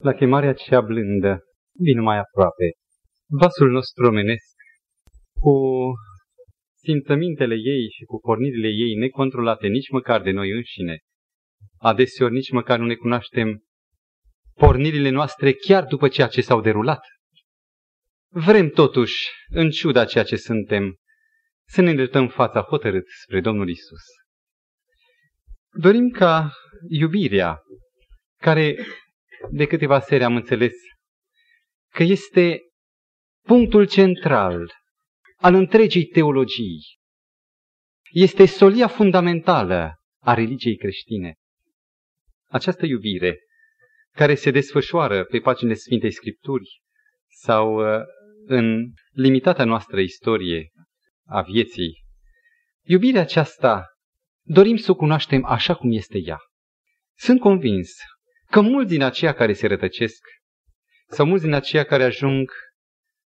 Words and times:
la 0.00 0.12
chemarea 0.12 0.52
cea 0.52 0.80
blândă, 0.80 1.44
vin 1.72 2.02
mai 2.02 2.18
aproape. 2.18 2.70
Vasul 3.28 3.70
nostru 3.70 4.06
omenesc, 4.06 4.54
cu 5.40 5.54
simțămintele 6.82 7.54
ei 7.54 7.90
și 7.90 8.04
cu 8.04 8.20
pornirile 8.20 8.68
ei 8.68 8.94
necontrolate 8.94 9.66
nici 9.66 9.90
măcar 9.90 10.22
de 10.22 10.30
noi 10.30 10.50
înșine, 10.50 10.98
adeseori 11.78 12.32
nici 12.32 12.50
măcar 12.50 12.78
nu 12.78 12.86
ne 12.86 12.94
cunoaștem 12.94 13.62
pornirile 14.54 15.08
noastre 15.08 15.52
chiar 15.52 15.84
după 15.84 16.08
ceea 16.08 16.26
ce 16.26 16.40
s-au 16.40 16.60
derulat. 16.60 17.00
Vrem 18.32 18.68
totuși, 18.68 19.28
în 19.48 19.70
ciuda 19.70 20.04
ceea 20.04 20.24
ce 20.24 20.36
suntem, 20.36 20.94
să 21.68 21.80
ne 21.80 21.90
îndreptăm 21.90 22.28
fața 22.28 22.60
hotărât 22.60 23.04
spre 23.22 23.40
Domnul 23.40 23.68
Isus. 23.68 24.02
Dorim 25.72 26.08
ca 26.08 26.52
iubirea, 26.88 27.60
care 28.40 28.76
de 29.50 29.66
câteva 29.66 30.00
seri 30.00 30.24
am 30.24 30.36
înțeles 30.36 30.74
că 31.92 32.02
este 32.02 32.60
punctul 33.42 33.86
central 33.86 34.72
al 35.36 35.54
întregii 35.54 36.04
teologii, 36.04 36.98
este 38.10 38.46
solia 38.46 38.88
fundamentală 38.88 39.94
a 40.20 40.34
religiei 40.34 40.76
creștine. 40.76 41.34
Această 42.48 42.86
iubire, 42.86 43.38
care 44.12 44.34
se 44.34 44.50
desfășoară 44.50 45.24
pe 45.24 45.38
paginile 45.38 45.76
Sfintei 45.76 46.12
Scripturi 46.12 46.80
sau 47.28 47.94
uh, 47.94 48.02
în 48.46 48.92
limitata 49.10 49.64
noastră 49.64 50.00
istorie 50.00 50.70
a 51.26 51.42
vieții, 51.42 52.04
iubirea 52.82 53.20
aceasta 53.20 53.86
dorim 54.42 54.76
să 54.76 54.90
o 54.90 54.94
cunoaștem 54.94 55.44
așa 55.44 55.74
cum 55.74 55.92
este 55.92 56.18
ea. 56.18 56.38
Sunt 57.16 57.40
convins 57.40 57.92
că 58.50 58.60
mulți 58.60 58.90
din 58.90 59.02
aceia 59.02 59.32
care 59.32 59.52
se 59.52 59.66
rătăcesc 59.66 60.22
sau 61.08 61.26
mulți 61.26 61.44
din 61.44 61.52
aceia 61.52 61.84
care 61.84 62.02
ajung 62.02 62.50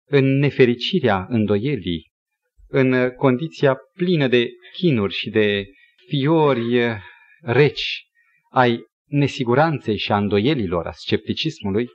în 0.06 0.38
nefericirea 0.38 1.26
îndoielii, 1.28 2.12
în 2.68 3.10
condiția 3.10 3.76
plină 3.92 4.28
de 4.28 4.48
chinuri 4.72 5.14
și 5.14 5.30
de 5.30 5.66
fiori 6.08 7.00
reci 7.40 8.06
ai 8.50 8.84
nesiguranței 9.04 9.96
și 9.96 10.12
a 10.12 10.16
îndoielilor, 10.16 10.86
a 10.86 10.92
scepticismului, 10.92 11.88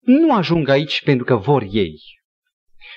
nu 0.00 0.34
ajung 0.34 0.68
aici 0.68 1.02
pentru 1.02 1.24
că 1.24 1.36
vor 1.36 1.66
ei. 1.70 2.00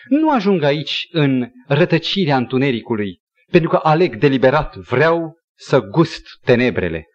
Nu 0.08 0.32
ajung 0.32 0.64
aici 0.64 1.08
în 1.12 1.52
rătăcirea 1.68 2.38
întunericului, 2.38 3.22
pentru 3.52 3.70
că 3.70 3.76
aleg 3.76 4.16
deliberat, 4.16 4.76
vreau 4.76 5.38
să 5.56 5.80
gust 5.80 6.26
tenebrele. 6.42 7.06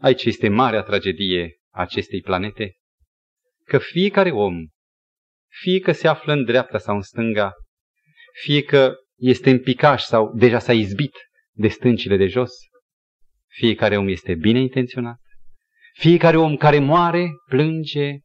Aici 0.00 0.24
este 0.24 0.48
marea 0.48 0.82
tragedie 0.82 1.56
a 1.70 1.80
acestei 1.80 2.20
planete, 2.20 2.74
că 3.64 3.78
fiecare 3.78 4.30
om, 4.30 4.54
fie 5.48 5.78
că 5.78 5.92
se 5.92 6.08
află 6.08 6.32
în 6.32 6.44
dreapta 6.44 6.78
sau 6.78 6.94
în 6.94 7.02
stânga, 7.02 7.52
fie 8.42 8.62
că 8.62 8.94
este 9.16 9.50
în 9.50 9.60
picaș 9.60 10.02
sau 10.02 10.34
deja 10.34 10.58
s-a 10.58 10.72
izbit 10.72 11.12
de 11.50 11.68
stâncile 11.68 12.16
de 12.16 12.26
jos, 12.26 12.50
fiecare 13.46 13.96
om 13.96 14.08
este 14.08 14.34
bine 14.34 14.60
intenționat, 14.60 15.20
fiecare 15.92 16.36
om 16.36 16.56
care 16.56 16.78
moare 16.78 17.28
plânge, 17.48 18.18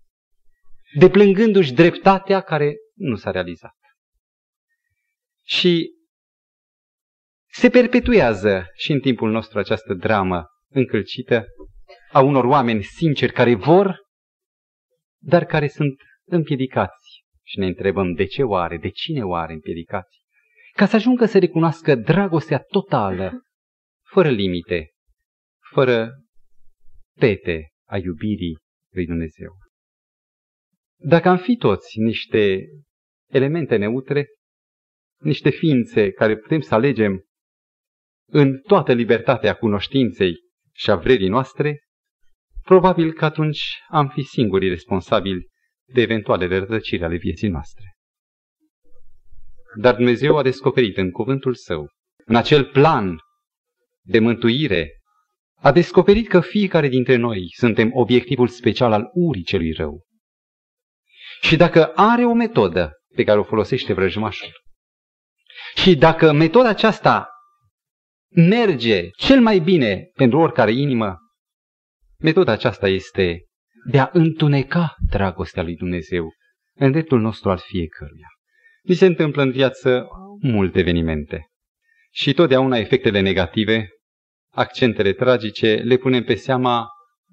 deplângându-și 0.97 1.73
dreptatea 1.73 2.41
care 2.41 2.75
nu 2.93 3.15
s-a 3.15 3.31
realizat. 3.31 3.75
Și 5.43 5.91
se 7.51 7.69
perpetuează 7.69 8.67
și 8.75 8.91
în 8.91 8.99
timpul 8.99 9.31
nostru 9.31 9.59
această 9.59 9.93
dramă 9.93 10.45
încălcită 10.71 11.45
a 12.11 12.21
unor 12.21 12.43
oameni 12.43 12.83
sinceri 12.83 13.33
care 13.33 13.55
vor, 13.55 13.99
dar 15.21 15.45
care 15.45 15.67
sunt 15.67 16.01
împiedicați. 16.27 17.23
Și 17.47 17.59
ne 17.59 17.65
întrebăm 17.65 18.13
de 18.13 18.25
ce 18.25 18.43
oare, 18.43 18.77
de 18.77 18.89
cine 18.89 19.23
oare 19.23 19.53
împiedicați? 19.53 20.19
Ca 20.73 20.85
să 20.85 20.95
ajungă 20.95 21.25
să 21.25 21.39
recunoască 21.39 21.95
dragostea 21.95 22.59
totală, 22.59 23.41
fără 24.07 24.29
limite, 24.29 24.89
fără 25.71 26.09
pete 27.19 27.69
a 27.87 27.97
iubirii 27.97 28.57
lui 28.93 29.05
Dumnezeu. 29.05 29.53
Dacă 30.97 31.29
am 31.29 31.37
fi 31.37 31.55
toți 31.55 31.99
niște 31.99 32.65
elemente 33.29 33.75
neutre, 33.75 34.27
niște 35.21 35.49
ființe 35.49 36.11
care 36.11 36.37
putem 36.37 36.59
să 36.59 36.73
alegem 36.73 37.25
în 38.31 38.59
toată 38.61 38.93
libertatea 38.93 39.55
cunoștinței 39.55 40.44
și 40.75 40.89
a 40.89 40.95
vrerii 40.95 41.27
noastre, 41.27 41.79
probabil 42.63 43.13
că 43.13 43.25
atunci 43.25 43.79
am 43.87 44.07
fi 44.07 44.21
singurii 44.21 44.69
responsabili 44.69 45.47
de 45.85 46.01
eventualele 46.01 46.57
rătăciri 46.57 47.03
ale 47.03 47.15
vieții 47.15 47.47
noastre. 47.47 47.95
Dar 49.77 49.95
Dumnezeu 49.95 50.37
a 50.37 50.41
descoperit 50.41 50.97
în 50.97 51.11
cuvântul 51.11 51.53
Său, 51.53 51.89
în 52.25 52.35
acel 52.35 52.65
plan 52.65 53.17
de 54.01 54.19
mântuire, 54.19 54.89
a 55.55 55.71
descoperit 55.71 56.27
că 56.27 56.39
fiecare 56.39 56.87
dintre 56.87 57.15
noi 57.15 57.47
suntem 57.57 57.89
obiectivul 57.93 58.47
special 58.47 58.91
al 58.91 59.09
urii 59.13 59.43
celui 59.43 59.71
rău. 59.71 60.05
Și 61.41 61.55
dacă 61.55 61.85
are 61.95 62.25
o 62.25 62.33
metodă 62.33 62.91
pe 63.15 63.23
care 63.23 63.39
o 63.39 63.43
folosește 63.43 63.93
vrăjmașul, 63.93 64.49
și 65.75 65.95
dacă 65.95 66.31
metoda 66.31 66.69
aceasta 66.69 67.29
merge 68.35 69.09
cel 69.09 69.41
mai 69.41 69.59
bine 69.59 70.09
pentru 70.15 70.39
oricare 70.39 70.71
inimă, 70.71 71.17
metoda 72.19 72.51
aceasta 72.51 72.87
este 72.87 73.45
de 73.89 73.99
a 73.99 74.09
întuneca 74.11 74.95
dragostea 75.09 75.63
lui 75.63 75.75
Dumnezeu 75.75 76.33
în 76.75 76.91
dreptul 76.91 77.19
nostru 77.19 77.49
al 77.49 77.57
fiecăruia. 77.57 78.27
Mi 78.83 78.95
se 78.95 79.05
întâmplă 79.05 79.41
în 79.41 79.51
viață 79.51 80.07
multe 80.41 80.79
evenimente 80.79 81.47
și 82.11 82.33
totdeauna 82.33 82.77
efectele 82.77 83.19
negative, 83.19 83.89
accentele 84.51 85.13
tragice, 85.13 85.75
le 85.75 85.97
punem 85.97 86.23
pe 86.23 86.35
seama 86.35 86.87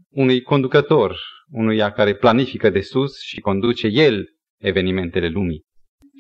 unui 0.09 0.43
conducător, 0.43 1.19
unuia 1.51 1.93
care 1.93 2.15
planifică 2.15 2.71
de 2.71 2.81
sus 2.81 3.21
și 3.21 3.41
conduce 3.41 3.87
el 3.87 4.25
evenimentele 4.61 5.29
lumii. 5.29 5.63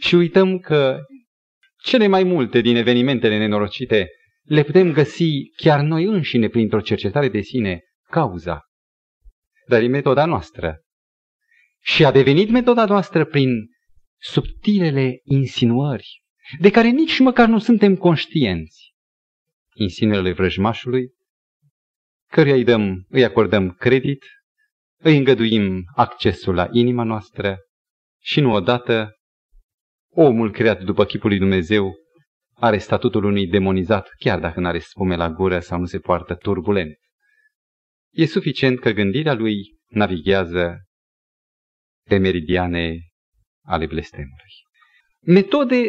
Și 0.00 0.14
uităm 0.14 0.58
că 0.58 0.98
cele 1.82 2.06
mai 2.06 2.22
multe 2.22 2.60
din 2.60 2.76
evenimentele 2.76 3.38
nenorocite 3.38 4.08
le 4.42 4.62
putem 4.62 4.92
găsi 4.92 5.50
chiar 5.56 5.80
noi 5.80 6.04
înșine 6.04 6.48
printr-o 6.48 6.80
cercetare 6.80 7.28
de 7.28 7.40
sine, 7.40 7.80
cauza. 8.10 8.60
Dar 9.68 9.82
e 9.82 9.86
metoda 9.86 10.24
noastră. 10.24 10.80
Și 11.80 12.04
a 12.04 12.10
devenit 12.10 12.50
metoda 12.50 12.84
noastră 12.84 13.24
prin 13.24 13.48
subtilele 14.18 15.20
insinuări, 15.24 16.22
de 16.58 16.70
care 16.70 16.88
nici 16.88 17.18
măcar 17.18 17.48
nu 17.48 17.58
suntem 17.58 17.96
conștienți. 17.96 18.92
Insinuările 19.74 20.32
vrăjmașului, 20.32 21.10
căruia 22.30 22.54
îi, 22.54 22.64
dăm, 22.64 23.06
îi 23.08 23.24
acordăm 23.24 23.70
credit, 23.70 24.24
îi 25.02 25.16
îngăduim 25.16 25.84
accesul 25.94 26.54
la 26.54 26.68
inima 26.72 27.02
noastră 27.02 27.58
și 28.20 28.40
nu 28.40 28.52
odată 28.52 29.16
omul 30.10 30.52
creat 30.52 30.82
după 30.82 31.04
chipul 31.04 31.28
lui 31.28 31.38
Dumnezeu 31.38 31.94
are 32.62 32.78
statutul 32.78 33.24
unui 33.24 33.46
demonizat, 33.46 34.08
chiar 34.18 34.40
dacă 34.40 34.60
nu 34.60 34.66
are 34.66 34.78
spume 34.78 35.16
la 35.16 35.30
gură 35.30 35.60
sau 35.60 35.78
nu 35.78 35.86
se 35.86 35.98
poartă 35.98 36.34
turbulent. 36.34 36.98
E 38.10 38.26
suficient 38.26 38.80
că 38.80 38.90
gândirea 38.90 39.34
lui 39.34 39.80
navighează 39.86 40.86
pe 42.08 42.16
meridiane 42.16 42.98
ale 43.64 43.86
blestemului. 43.86 44.52
Metode 45.20 45.82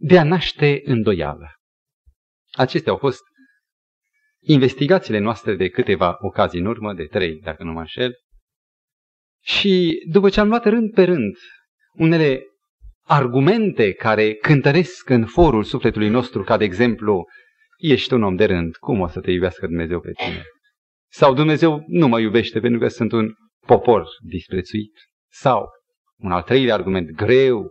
de 0.00 0.18
a 0.18 0.24
naște 0.24 0.80
îndoială. 0.84 1.48
Acestea 2.52 2.92
au 2.92 2.98
fost 2.98 3.22
investigațiile 4.38 5.18
noastre 5.18 5.54
de 5.54 5.68
câteva 5.68 6.16
ocazii 6.20 6.60
în 6.60 6.66
urmă, 6.66 6.94
de 6.94 7.06
trei, 7.06 7.40
dacă 7.40 7.64
nu 7.64 7.72
mă 7.72 7.80
înșel. 7.80 8.14
Și 9.42 10.02
după 10.10 10.30
ce 10.30 10.40
am 10.40 10.48
luat 10.48 10.64
rând 10.64 10.92
pe 10.92 11.04
rând 11.04 11.36
unele 11.92 12.42
argumente 13.06 13.92
care 13.92 14.34
cântăresc 14.34 15.08
în 15.08 15.26
forul 15.26 15.64
sufletului 15.64 16.08
nostru, 16.08 16.42
ca 16.42 16.56
de 16.56 16.64
exemplu, 16.64 17.24
ești 17.76 18.12
un 18.12 18.22
om 18.22 18.36
de 18.36 18.44
rând, 18.44 18.76
cum 18.76 19.00
o 19.00 19.08
să 19.08 19.20
te 19.20 19.30
iubească 19.30 19.66
Dumnezeu 19.66 20.00
pe 20.00 20.12
tine? 20.12 20.42
Sau 21.10 21.34
Dumnezeu 21.34 21.84
nu 21.86 22.08
mă 22.08 22.20
iubește 22.20 22.60
pentru 22.60 22.78
că 22.78 22.88
sunt 22.88 23.12
un 23.12 23.32
popor 23.66 24.06
disprețuit? 24.20 24.92
Sau, 25.30 25.68
un 26.16 26.32
al 26.32 26.42
treilea 26.42 26.74
argument, 26.74 27.10
greu, 27.10 27.70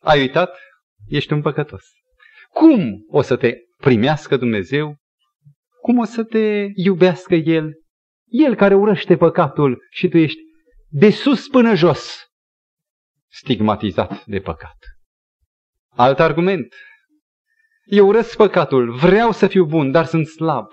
ai 0.00 0.20
uitat? 0.20 0.58
Ești 1.06 1.32
un 1.32 1.42
păcătos. 1.42 1.84
Cum 2.48 3.04
o 3.08 3.22
să 3.22 3.36
te 3.36 3.54
primească 3.76 4.36
Dumnezeu? 4.36 4.96
Cum 5.80 5.98
o 5.98 6.04
să 6.04 6.24
te 6.24 6.66
iubească 6.74 7.34
El? 7.34 7.72
El 8.26 8.54
care 8.54 8.74
urăște 8.74 9.16
păcatul 9.16 9.86
și 9.90 10.08
tu 10.08 10.18
ești 10.18 10.40
de 10.88 11.10
sus 11.10 11.48
până 11.48 11.74
jos 11.74 12.27
stigmatizat 13.28 14.24
de 14.24 14.40
păcat. 14.40 14.76
Alt 15.88 16.18
argument. 16.18 16.74
Eu 17.84 18.06
urăsc 18.06 18.36
păcatul, 18.36 18.92
vreau 18.92 19.32
să 19.32 19.46
fiu 19.46 19.64
bun, 19.64 19.90
dar 19.90 20.04
sunt 20.04 20.26
slab. 20.26 20.66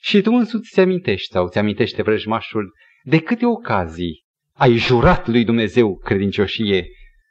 Și 0.00 0.20
tu 0.20 0.32
însuți 0.32 0.70
ți 0.70 0.80
amintești 0.80 1.32
sau 1.32 1.48
ți 1.48 1.58
amintește 1.58 2.02
vrăjmașul 2.02 2.72
de 3.02 3.20
câte 3.20 3.46
ocazii 3.46 4.24
ai 4.52 4.76
jurat 4.76 5.26
lui 5.26 5.44
Dumnezeu 5.44 5.96
credincioșie 5.96 6.88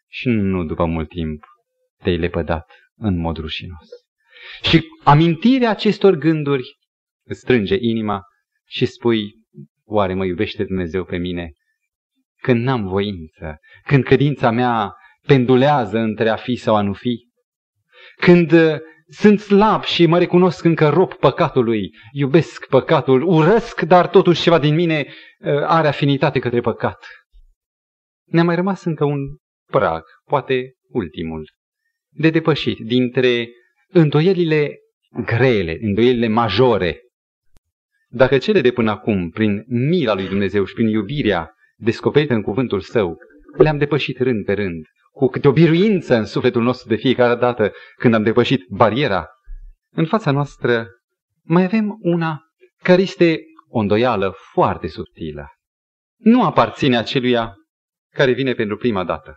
și 0.07 0.27
nu 0.27 0.63
după 0.63 0.85
mult 0.85 1.09
timp 1.09 1.43
te-ai 1.97 2.17
lepădat 2.17 2.71
în 2.95 3.17
mod 3.17 3.37
rușinos. 3.37 3.87
Și 4.61 4.85
amintirea 5.03 5.69
acestor 5.69 6.15
gânduri 6.15 6.77
îți 7.25 7.39
strânge 7.39 7.75
inima 7.79 8.21
și 8.67 8.85
spui, 8.85 9.33
oare 9.83 10.13
mă 10.13 10.25
iubește 10.25 10.63
Dumnezeu 10.63 11.03
pe 11.03 11.17
mine? 11.17 11.51
Când 12.41 12.63
n-am 12.63 12.87
voință, 12.87 13.59
când 13.83 14.03
credința 14.03 14.51
mea 14.51 14.93
pendulează 15.25 15.97
între 15.97 16.29
a 16.29 16.35
fi 16.35 16.55
sau 16.55 16.75
a 16.75 16.81
nu 16.81 16.93
fi, 16.93 17.27
când 18.15 18.51
uh, 18.51 18.77
sunt 19.07 19.39
slab 19.39 19.83
și 19.83 20.05
mă 20.05 20.17
recunosc 20.17 20.63
încă 20.63 20.89
rob 20.89 21.13
păcatului, 21.13 21.89
iubesc 22.11 22.67
păcatul, 22.67 23.21
urăsc, 23.21 23.81
dar 23.81 24.07
totuși 24.07 24.41
ceva 24.41 24.59
din 24.59 24.75
mine 24.75 25.05
uh, 25.39 25.63
are 25.65 25.87
afinitate 25.87 26.39
către 26.39 26.59
păcat. 26.59 27.05
Ne-a 28.25 28.43
mai 28.43 28.55
rămas 28.55 28.83
încă 28.83 29.03
un 29.03 29.19
prag, 29.71 30.03
poate 30.25 30.73
ultimul, 30.89 31.49
de 32.09 32.29
depășit 32.29 32.79
dintre 32.79 33.49
îndoielile 33.87 34.77
grele, 35.25 35.77
îndoielile 35.81 36.27
majore. 36.27 37.01
Dacă 38.07 38.37
cele 38.37 38.61
de 38.61 38.71
până 38.71 38.91
acum, 38.91 39.29
prin 39.29 39.63
mila 39.67 40.13
lui 40.13 40.27
Dumnezeu 40.27 40.65
și 40.65 40.73
prin 40.73 40.87
iubirea 40.87 41.53
descoperită 41.79 42.33
în 42.33 42.41
cuvântul 42.41 42.79
său, 42.79 43.17
le-am 43.57 43.77
depășit 43.77 44.19
rând 44.19 44.45
pe 44.45 44.53
rând, 44.53 44.85
cu 45.11 45.27
câte 45.27 45.47
o 45.47 45.51
biruință 45.51 46.15
în 46.15 46.25
sufletul 46.25 46.63
nostru 46.63 46.87
de 46.87 46.95
fiecare 46.95 47.35
dată 47.35 47.71
când 47.95 48.13
am 48.13 48.23
depășit 48.23 48.65
bariera, 48.69 49.27
în 49.91 50.05
fața 50.05 50.31
noastră 50.31 50.87
mai 51.43 51.63
avem 51.63 51.97
una 52.01 52.41
care 52.83 53.01
este 53.01 53.39
o 53.67 53.79
îndoială 53.79 54.35
foarte 54.51 54.87
subtilă. 54.87 55.47
Nu 56.17 56.43
aparține 56.43 56.97
aceluia 56.97 57.53
care 58.13 58.31
vine 58.31 58.53
pentru 58.53 58.77
prima 58.77 59.03
dată. 59.03 59.33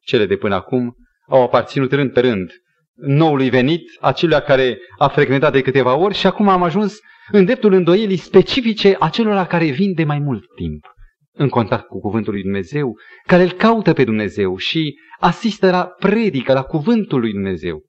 Cele 0.00 0.26
de 0.26 0.36
până 0.36 0.54
acum 0.54 0.94
au 1.28 1.42
aparținut 1.42 1.92
rând 1.92 2.12
pe 2.12 2.20
rând 2.20 2.50
noului 2.94 3.50
venit, 3.50 3.82
acelui 4.00 4.40
care 4.40 4.78
a 4.98 5.08
frecventat 5.08 5.52
de 5.52 5.62
câteva 5.62 5.94
ori 5.94 6.14
și 6.14 6.26
acum 6.26 6.48
am 6.48 6.62
ajuns 6.62 6.98
în 7.30 7.44
dreptul 7.44 7.72
îndoielii 7.72 8.16
specifice 8.16 8.96
acelora 8.98 9.46
care 9.46 9.70
vin 9.70 9.92
de 9.94 10.04
mai 10.04 10.18
mult 10.18 10.44
timp 10.56 10.91
în 11.34 11.48
contact 11.48 11.86
cu 11.86 12.00
cuvântul 12.00 12.32
lui 12.32 12.42
Dumnezeu, 12.42 12.98
care 13.26 13.42
îl 13.42 13.52
caută 13.52 13.92
pe 13.92 14.04
Dumnezeu 14.04 14.56
și 14.56 14.98
asistă 15.18 15.70
la 15.70 15.86
predică, 15.86 16.52
la 16.52 16.62
cuvântul 16.62 17.20
lui 17.20 17.32
Dumnezeu, 17.32 17.86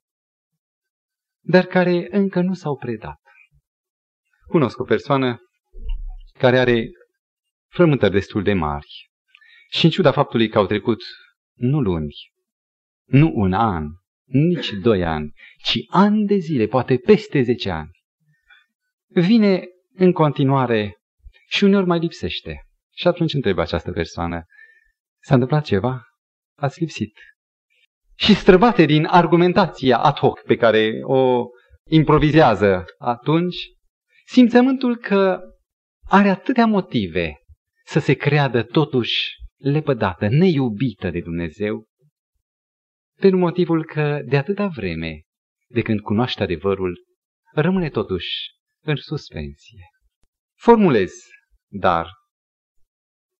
dar 1.40 1.64
care 1.64 2.06
încă 2.10 2.40
nu 2.40 2.54
s-au 2.54 2.76
predat. 2.76 3.20
Cunosc 4.46 4.80
o 4.80 4.84
persoană 4.84 5.38
care 6.38 6.58
are 6.58 6.90
frământări 7.68 8.12
destul 8.12 8.42
de 8.42 8.52
mari 8.52 9.10
și 9.70 9.84
în 9.84 9.90
ciuda 9.90 10.12
faptului 10.12 10.48
că 10.48 10.58
au 10.58 10.66
trecut 10.66 11.02
nu 11.54 11.80
luni, 11.80 12.14
nu 13.04 13.32
un 13.34 13.52
an, 13.52 13.84
nici 14.24 14.72
doi 14.72 15.04
ani, 15.04 15.32
ci 15.62 15.78
ani 15.88 16.26
de 16.26 16.36
zile, 16.36 16.66
poate 16.66 16.96
peste 16.96 17.42
zece 17.42 17.70
ani. 17.70 17.90
Vine 19.06 19.64
în 19.94 20.12
continuare 20.12 20.96
și 21.48 21.64
uneori 21.64 21.86
mai 21.86 21.98
lipsește. 21.98 22.63
Și 22.94 23.06
atunci 23.08 23.34
întreb 23.34 23.58
această 23.58 23.92
persoană, 23.92 24.44
s-a 25.22 25.34
întâmplat 25.34 25.64
ceva? 25.64 26.02
Ați 26.58 26.80
lipsit. 26.80 27.18
Și 28.14 28.34
străbate 28.34 28.84
din 28.84 29.04
argumentația 29.04 29.98
ad 29.98 30.16
hoc 30.16 30.42
pe 30.42 30.56
care 30.56 30.98
o 31.02 31.44
improvizează 31.88 32.84
atunci, 32.98 33.56
simțământul 34.26 34.96
că 34.96 35.40
are 36.08 36.28
atâtea 36.28 36.66
motive 36.66 37.38
să 37.84 37.98
se 37.98 38.14
creadă 38.14 38.62
totuși 38.62 39.36
lepădată, 39.56 40.28
neiubită 40.28 41.10
de 41.10 41.20
Dumnezeu, 41.20 41.84
pentru 43.20 43.38
motivul 43.38 43.84
că 43.84 44.20
de 44.24 44.36
atâta 44.36 44.66
vreme, 44.66 45.22
de 45.68 45.82
când 45.82 46.00
cunoaște 46.00 46.42
adevărul, 46.42 47.04
rămâne 47.52 47.90
totuși 47.90 48.28
în 48.84 48.96
suspensie. 48.96 49.88
Formulez, 50.58 51.12
dar, 51.68 52.08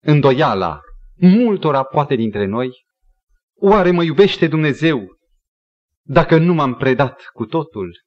îndoiala 0.04 0.80
multora 1.16 1.82
poate 1.82 2.14
dintre 2.14 2.44
noi, 2.44 2.70
oare 3.54 3.90
mă 3.90 4.02
iubește 4.02 4.46
Dumnezeu 4.46 5.06
dacă 6.02 6.38
nu 6.38 6.54
m-am 6.54 6.74
predat 6.74 7.22
cu 7.32 7.46
totul? 7.46 8.02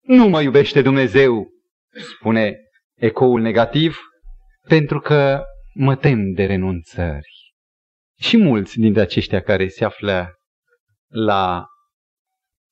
Nu 0.00 0.28
mă 0.28 0.40
iubește 0.40 0.82
Dumnezeu, 0.82 1.48
spune 2.16 2.56
ecoul 2.94 3.40
negativ, 3.40 3.98
pentru 4.68 5.00
că 5.00 5.42
mă 5.74 5.96
tem 5.96 6.32
de 6.32 6.44
renunțări. 6.44 7.54
Și 8.18 8.36
mulți 8.36 8.78
dintre 8.78 9.00
aceștia 9.00 9.40
care 9.42 9.68
se 9.68 9.84
află 9.84 10.34
la 11.08 11.66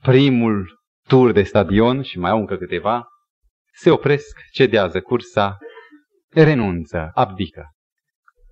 primul 0.03 0.81
tur 1.09 1.33
de 1.33 1.43
stadion 1.43 2.03
și 2.03 2.19
mai 2.19 2.31
au 2.31 2.39
încă 2.39 2.57
câteva, 2.57 3.07
se 3.73 3.91
opresc, 3.91 4.39
cedează 4.53 5.01
cursa, 5.01 5.57
renunță, 6.29 7.11
abdică. 7.15 7.73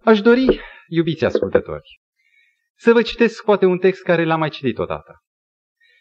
Aș 0.07 0.21
dori, 0.21 0.61
iubiți 0.89 1.25
ascultători, 1.25 2.01
să 2.77 2.93
vă 2.93 3.03
citesc 3.03 3.45
poate 3.45 3.65
un 3.65 3.79
text 3.79 4.03
care 4.03 4.25
l-am 4.25 4.39
mai 4.39 4.51
citit 4.51 4.79
odată 4.79 5.23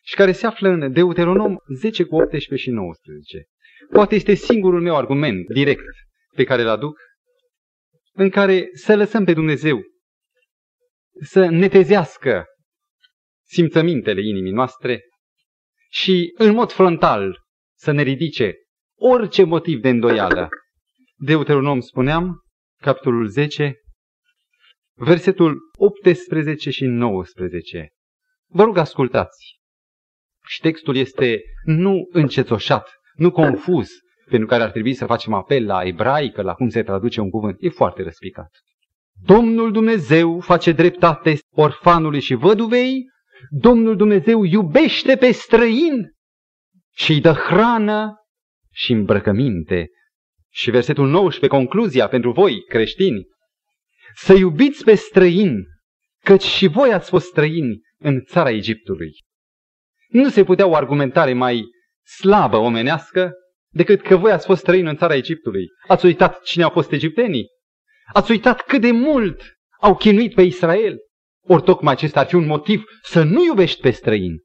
și 0.03 0.15
care 0.15 0.31
se 0.31 0.45
află 0.45 0.69
în 0.69 0.91
Deuteronom 0.91 1.55
10 1.75 2.03
cu 2.03 2.15
18 2.15 2.55
și 2.55 2.69
19. 2.69 3.45
Poate 3.91 4.15
este 4.15 4.33
singurul 4.33 4.81
meu 4.81 4.95
argument 4.95 5.47
direct 5.47 5.85
pe 6.35 6.43
care 6.43 6.61
îl 6.61 6.67
aduc, 6.67 6.99
în 8.13 8.29
care 8.29 8.69
să 8.73 8.95
lăsăm 8.95 9.25
pe 9.25 9.33
Dumnezeu 9.33 9.81
să 11.21 11.49
netezească 11.49 12.45
simțămintele 13.47 14.21
inimii 14.21 14.51
noastre 14.51 15.01
și 15.89 16.33
în 16.37 16.53
mod 16.53 16.71
frontal 16.71 17.39
să 17.77 17.91
ne 17.91 18.01
ridice 18.01 18.53
orice 18.97 19.43
motiv 19.43 19.81
de 19.81 19.89
îndoială. 19.89 20.49
Deuteronom 21.15 21.79
spuneam, 21.79 22.43
capitolul 22.81 23.27
10, 23.27 23.79
versetul 24.95 25.59
18 25.77 26.69
și 26.69 26.85
19. 26.85 27.89
Vă 28.47 28.63
rog, 28.63 28.77
ascultați. 28.77 29.59
Și 30.47 30.59
textul 30.59 30.95
este 30.95 31.41
nu 31.63 32.07
încețoșat, 32.11 32.89
nu 33.13 33.31
confuz, 33.31 33.89
pentru 34.29 34.47
care 34.47 34.63
ar 34.63 34.71
trebui 34.71 34.93
să 34.93 35.05
facem 35.05 35.33
apel 35.33 35.65
la 35.65 35.83
ebraică, 35.83 36.41
la 36.41 36.53
cum 36.53 36.69
se 36.69 36.83
traduce 36.83 37.21
un 37.21 37.29
cuvânt. 37.29 37.55
E 37.59 37.69
foarte 37.69 38.03
răspicat. 38.03 38.49
Domnul 39.23 39.71
Dumnezeu 39.71 40.39
face 40.39 40.71
dreptate 40.71 41.39
orfanului 41.49 42.19
și 42.19 42.33
văduvei, 42.33 43.05
Domnul 43.49 43.95
Dumnezeu 43.95 44.43
iubește 44.43 45.15
pe 45.15 45.31
străin 45.31 46.13
și 46.93 47.11
îi 47.11 47.21
dă 47.21 47.31
hrană 47.31 48.15
și 48.71 48.91
îmbrăcăminte. 48.91 49.87
Și 50.51 50.71
versetul 50.71 51.07
19, 51.07 51.59
concluzia 51.59 52.07
pentru 52.07 52.31
voi, 52.31 52.63
creștini, 52.67 53.23
să 54.15 54.33
iubiți 54.33 54.83
pe 54.83 54.95
străin, 54.95 55.65
căci 56.23 56.43
și 56.43 56.67
voi 56.67 56.93
ați 56.93 57.09
fost 57.09 57.25
străini 57.25 57.79
în 57.97 58.23
țara 58.23 58.49
Egiptului. 58.49 59.11
Nu 60.07 60.29
se 60.29 60.43
putea 60.43 60.67
o 60.67 60.75
argumentare 60.75 61.33
mai 61.33 61.63
slabă 62.19 62.57
omenească 62.57 63.33
decât 63.69 64.01
că 64.01 64.15
voi 64.15 64.31
ați 64.31 64.45
fost 64.45 64.59
străini 64.59 64.89
în 64.89 64.95
țara 64.95 65.15
Egiptului. 65.15 65.65
Ați 65.87 66.05
uitat 66.05 66.41
cine 66.41 66.63
au 66.63 66.69
fost 66.69 66.91
egiptenii? 66.91 67.47
Ați 68.13 68.31
uitat 68.31 68.61
cât 68.61 68.81
de 68.81 68.91
mult 68.91 69.41
au 69.79 69.95
chinuit 69.95 70.33
pe 70.33 70.41
Israel? 70.41 70.97
Ori 71.47 71.63
tocmai 71.63 71.93
acesta 71.93 72.19
ar 72.19 72.25
fi 72.25 72.35
un 72.35 72.45
motiv 72.45 72.83
să 73.01 73.23
nu 73.23 73.43
iubești 73.43 73.81
pe 73.81 73.89
străini. 73.89 74.41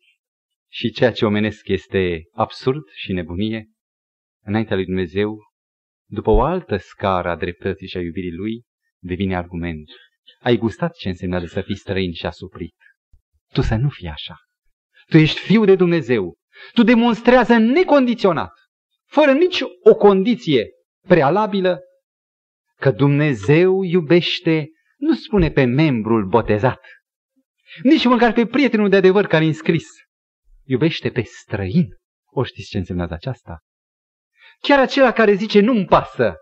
Și 0.69 0.91
ceea 0.91 1.13
ce 1.13 1.25
omenesc 1.25 1.69
este 1.69 2.23
absurd 2.33 2.83
și 2.95 3.13
nebunie, 3.13 3.71
înaintea 4.45 4.77
lui 4.77 4.85
Dumnezeu, 4.85 5.39
după 6.07 6.31
o 6.31 6.43
altă 6.43 6.77
scară 6.77 7.29
a 7.29 7.37
dreptății 7.37 7.87
și 7.89 7.97
a 7.97 8.01
iubirii 8.01 8.33
lui, 8.33 8.65
devine 9.03 9.37
argument. 9.37 9.91
Ai 10.41 10.57
gustat 10.57 10.95
ce 10.95 11.09
înseamnă 11.09 11.47
să 11.47 11.61
fii 11.61 11.77
străin 11.77 12.13
și 12.13 12.27
asuprit. 12.27 12.75
Tu 13.53 13.61
să 13.61 13.75
nu 13.75 13.89
fii 13.89 14.09
așa. 14.09 14.37
Tu 15.07 15.17
ești 15.17 15.39
fiu 15.39 15.65
de 15.65 15.75
Dumnezeu. 15.75 16.39
Tu 16.73 16.83
demonstrează 16.83 17.57
necondiționat, 17.57 18.53
fără 19.07 19.33
nici 19.33 19.61
o 19.83 19.95
condiție 19.95 20.71
prealabilă, 21.07 21.81
că 22.77 22.91
Dumnezeu 22.91 23.83
iubește, 23.83 24.69
nu 24.99 25.15
spune 25.15 25.51
pe 25.51 25.65
membrul 25.65 26.27
botezat, 26.27 26.81
nici 27.83 28.05
măcar 28.05 28.33
pe 28.33 28.47
prietenul 28.47 28.89
de 28.89 28.97
adevăr 28.97 29.27
care 29.27 29.45
înscris. 29.45 29.87
Iubește 30.65 31.11
pe 31.11 31.23
străin. 31.23 31.89
O 32.33 32.45
știți 32.45 32.69
ce 32.69 32.79
înseamnă 32.79 33.07
aceasta? 33.11 33.59
Chiar 34.61 34.79
acela 34.79 35.13
care 35.13 35.33
zice 35.33 35.61
nu-mi 35.61 35.87
pasă, 35.87 36.35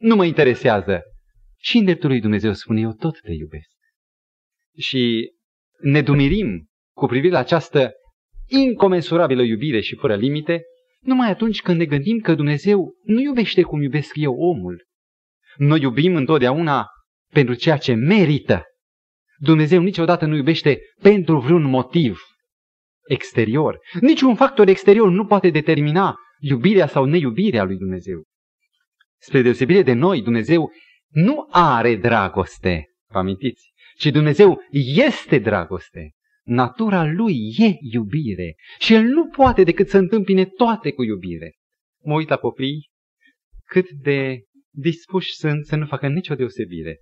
nu 0.00 0.16
mă 0.16 0.24
interesează, 0.24 1.02
și 1.64 1.76
în 1.76 1.84
dreptul 1.84 2.08
lui 2.08 2.20
Dumnezeu 2.20 2.52
spune, 2.52 2.80
eu 2.80 2.92
tot 2.92 3.20
te 3.20 3.32
iubesc. 3.32 3.68
Și 4.78 5.32
ne 5.80 6.02
dumirim 6.02 6.68
cu 6.96 7.06
privire 7.06 7.32
la 7.32 7.38
această 7.38 7.92
incomensurabilă 8.46 9.42
iubire 9.42 9.80
și 9.80 9.94
fără 9.94 10.16
limite, 10.16 10.62
numai 11.00 11.30
atunci 11.30 11.62
când 11.62 11.78
ne 11.78 11.84
gândim 11.84 12.18
că 12.18 12.34
Dumnezeu 12.34 12.94
nu 13.02 13.20
iubește 13.20 13.62
cum 13.62 13.82
iubesc 13.82 14.16
eu 14.16 14.32
omul. 14.32 14.84
Noi 15.56 15.80
iubim 15.80 16.16
întotdeauna 16.16 16.86
pentru 17.32 17.54
ceea 17.54 17.76
ce 17.76 17.94
merită. 17.94 18.62
Dumnezeu 19.38 19.82
niciodată 19.82 20.26
nu 20.26 20.36
iubește 20.36 20.78
pentru 21.02 21.38
vreun 21.38 21.62
motiv 21.62 22.20
exterior. 23.08 23.78
Niciun 24.00 24.34
factor 24.34 24.68
exterior 24.68 25.10
nu 25.10 25.26
poate 25.26 25.50
determina 25.50 26.14
iubirea 26.38 26.86
sau 26.86 27.04
neiubirea 27.04 27.64
lui 27.64 27.76
Dumnezeu. 27.76 28.22
Spre 29.20 29.42
deosebire 29.42 29.82
de 29.82 29.92
noi, 29.92 30.22
Dumnezeu 30.22 30.72
nu 31.14 31.48
are 31.50 31.96
dragoste, 31.96 32.88
vă 33.06 33.18
amintiți? 33.18 33.72
Ci 33.98 34.06
Dumnezeu 34.06 34.60
este 34.96 35.38
dragoste. 35.38 36.12
Natura 36.44 37.04
lui 37.04 37.54
e 37.56 37.76
iubire 37.92 38.54
și 38.78 38.94
el 38.94 39.02
nu 39.02 39.26
poate 39.26 39.62
decât 39.62 39.88
să 39.88 39.98
întâmpine 39.98 40.44
toate 40.44 40.92
cu 40.92 41.02
iubire. 41.02 41.54
Mă 42.02 42.14
uit 42.14 42.28
la 42.28 42.36
copii 42.36 42.90
cât 43.66 43.90
de 43.90 44.42
dispuși 44.70 45.34
sunt 45.34 45.64
să 45.64 45.76
nu 45.76 45.86
facă 45.86 46.08
nicio 46.08 46.34
deosebire. 46.34 46.98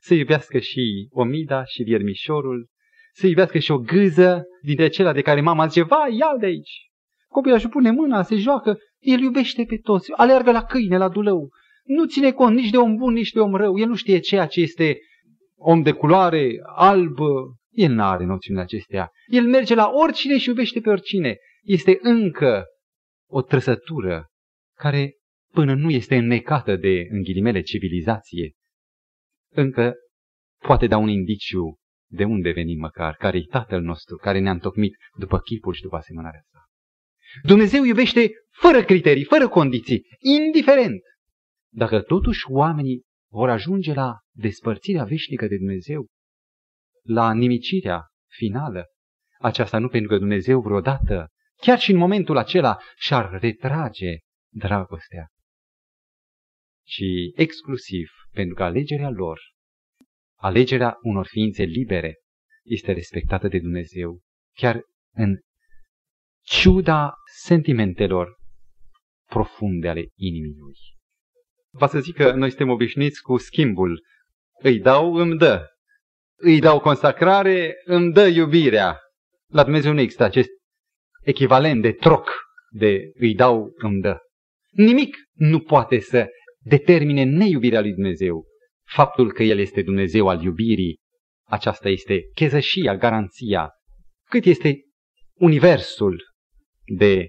Să 0.00 0.14
iubească 0.14 0.58
și 0.58 1.08
omida 1.10 1.64
și 1.64 1.82
viermișorul, 1.82 2.68
să 3.12 3.26
iubească 3.26 3.58
și 3.58 3.70
o 3.70 3.78
gâză 3.78 4.44
dintre 4.62 4.84
acelea 4.84 5.12
de 5.12 5.20
care 5.20 5.40
mama 5.40 5.66
zice, 5.66 5.82
vai, 5.82 6.16
ia 6.16 6.36
de 6.40 6.46
aici. 6.46 6.90
Copilul 7.28 7.56
își 7.56 7.68
pune 7.68 7.90
mâna, 7.90 8.22
se 8.22 8.36
joacă, 8.36 8.78
el 8.98 9.20
iubește 9.20 9.64
pe 9.64 9.76
toți, 9.76 10.12
aleargă 10.12 10.50
la 10.50 10.64
câine, 10.64 10.96
la 10.96 11.08
dulău. 11.08 11.48
Nu 11.86 12.06
ține 12.06 12.32
cont 12.32 12.56
nici 12.56 12.70
de 12.70 12.76
om 12.76 12.96
bun, 12.96 13.12
nici 13.12 13.30
de 13.30 13.40
om 13.40 13.54
rău. 13.54 13.78
El 13.78 13.88
nu 13.88 13.94
știe 13.94 14.18
ceea 14.18 14.46
ce 14.46 14.60
este 14.60 14.98
om 15.58 15.82
de 15.82 15.92
culoare, 15.92 16.50
alb. 16.76 17.18
El 17.70 17.92
nu 17.92 18.02
are 18.02 18.24
noțiunile 18.24 18.64
acestea. 18.64 19.10
El 19.26 19.46
merge 19.46 19.74
la 19.74 19.90
oricine 19.92 20.38
și 20.38 20.48
iubește 20.48 20.80
pe 20.80 20.88
oricine. 20.88 21.36
Este 21.62 21.98
încă 22.00 22.64
o 23.28 23.42
trăsătură 23.42 24.26
care 24.78 25.14
până 25.52 25.74
nu 25.74 25.90
este 25.90 26.16
înnecată 26.16 26.76
de, 26.76 27.06
în 27.10 27.22
ghilimele, 27.22 27.60
civilizație, 27.60 28.52
încă 29.52 29.94
poate 30.58 30.86
da 30.86 30.96
un 30.96 31.08
indiciu 31.08 31.76
de 32.10 32.24
unde 32.24 32.50
venim 32.50 32.78
măcar, 32.78 33.14
care 33.14 33.38
e 33.38 33.44
Tatăl 33.50 33.80
nostru, 33.80 34.16
care 34.16 34.38
ne-a 34.38 34.52
întocmit 34.52 34.96
după 35.18 35.38
chipul 35.38 35.74
și 35.74 35.82
după 35.82 35.96
asemănarea 35.96 36.40
sa. 36.52 36.64
Dumnezeu 37.42 37.84
iubește 37.84 38.30
fără 38.50 38.84
criterii, 38.84 39.24
fără 39.24 39.48
condiții, 39.48 40.02
indiferent. 40.18 41.00
Dacă 41.76 42.00
totuși 42.02 42.50
oamenii 42.50 43.02
vor 43.32 43.48
ajunge 43.48 43.92
la 43.92 44.18
despărțirea 44.34 45.04
veșnică 45.04 45.46
de 45.46 45.56
Dumnezeu, 45.56 46.06
la 47.02 47.32
nimicirea 47.32 48.06
finală, 48.30 48.84
aceasta 49.38 49.78
nu 49.78 49.88
pentru 49.88 50.08
că 50.08 50.18
Dumnezeu 50.18 50.60
vreodată, 50.60 51.28
chiar 51.56 51.78
și 51.78 51.90
în 51.90 51.96
momentul 51.96 52.36
acela, 52.36 52.78
și-ar 52.96 53.38
retrage 53.40 54.18
dragostea, 54.52 55.26
ci 56.86 57.02
exclusiv 57.34 58.10
pentru 58.30 58.54
că 58.54 58.62
alegerea 58.62 59.10
lor, 59.10 59.40
alegerea 60.38 60.96
unor 61.00 61.26
ființe 61.26 61.62
libere, 61.62 62.14
este 62.64 62.92
respectată 62.92 63.48
de 63.48 63.58
Dumnezeu, 63.58 64.20
chiar 64.54 64.82
în 65.14 65.38
ciuda 66.42 67.14
sentimentelor 67.42 68.36
profunde 69.28 69.88
ale 69.88 70.08
inimii 70.14 70.56
lui. 70.56 70.95
Va 71.78 71.86
să 71.86 71.98
zic 71.98 72.14
că 72.14 72.32
noi 72.32 72.48
suntem 72.48 72.68
obișnuiți 72.68 73.22
cu 73.22 73.36
schimbul. 73.36 74.04
Îi 74.62 74.78
dau, 74.78 75.14
îmi 75.14 75.38
dă. 75.38 75.66
Îi 76.38 76.60
dau 76.60 76.80
consacrare, 76.80 77.74
îmi 77.84 78.12
dă 78.12 78.26
iubirea. 78.26 78.98
La 79.46 79.62
Dumnezeu 79.62 79.92
nu 79.92 80.00
există 80.00 80.24
acest 80.24 80.48
echivalent 81.22 81.82
de 81.82 81.92
troc, 81.92 82.30
de 82.70 83.10
îi 83.14 83.34
dau, 83.34 83.72
îmi 83.76 84.00
dă. 84.00 84.18
Nimic 84.70 85.16
nu 85.32 85.60
poate 85.60 85.98
să 85.98 86.26
determine 86.58 87.22
neiubirea 87.22 87.80
lui 87.80 87.92
Dumnezeu. 87.92 88.44
Faptul 88.88 89.32
că 89.32 89.42
El 89.42 89.58
este 89.58 89.82
Dumnezeu 89.82 90.28
al 90.28 90.42
iubirii, 90.42 90.98
aceasta 91.48 91.88
este 91.88 92.20
chezășia, 92.34 92.96
garanția. 92.96 93.70
Cât 94.28 94.44
este 94.44 94.80
universul 95.34 96.22
de 96.84 97.28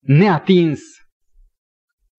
neatins 0.00 0.80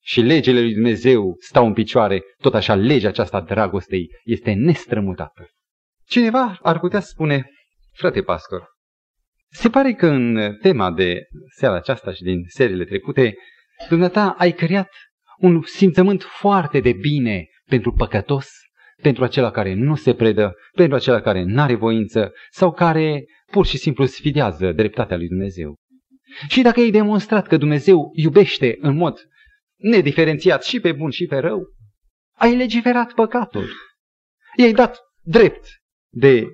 și 0.10 0.22
legile 0.22 0.62
lui 0.62 0.74
Dumnezeu 0.74 1.36
stau 1.40 1.66
în 1.66 1.74
picioare, 1.74 2.22
tot 2.38 2.54
așa 2.54 2.76
legea 2.76 3.08
aceasta 3.08 3.42
dragostei 3.42 4.08
este 4.24 4.52
nestrămutată. 4.52 5.50
Cineva 6.06 6.58
ar 6.62 6.80
putea 6.80 7.00
spune, 7.00 7.50
frate 7.94 8.22
pastor, 8.22 8.68
se 9.50 9.70
pare 9.70 9.94
că 9.94 10.08
în 10.08 10.56
tema 10.62 10.92
de 10.92 11.22
seara 11.58 11.76
aceasta 11.76 12.12
și 12.12 12.22
din 12.22 12.44
seriile 12.48 12.86
trecute, 12.86 13.36
dumneata 13.90 14.36
ai 14.38 14.52
creat 14.52 14.90
un 15.38 15.62
simțământ 15.66 16.24
foarte 16.24 16.80
de 16.80 16.92
bine 16.92 17.46
pentru 17.66 17.92
păcătos, 17.92 18.48
pentru 19.02 19.24
acela 19.24 19.52
care 19.52 19.74
nu 19.74 19.96
se 19.96 20.14
predă, 20.14 20.54
pentru 20.72 20.96
acela 20.96 21.22
care 21.22 21.44
nu 21.44 21.62
are 21.62 21.76
voință 21.76 22.32
sau 22.52 22.72
care 22.72 23.24
pur 23.52 23.66
și 23.66 23.78
simplu 23.78 24.06
sfidează 24.06 24.72
dreptatea 24.72 25.18
lui 25.18 25.28
Dumnezeu. 25.28 25.76
Și 26.48 26.62
dacă 26.62 26.80
ai 26.80 26.92
demonstrat 26.92 27.48
că 27.48 27.58
Dumnezeu 27.58 28.12
iubește 28.14 28.78
în 28.80 28.96
mod 28.96 29.20
nediferențiat 29.80 30.64
și 30.64 30.80
pe 30.80 30.92
bun 30.92 31.10
și 31.10 31.26
pe 31.26 31.38
rău, 31.38 31.68
ai 32.38 32.56
legiferat 32.56 33.14
păcatul. 33.14 33.70
I-ai 34.58 34.74
dat 34.74 35.00
drept 35.22 35.68
de 36.10 36.48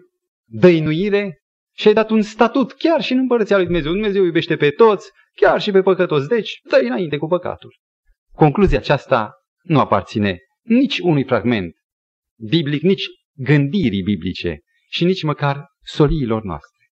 dăinuire 0.46 1.39
și 1.75 1.88
ai 1.88 1.94
dat 1.94 2.10
un 2.10 2.22
statut 2.22 2.74
chiar 2.74 3.01
și 3.01 3.12
în 3.12 3.17
împărăția 3.17 3.55
lui 3.55 3.65
Dumnezeu. 3.65 3.91
Dumnezeu 3.91 4.24
iubește 4.24 4.55
pe 4.55 4.70
toți, 4.70 5.12
chiar 5.36 5.62
și 5.62 5.72
pe 5.72 5.82
păcătoți. 5.82 6.27
Deci, 6.27 6.60
dă 6.70 6.79
înainte 6.84 7.17
cu 7.17 7.27
păcatul. 7.27 7.75
Concluzia 8.34 8.77
aceasta 8.77 9.34
nu 9.62 9.79
aparține 9.79 10.38
nici 10.62 11.00
unui 11.00 11.24
fragment 11.24 11.75
biblic, 12.36 12.82
nici 12.82 13.03
gândirii 13.34 14.01
biblice 14.03 14.60
și 14.89 15.05
nici 15.05 15.24
măcar 15.24 15.65
soliilor 15.84 16.44
noastre. 16.44 16.89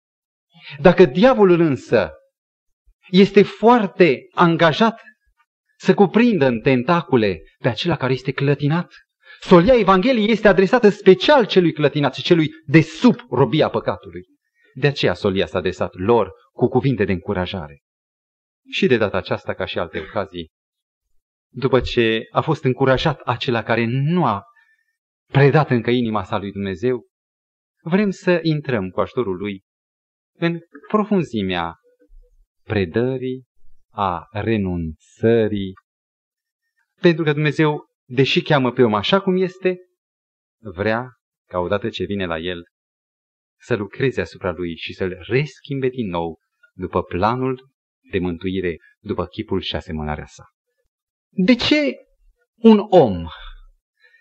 Dacă 0.78 1.04
diavolul 1.04 1.60
însă 1.60 2.10
este 3.10 3.42
foarte 3.42 4.18
angajat 4.32 5.00
să 5.76 5.94
cuprindă 5.94 6.46
în 6.46 6.60
tentacule 6.60 7.42
pe 7.58 7.68
acela 7.68 7.96
care 7.96 8.12
este 8.12 8.32
clătinat, 8.32 8.92
solia 9.40 9.78
Evangheliei 9.78 10.30
este 10.30 10.48
adresată 10.48 10.88
special 10.88 11.46
celui 11.46 11.72
clătinat 11.72 12.14
și 12.14 12.22
celui 12.22 12.50
de 12.66 12.80
sub 12.80 13.16
robia 13.30 13.68
păcatului. 13.68 14.22
De 14.74 14.86
aceea 14.86 15.14
solia 15.14 15.46
s-a 15.46 15.58
adresat 15.58 15.94
lor 15.94 16.30
cu 16.52 16.68
cuvinte 16.68 17.04
de 17.04 17.12
încurajare. 17.12 17.82
Și 18.70 18.86
de 18.86 18.96
data 18.96 19.16
aceasta, 19.16 19.54
ca 19.54 19.64
și 19.64 19.78
alte 19.78 19.98
ocazii, 19.98 20.50
după 21.52 21.80
ce 21.80 22.26
a 22.30 22.40
fost 22.40 22.64
încurajat 22.64 23.20
acela 23.20 23.62
care 23.62 23.84
nu 23.88 24.24
a 24.24 24.42
predat 25.32 25.70
încă 25.70 25.90
inima 25.90 26.22
sa 26.22 26.38
lui 26.38 26.52
Dumnezeu, 26.52 27.06
vrem 27.82 28.10
să 28.10 28.38
intrăm 28.42 28.88
cu 28.88 29.00
ajutorul 29.00 29.36
lui 29.36 29.64
în 30.38 30.58
profunzimea 30.88 31.74
predării, 32.62 33.44
a 33.98 34.28
renunțării, 34.30 35.72
pentru 37.00 37.24
că 37.24 37.32
Dumnezeu, 37.32 37.84
deși 38.08 38.42
cheamă 38.42 38.72
pe 38.72 38.82
om 38.82 38.94
așa 38.94 39.20
cum 39.20 39.36
este, 39.36 39.78
vrea 40.58 41.08
ca 41.48 41.58
odată 41.58 41.88
ce 41.88 42.04
vine 42.04 42.26
la 42.26 42.38
el 42.38 42.62
să 43.60 43.74
lucreze 43.74 44.20
asupra 44.20 44.52
lui 44.52 44.76
și 44.76 44.92
să-l 44.92 45.16
reschimbe 45.20 45.88
din 45.88 46.08
nou 46.08 46.38
după 46.74 47.02
planul 47.02 47.68
de 48.10 48.18
mântuire, 48.18 48.76
după 48.98 49.26
chipul 49.26 49.60
și 49.60 49.76
asemănarea 49.76 50.26
sa. 50.26 50.44
De 51.28 51.54
ce 51.54 51.94
un 52.56 52.78
om 52.78 53.26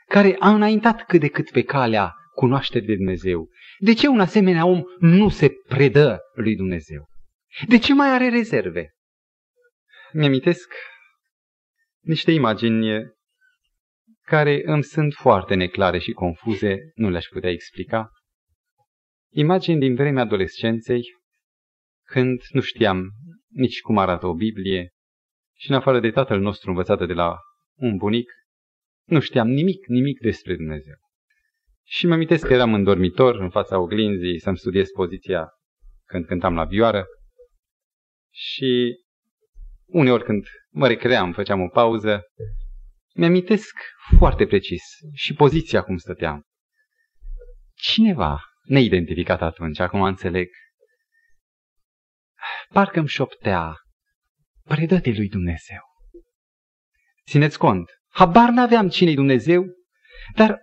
care 0.08 0.36
a 0.39 0.53
înaintat 0.53 1.05
cât 1.05 1.20
de 1.20 1.27
cât 1.27 1.51
pe 1.51 1.63
calea 1.63 2.13
cunoașterii 2.34 2.88
de 2.88 2.96
Dumnezeu, 2.96 3.50
de 3.79 3.94
ce 3.94 4.08
un 4.08 4.20
asemenea 4.20 4.65
om 4.65 4.84
nu 5.00 5.29
se 5.29 5.50
predă 5.67 6.20
lui 6.34 6.55
Dumnezeu? 6.55 7.05
De 7.67 7.77
ce 7.77 7.94
mai 7.94 8.10
are 8.10 8.29
rezerve? 8.29 8.95
Mi-amintesc 10.17 10.74
niște 12.00 12.31
imagini 12.31 13.13
care 14.22 14.62
îmi 14.65 14.84
sunt 14.84 15.13
foarte 15.13 15.55
neclare 15.55 16.00
și 16.00 16.12
confuze, 16.12 16.91
nu 16.93 17.10
le-aș 17.10 17.25
putea 17.25 17.50
explica. 17.50 18.10
Imagini 19.31 19.79
din 19.79 19.95
vremea 19.95 20.24
adolescenței, 20.24 21.01
când 22.03 22.41
nu 22.50 22.62
știam 22.62 23.10
nici 23.48 23.81
cum 23.81 23.98
arată 23.98 24.27
o 24.27 24.34
Biblie, 24.34 24.89
și 25.57 25.69
în 25.69 25.75
afară 25.75 26.00
de 26.00 26.12
tatăl 26.12 26.39
nostru 26.39 26.69
învățată 26.69 27.05
de 27.05 27.13
la 27.13 27.38
un 27.74 27.98
bunic, 27.98 28.31
nu 29.07 29.19
știam 29.19 29.48
nimic, 29.48 29.88
nimic 29.88 30.19
despre 30.19 30.55
Dumnezeu. 30.55 30.95
Și 31.84 32.07
mă 32.07 32.13
amintesc 32.13 32.48
că 32.48 32.53
eram 32.53 32.74
în 32.74 32.84
dormitor, 32.84 33.36
în 33.36 33.50
fața 33.50 33.79
oglinzii, 33.79 34.39
să-mi 34.39 34.57
studiez 34.57 34.89
poziția 34.89 35.50
când 36.05 36.25
cântam 36.25 36.55
la 36.55 36.65
vioară. 36.65 37.05
Și 38.34 39.03
uneori 39.86 40.24
când 40.24 40.46
mă 40.70 40.88
recream, 40.88 41.34
făceam 41.34 41.62
o 41.62 41.68
pauză, 41.68 42.24
mi-amintesc 43.13 43.74
foarte 44.18 44.46
precis 44.46 44.84
și 45.13 45.34
poziția 45.34 45.82
cum 45.82 45.98
stăteam. 45.98 46.44
Cineva, 47.74 48.42
neidentificat 48.63 49.42
atunci, 49.42 49.80
acum 49.80 50.01
înțeleg, 50.01 50.50
parcă 52.70 53.00
îmi 53.00 53.08
șoptea 53.08 53.75
predă-te 54.63 55.10
lui 55.10 55.30
Dumnezeu. 55.30 55.82
Țineți 57.25 57.58
cont, 57.58 57.89
habar 58.10 58.50
n-aveam 58.50 58.89
cine 58.89 59.13
Dumnezeu, 59.13 59.65
dar 60.36 60.60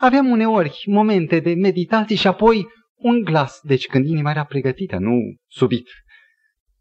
aveam 0.00 0.26
uneori 0.26 0.82
momente 0.86 1.40
de 1.40 1.54
meditație 1.54 2.16
și 2.16 2.26
apoi 2.26 2.66
un 2.94 3.20
glas, 3.20 3.60
deci 3.62 3.86
când 3.86 4.06
inima 4.06 4.30
era 4.30 4.44
pregătită, 4.44 4.96
nu 4.96 5.36
subit. 5.46 5.88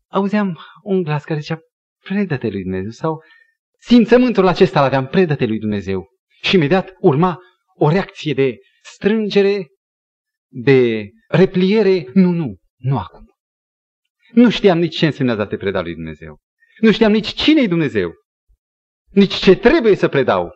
Auzeam 0.07 0.59
un 0.83 1.03
glas 1.03 1.23
care 1.23 1.39
zicea, 1.39 1.59
predă-te 2.09 2.49
lui 2.49 2.61
Dumnezeu 2.61 2.89
sau 2.89 3.23
simțământul 3.79 4.47
acesta 4.47 4.79
îl 4.79 4.85
aveam, 4.85 5.07
predă-te 5.07 5.45
lui 5.45 5.59
Dumnezeu. 5.59 6.07
Și 6.41 6.55
imediat 6.55 6.93
urma 6.99 7.39
o 7.75 7.89
reacție 7.89 8.33
de 8.33 8.57
strângere, 8.83 9.67
de 10.47 11.09
repliere, 11.27 12.09
nu, 12.13 12.31
nu, 12.31 12.55
nu 12.75 12.97
acum. 12.97 13.25
Nu 14.31 14.49
știam 14.49 14.77
nici 14.77 14.97
ce 14.97 15.05
înseamnă 15.05 15.41
a 15.41 15.47
te 15.47 15.57
preda 15.57 15.81
lui 15.81 15.93
Dumnezeu. 15.93 16.39
Nu 16.79 16.91
știam 16.91 17.11
nici 17.11 17.27
cine 17.27 17.61
e 17.61 17.67
Dumnezeu. 17.67 18.13
Nici 19.09 19.33
ce 19.33 19.55
trebuie 19.55 19.95
să 19.95 20.07
predau. 20.07 20.51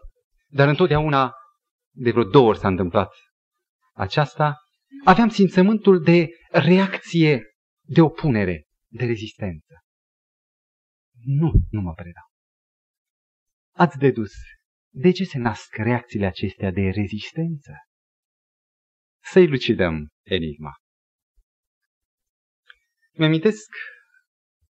Dar 0.48 0.68
întotdeauna, 0.68 1.34
de 1.96 2.12
vreo 2.12 2.24
două 2.24 2.48
ori 2.48 2.58
s-a 2.58 2.68
întâmplat 2.68 3.14
aceasta, 3.94 4.58
aveam 5.06 5.30
simțământul 5.30 6.04
de 6.04 6.28
reacție, 6.52 7.44
de 7.82 8.02
opunere, 8.02 8.66
de 8.92 9.06
rezistență. 9.06 9.74
Nu, 11.24 11.52
nu 11.70 11.82
mă 11.82 11.94
predau. 11.94 12.28
Ați 13.76 13.98
dedus. 13.98 14.32
De 14.92 15.12
ce 15.12 15.24
se 15.24 15.38
nasc 15.38 15.76
reacțiile 15.76 16.26
acestea 16.26 16.72
de 16.72 16.82
rezistență? 16.82 17.72
Să-i 19.24 19.48
lucidăm 19.48 20.08
enigma. 20.26 20.72
Mi-amintesc, 23.12 23.70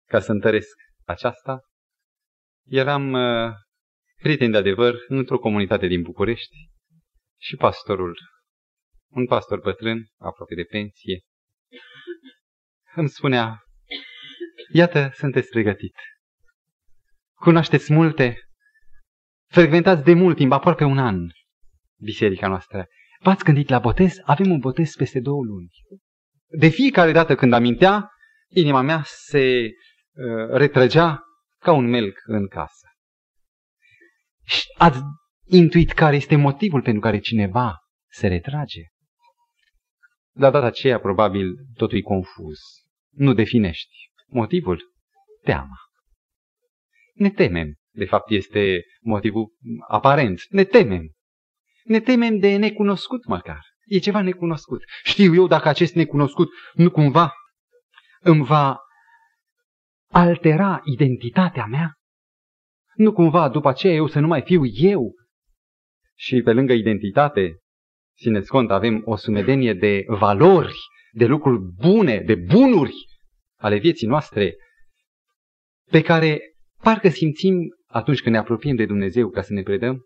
ca 0.05 0.19
să 0.19 0.31
întăresc 0.31 0.75
aceasta, 1.05 1.59
eram 2.65 3.11
uh, 3.11 3.53
prieten 4.15 4.51
de 4.51 4.57
adevăr 4.57 4.95
într-o 5.07 5.39
comunitate 5.39 5.87
din 5.87 6.01
București 6.01 6.69
și 7.41 7.55
pastorul, 7.55 8.17
un 9.07 9.25
pastor 9.25 9.59
bătrân, 9.59 10.05
aproape 10.17 10.55
de 10.55 10.63
pensie, 10.63 11.19
îmi 12.95 13.09
spunea, 13.09 13.63
iată, 14.73 15.11
sunteți 15.13 15.49
pregătit. 15.49 15.95
Cunoașteți 17.39 17.93
multe, 17.93 18.37
frecventați 19.51 20.03
de 20.03 20.13
mult 20.13 20.35
timp, 20.35 20.51
aproape 20.51 20.83
un 20.83 20.97
an, 20.97 21.27
biserica 21.99 22.47
noastră. 22.47 22.87
V-ați 23.19 23.43
gândit 23.43 23.69
la 23.69 23.79
botez? 23.79 24.15
Avem 24.23 24.51
un 24.51 24.59
botez 24.59 24.95
peste 24.95 25.19
două 25.19 25.43
luni. 25.43 25.69
De 26.47 26.67
fiecare 26.67 27.11
dată 27.11 27.35
când 27.35 27.53
amintea, 27.53 28.09
inima 28.49 28.81
mea 28.81 29.01
se 29.05 29.61
uh, 29.61 30.49
retrăgea 30.49 31.23
ca 31.59 31.71
un 31.71 31.85
melc 31.85 32.19
în 32.25 32.47
casă. 32.47 32.87
Și 34.43 34.63
ați 34.77 34.99
intuit 35.45 35.91
care 35.91 36.15
este 36.15 36.35
motivul 36.35 36.81
pentru 36.81 37.01
care 37.01 37.19
cineva 37.19 37.77
se 38.09 38.27
retrage? 38.27 38.81
La 40.31 40.49
data 40.49 40.65
aceea, 40.65 40.99
probabil, 40.99 41.53
totul 41.73 41.97
e 41.97 42.01
confuz. 42.01 42.59
Nu 43.09 43.33
definești. 43.33 43.95
Motivul? 44.27 44.81
Teama. 45.43 45.86
Ne 47.17 47.29
temem. 47.29 47.75
De 47.91 48.05
fapt, 48.05 48.29
este 48.29 48.83
motivul 49.01 49.51
aparent. 49.87 50.41
Ne 50.49 50.63
temem. 50.63 51.11
Ne 51.83 51.99
temem 51.99 52.37
de 52.37 52.55
necunoscut 52.55 53.25
măcar. 53.25 53.65
E 53.85 53.99
ceva 53.99 54.21
necunoscut. 54.21 54.83
Știu 55.03 55.33
eu 55.33 55.47
dacă 55.47 55.67
acest 55.67 55.95
necunoscut 55.95 56.49
nu 56.73 56.91
cumva 56.91 57.33
îmi 58.19 58.43
va 58.43 58.77
altera 60.11 60.81
identitatea 60.83 61.65
mea? 61.65 61.93
Nu 62.95 63.13
cumva 63.13 63.49
după 63.49 63.69
aceea 63.69 63.93
eu 63.93 64.07
să 64.07 64.19
nu 64.19 64.27
mai 64.27 64.41
fiu 64.41 64.65
eu? 64.65 65.13
Și 66.15 66.41
pe 66.41 66.53
lângă 66.53 66.73
identitate, 66.73 67.57
țineți 68.21 68.49
cont, 68.49 68.71
avem 68.71 69.01
o 69.05 69.15
sumedenie 69.15 69.73
de 69.73 70.03
valori, 70.07 70.75
de 71.11 71.25
lucruri 71.25 71.61
bune, 71.61 72.19
de 72.19 72.35
bunuri 72.35 72.93
ale 73.55 73.77
vieții 73.77 74.07
noastre, 74.07 74.55
pe 75.91 76.01
care 76.01 76.41
parcă 76.81 77.09
simțim 77.09 77.55
atunci 77.87 78.21
când 78.21 78.35
ne 78.35 78.41
apropiem 78.41 78.75
de 78.75 78.85
Dumnezeu 78.85 79.29
ca 79.29 79.41
să 79.41 79.53
ne 79.53 79.61
predăm, 79.61 80.05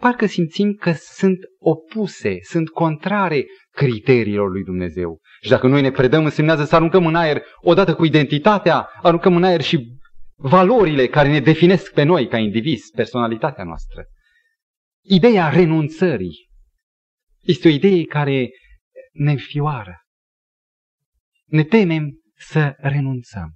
parcă 0.00 0.26
simțim 0.26 0.72
că 0.72 0.92
sunt 0.92 1.38
opuse, 1.58 2.38
sunt 2.40 2.68
contrare 2.68 3.44
criteriilor 3.70 4.50
lui 4.50 4.64
Dumnezeu. 4.64 5.20
Și 5.42 5.50
dacă 5.50 5.66
noi 5.66 5.82
ne 5.82 5.90
predăm, 5.90 6.24
însemnează 6.24 6.64
să 6.64 6.74
aruncăm 6.74 7.06
în 7.06 7.14
aer, 7.14 7.42
odată 7.60 7.94
cu 7.94 8.04
identitatea, 8.04 8.88
aruncăm 9.02 9.36
în 9.36 9.44
aer 9.44 9.60
și 9.60 9.98
valorile 10.34 11.06
care 11.06 11.28
ne 11.28 11.40
definesc 11.40 11.92
pe 11.92 12.02
noi 12.02 12.28
ca 12.28 12.38
indivizi, 12.38 12.90
personalitatea 12.94 13.64
noastră. 13.64 14.04
Ideea 15.04 15.48
renunțării 15.48 16.48
este 17.40 17.68
o 17.68 17.70
idee 17.70 18.04
care 18.04 18.48
ne 19.12 19.30
înfioară. 19.30 20.00
Ne 21.44 21.64
temem 21.64 22.20
să 22.34 22.74
renunțăm. 22.76 23.54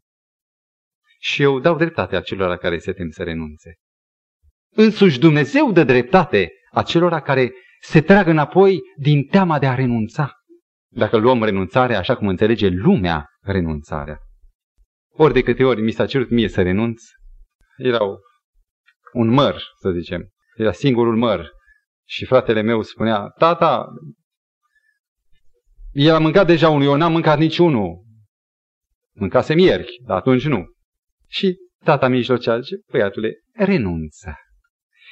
Și 1.23 1.43
eu 1.43 1.61
dau 1.61 1.77
dreptate 1.77 2.17
acelora 2.17 2.57
care 2.57 2.79
se 2.79 2.93
tem 2.93 3.11
să 3.11 3.23
renunțe. 3.23 3.75
Însuși 4.73 5.19
Dumnezeu 5.19 5.73
dă 5.73 5.85
dreptate 5.85 6.53
acelora 6.73 7.21
care 7.21 7.53
se 7.81 8.01
trag 8.01 8.27
înapoi 8.27 8.81
din 8.97 9.25
teama 9.25 9.59
de 9.59 9.67
a 9.67 9.75
renunța. 9.75 10.33
Dacă 10.93 11.17
luăm 11.17 11.43
renunțarea 11.45 11.99
așa 11.99 12.17
cum 12.17 12.29
înțelege 12.29 12.69
lumea 12.69 13.27
renunțarea. 13.41 14.19
Ori 15.13 15.33
de 15.33 15.43
câte 15.43 15.65
ori 15.65 15.83
mi 15.83 15.91
s-a 15.91 16.07
cerut 16.07 16.31
mie 16.31 16.49
să 16.49 16.63
renunț, 16.63 17.03
erau 17.77 18.19
un 19.13 19.29
măr, 19.29 19.63
să 19.81 19.91
zicem. 19.91 20.29
Era 20.57 20.73
singurul 20.73 21.17
măr. 21.17 21.51
Și 22.07 22.25
fratele 22.25 22.61
meu 22.61 22.83
spunea, 22.83 23.29
tata, 23.39 23.87
el 25.93 26.15
a 26.15 26.19
mâncat 26.19 26.47
deja 26.47 26.69
unul, 26.69 26.83
eu 26.87 26.97
n-am 26.97 27.13
mâncat 27.13 27.39
niciunul. 27.39 28.05
Mâncasem 29.13 29.59
ieri, 29.59 30.01
dar 30.05 30.17
atunci 30.17 30.47
nu. 30.47 30.65
Și 31.31 31.57
tata 31.85 32.09
mijlocea 32.09 32.61
zice, 32.61 32.77
băiatule, 32.91 33.33
renunță. 33.53 34.35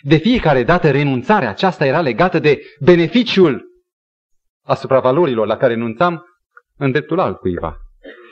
De 0.03 0.17
fiecare 0.17 0.65
dată 0.65 0.91
renunțarea 0.91 1.49
aceasta 1.49 1.87
era 1.87 2.01
legată 2.01 2.39
de 2.39 2.61
beneficiul 2.81 3.67
asupra 4.65 5.01
valorilor 5.01 5.47
la 5.47 5.57
care 5.57 5.73
renunțam 5.73 6.25
în 6.77 6.91
dreptul 6.91 7.19
altcuiva. 7.19 7.77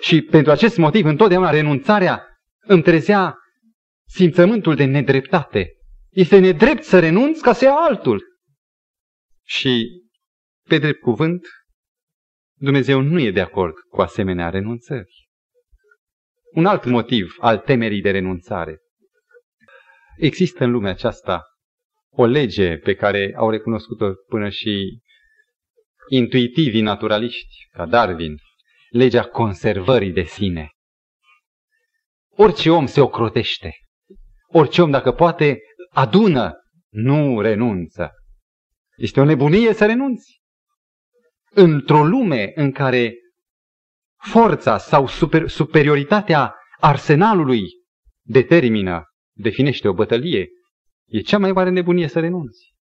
Și 0.00 0.22
pentru 0.22 0.52
acest 0.52 0.76
motiv, 0.76 1.06
întotdeauna 1.06 1.50
renunțarea 1.50 2.22
îmi 2.60 2.82
trezea 2.82 3.38
simțământul 4.08 4.74
de 4.74 4.84
nedreptate. 4.84 5.70
Este 6.10 6.38
nedrept 6.38 6.82
să 6.82 6.98
renunț 6.98 7.40
ca 7.40 7.52
să 7.52 7.64
ia 7.64 7.72
altul. 7.72 8.22
Și, 9.44 9.88
pe 10.68 10.78
drept 10.78 11.00
cuvânt, 11.00 11.46
Dumnezeu 12.58 13.00
nu 13.00 13.20
e 13.20 13.30
de 13.30 13.40
acord 13.40 13.74
cu 13.88 14.00
asemenea 14.00 14.50
renunțări. 14.50 15.25
Un 16.56 16.66
alt 16.66 16.84
motiv 16.84 17.36
al 17.40 17.58
temerii 17.58 18.00
de 18.00 18.10
renunțare. 18.10 18.80
Există 20.16 20.64
în 20.64 20.70
lumea 20.70 20.90
aceasta 20.90 21.42
o 22.10 22.24
lege 22.24 22.76
pe 22.76 22.94
care 22.94 23.32
au 23.36 23.50
recunoscut-o 23.50 24.06
până 24.28 24.48
și 24.48 25.00
intuitivii 26.08 26.80
naturaliști, 26.80 27.68
ca 27.70 27.86
Darwin, 27.86 28.36
legea 28.90 29.24
conservării 29.24 30.12
de 30.12 30.22
sine. 30.22 30.70
Orice 32.30 32.70
om 32.70 32.86
se 32.86 33.00
ocrotește. 33.00 33.72
Orice 34.46 34.82
om, 34.82 34.90
dacă 34.90 35.12
poate, 35.12 35.58
adună, 35.90 36.52
nu 36.88 37.40
renunță. 37.40 38.10
Este 38.96 39.20
o 39.20 39.24
nebunie 39.24 39.72
să 39.72 39.86
renunți. 39.86 40.40
Într-o 41.50 42.04
lume 42.04 42.52
în 42.54 42.72
care 42.72 43.14
forța 44.30 44.78
sau 44.78 45.06
super, 45.06 45.48
superioritatea 45.48 46.54
arsenalului 46.78 47.62
determină, 48.22 49.04
definește 49.36 49.88
o 49.88 49.94
bătălie, 49.94 50.48
e 51.06 51.20
cea 51.20 51.38
mai 51.38 51.52
mare 51.52 51.70
nebunie 51.70 52.08
să 52.08 52.20
renunți. 52.20 52.74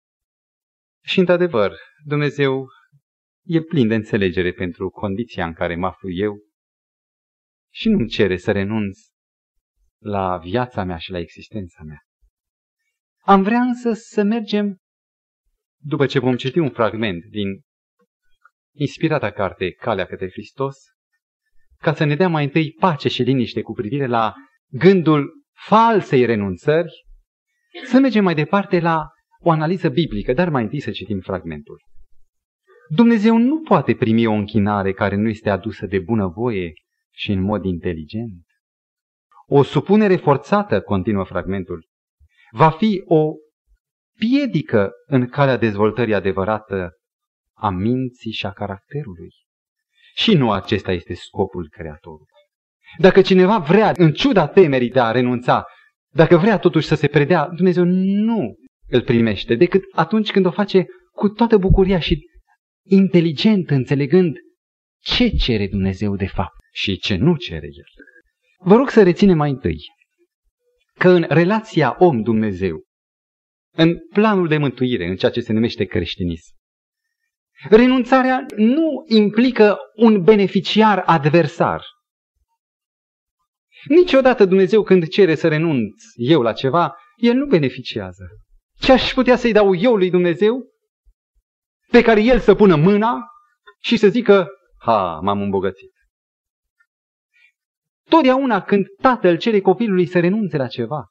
Și 1.04 1.18
într-adevăr, 1.18 1.72
Dumnezeu 2.04 2.66
e 3.44 3.60
plin 3.60 3.88
de 3.88 3.94
înțelegere 3.94 4.52
pentru 4.52 4.90
condiția 4.90 5.46
în 5.46 5.52
care 5.52 5.76
mă 5.76 5.86
aflu 5.86 6.10
eu 6.10 6.38
și 7.72 7.88
nu-mi 7.88 8.08
cere 8.08 8.36
să 8.36 8.52
renunț 8.52 8.98
la 9.98 10.38
viața 10.38 10.84
mea 10.84 10.96
și 10.96 11.10
la 11.10 11.18
existența 11.18 11.82
mea. 11.82 11.98
Am 13.20 13.42
vrea 13.42 13.60
însă 13.60 13.92
să 13.92 14.22
mergem, 14.22 14.78
după 15.76 16.06
ce 16.06 16.18
vom 16.18 16.36
citi 16.36 16.58
un 16.58 16.70
fragment 16.70 17.24
din 17.24 17.48
inspirata 18.76 19.30
carte 19.30 19.70
Calea 19.70 20.06
către 20.06 20.30
Hristos, 20.30 20.76
ca 21.84 21.94
să 21.94 22.04
ne 22.04 22.14
dea 22.14 22.28
mai 22.28 22.44
întâi 22.44 22.72
pace 22.72 23.08
și 23.08 23.22
liniște 23.22 23.62
cu 23.62 23.72
privire 23.72 24.06
la 24.06 24.34
gândul 24.68 25.32
falsei 25.52 26.24
renunțări, 26.24 27.04
să 27.84 27.98
mergem 27.98 28.24
mai 28.24 28.34
departe 28.34 28.80
la 28.80 29.08
o 29.40 29.50
analiză 29.50 29.88
biblică, 29.88 30.32
dar 30.32 30.48
mai 30.48 30.62
întâi 30.62 30.80
să 30.80 30.90
citim 30.90 31.20
fragmentul. 31.20 31.80
Dumnezeu 32.88 33.36
nu 33.36 33.60
poate 33.60 33.94
primi 33.94 34.26
o 34.26 34.32
închinare 34.32 34.92
care 34.92 35.16
nu 35.16 35.28
este 35.28 35.50
adusă 35.50 35.86
de 35.86 35.98
bunăvoie 35.98 36.72
și 37.12 37.32
în 37.32 37.40
mod 37.40 37.64
inteligent. 37.64 38.44
o 39.46 39.62
supunere 39.62 40.16
forțată, 40.16 40.80
continuă 40.80 41.24
fragmentul, 41.24 41.86
va 42.50 42.70
fi 42.70 43.02
o 43.04 43.32
piedică 44.18 44.90
în 45.06 45.28
calea 45.28 45.56
dezvoltării 45.56 46.14
adevărată 46.14 46.90
a 47.56 47.70
minții 47.70 48.32
și 48.32 48.46
a 48.46 48.52
caracterului. 48.52 49.43
Și 50.14 50.34
nu 50.34 50.50
acesta 50.50 50.92
este 50.92 51.14
scopul 51.14 51.68
Creatorului. 51.70 52.26
Dacă 52.98 53.22
cineva 53.22 53.58
vrea, 53.58 53.92
în 53.96 54.12
ciuda 54.12 54.46
temerii 54.46 54.90
de 54.90 55.00
a 55.00 55.10
renunța, 55.10 55.64
dacă 56.12 56.36
vrea 56.36 56.58
totuși 56.58 56.86
să 56.86 56.94
se 56.94 57.08
predea, 57.08 57.48
Dumnezeu 57.48 57.84
nu 57.84 58.54
îl 58.88 59.02
primește, 59.02 59.54
decât 59.54 59.82
atunci 59.92 60.30
când 60.30 60.46
o 60.46 60.50
face 60.50 60.86
cu 61.12 61.28
toată 61.28 61.56
bucuria 61.56 61.98
și 61.98 62.26
inteligent, 62.86 63.70
înțelegând 63.70 64.36
ce 65.00 65.28
cere 65.28 65.68
Dumnezeu 65.68 66.16
de 66.16 66.26
fapt 66.26 66.54
și 66.72 66.98
ce 66.98 67.16
nu 67.16 67.36
cere 67.36 67.66
El. 67.66 68.04
Vă 68.58 68.76
rog 68.76 68.88
să 68.88 69.02
reținem 69.02 69.36
mai 69.36 69.50
întâi 69.50 69.78
că 70.98 71.08
în 71.08 71.26
relația 71.28 71.96
om-Dumnezeu, 71.98 72.82
în 73.76 73.98
planul 74.12 74.48
de 74.48 74.56
mântuire, 74.56 75.06
în 75.06 75.16
ceea 75.16 75.30
ce 75.30 75.40
se 75.40 75.52
numește 75.52 75.84
creștinism, 75.84 76.52
renunțarea 77.70 78.46
nu 78.56 79.04
implică 79.08 79.78
un 79.94 80.22
beneficiar 80.22 81.02
adversar. 81.06 81.82
Niciodată 83.88 84.44
Dumnezeu 84.44 84.82
când 84.82 85.08
cere 85.08 85.34
să 85.34 85.48
renunț 85.48 86.02
eu 86.14 86.42
la 86.42 86.52
ceva, 86.52 86.96
El 87.16 87.34
nu 87.34 87.46
beneficiază. 87.46 88.24
Ce 88.78 88.92
aș 88.92 89.12
putea 89.12 89.36
să-i 89.36 89.52
dau 89.52 89.74
eu 89.74 89.96
lui 89.96 90.10
Dumnezeu? 90.10 90.62
Pe 91.90 92.02
care 92.02 92.22
El 92.22 92.38
să 92.38 92.54
pună 92.54 92.76
mâna 92.76 93.26
și 93.80 93.96
să 93.96 94.08
zică, 94.08 94.48
ha, 94.78 95.20
m-am 95.22 95.40
îmbogățit. 95.40 95.92
Totdeauna 98.08 98.62
când 98.62 98.86
tatăl 99.00 99.36
cere 99.36 99.60
copilului 99.60 100.06
să 100.06 100.20
renunțe 100.20 100.56
la 100.56 100.66
ceva, 100.66 101.06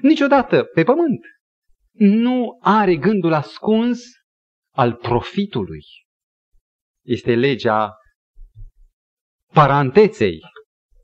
niciodată 0.00 0.62
pe 0.62 0.82
pământ, 0.82 1.20
nu 1.92 2.58
are 2.60 2.96
gândul 2.96 3.32
ascuns 3.32 4.02
al 4.74 4.94
profitului. 4.94 5.82
Este 7.04 7.34
legea 7.34 7.96
paranteței, 9.52 10.40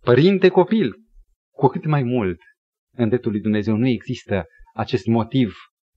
părinte-copil. 0.00 0.94
Cu 1.50 1.66
cât 1.66 1.85
mai 1.85 2.02
mult 2.02 2.40
în 2.96 3.09
dreptul 3.09 3.30
lui 3.30 3.40
Dumnezeu 3.40 3.76
nu 3.76 3.87
există 3.87 4.44
acest 4.74 5.06
motiv 5.06 5.54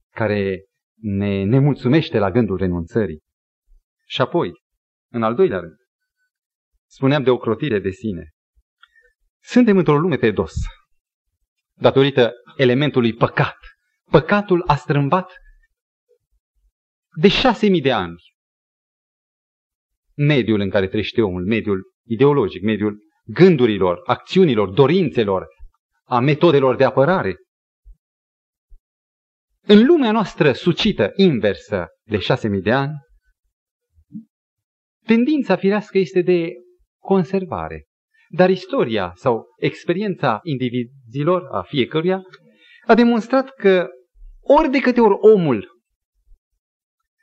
care 0.10 0.66
ne 1.02 1.44
nemulțumește 1.44 2.18
la 2.18 2.32
gândul 2.32 2.58
renunțării. 2.58 3.22
Și 4.06 4.22
apoi, 4.22 4.52
în 5.12 5.24
al 5.24 5.36
doilea 5.36 5.60
rând, 5.60 5.76
spuneam 6.90 7.24
de 7.24 7.30
o 7.30 7.38
crotire 7.38 7.80
de 7.80 7.90
sine. 7.90 8.30
Suntem 9.42 9.78
într-o 9.78 9.98
lume 9.98 10.18
pe 10.18 10.32
dos, 10.32 10.54
datorită 11.74 12.34
elementului 12.58 13.14
păcat. 13.14 13.58
Păcatul 14.10 14.64
a 14.68 14.76
strâmbat 14.76 15.32
de 17.16 17.28
șase 17.28 17.68
mii 17.68 17.82
de 17.82 17.92
ani 17.92 18.16
mediul 20.16 20.60
în 20.60 20.70
care 20.70 20.88
trăiește 20.88 21.22
omul, 21.22 21.46
mediul 21.46 21.82
ideologic, 22.06 22.64
mediul 22.64 22.98
gândurilor, 23.26 24.02
acțiunilor, 24.06 24.70
dorințelor, 24.70 25.48
a 26.04 26.20
metodelor 26.20 26.76
de 26.76 26.84
apărare. 26.84 27.36
În 29.66 29.86
lumea 29.86 30.12
noastră 30.12 30.52
sucită, 30.52 31.12
inversă, 31.16 31.88
de 32.04 32.18
șase 32.18 32.48
mii 32.48 32.62
de 32.62 32.72
ani, 32.72 32.94
tendința 35.06 35.56
firească 35.56 35.98
este 35.98 36.22
de 36.22 36.50
conservare. 37.00 37.84
Dar 38.30 38.50
istoria 38.50 39.12
sau 39.16 39.46
experiența 39.58 40.40
indivizilor, 40.44 41.48
a 41.52 41.62
fiecăruia, 41.62 42.22
a 42.88 42.96
demonstrat 42.96 43.50
că 43.50 43.88
ori 44.42 44.70
de 44.70 44.80
câte 44.80 45.02
ori 45.02 45.18
omul 45.20 45.73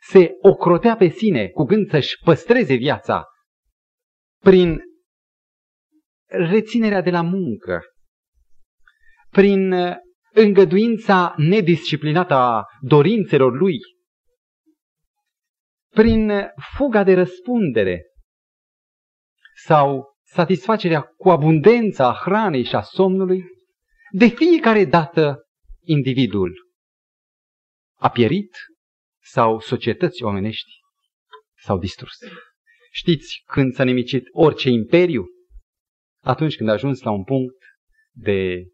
se 0.00 0.30
ocrotea 0.40 0.96
pe 0.96 1.08
sine 1.08 1.48
cu 1.48 1.64
gând 1.64 1.88
să-și 1.90 2.18
păstreze 2.24 2.74
viața. 2.74 3.24
Prin 4.42 4.80
reținerea 6.26 7.00
de 7.00 7.10
la 7.10 7.22
muncă, 7.22 7.82
prin 9.30 9.74
îngăduința 10.32 11.34
nedisciplinată 11.36 12.34
a 12.34 12.64
dorințelor 12.80 13.52
lui, 13.52 13.78
prin 15.88 16.30
fuga 16.76 17.04
de 17.04 17.14
răspundere. 17.14 18.04
Sau 19.54 20.14
satisfacerea 20.22 21.00
cu 21.00 21.30
abundența 21.30 22.08
a 22.08 22.14
hranei 22.14 22.64
și 22.64 22.74
a 22.74 22.80
somnului, 22.80 23.44
de 24.10 24.26
fiecare 24.26 24.84
dată 24.84 25.44
individul 25.80 26.70
a 27.98 28.08
pierit 28.08 28.56
sau 29.22 29.61
societăți 29.61 30.22
omenești 30.22 30.70
s-au 31.59 31.78
distrus. 31.78 32.12
Știți 32.90 33.42
când 33.46 33.74
s-a 33.74 33.85
nimicit 33.85 34.24
orice 34.33 34.68
imperiu? 34.68 35.24
Atunci 36.22 36.56
când 36.56 36.68
a 36.68 36.72
ajuns 36.72 37.02
la 37.02 37.11
un 37.11 37.24
punct 37.24 37.56
de, 38.12 38.64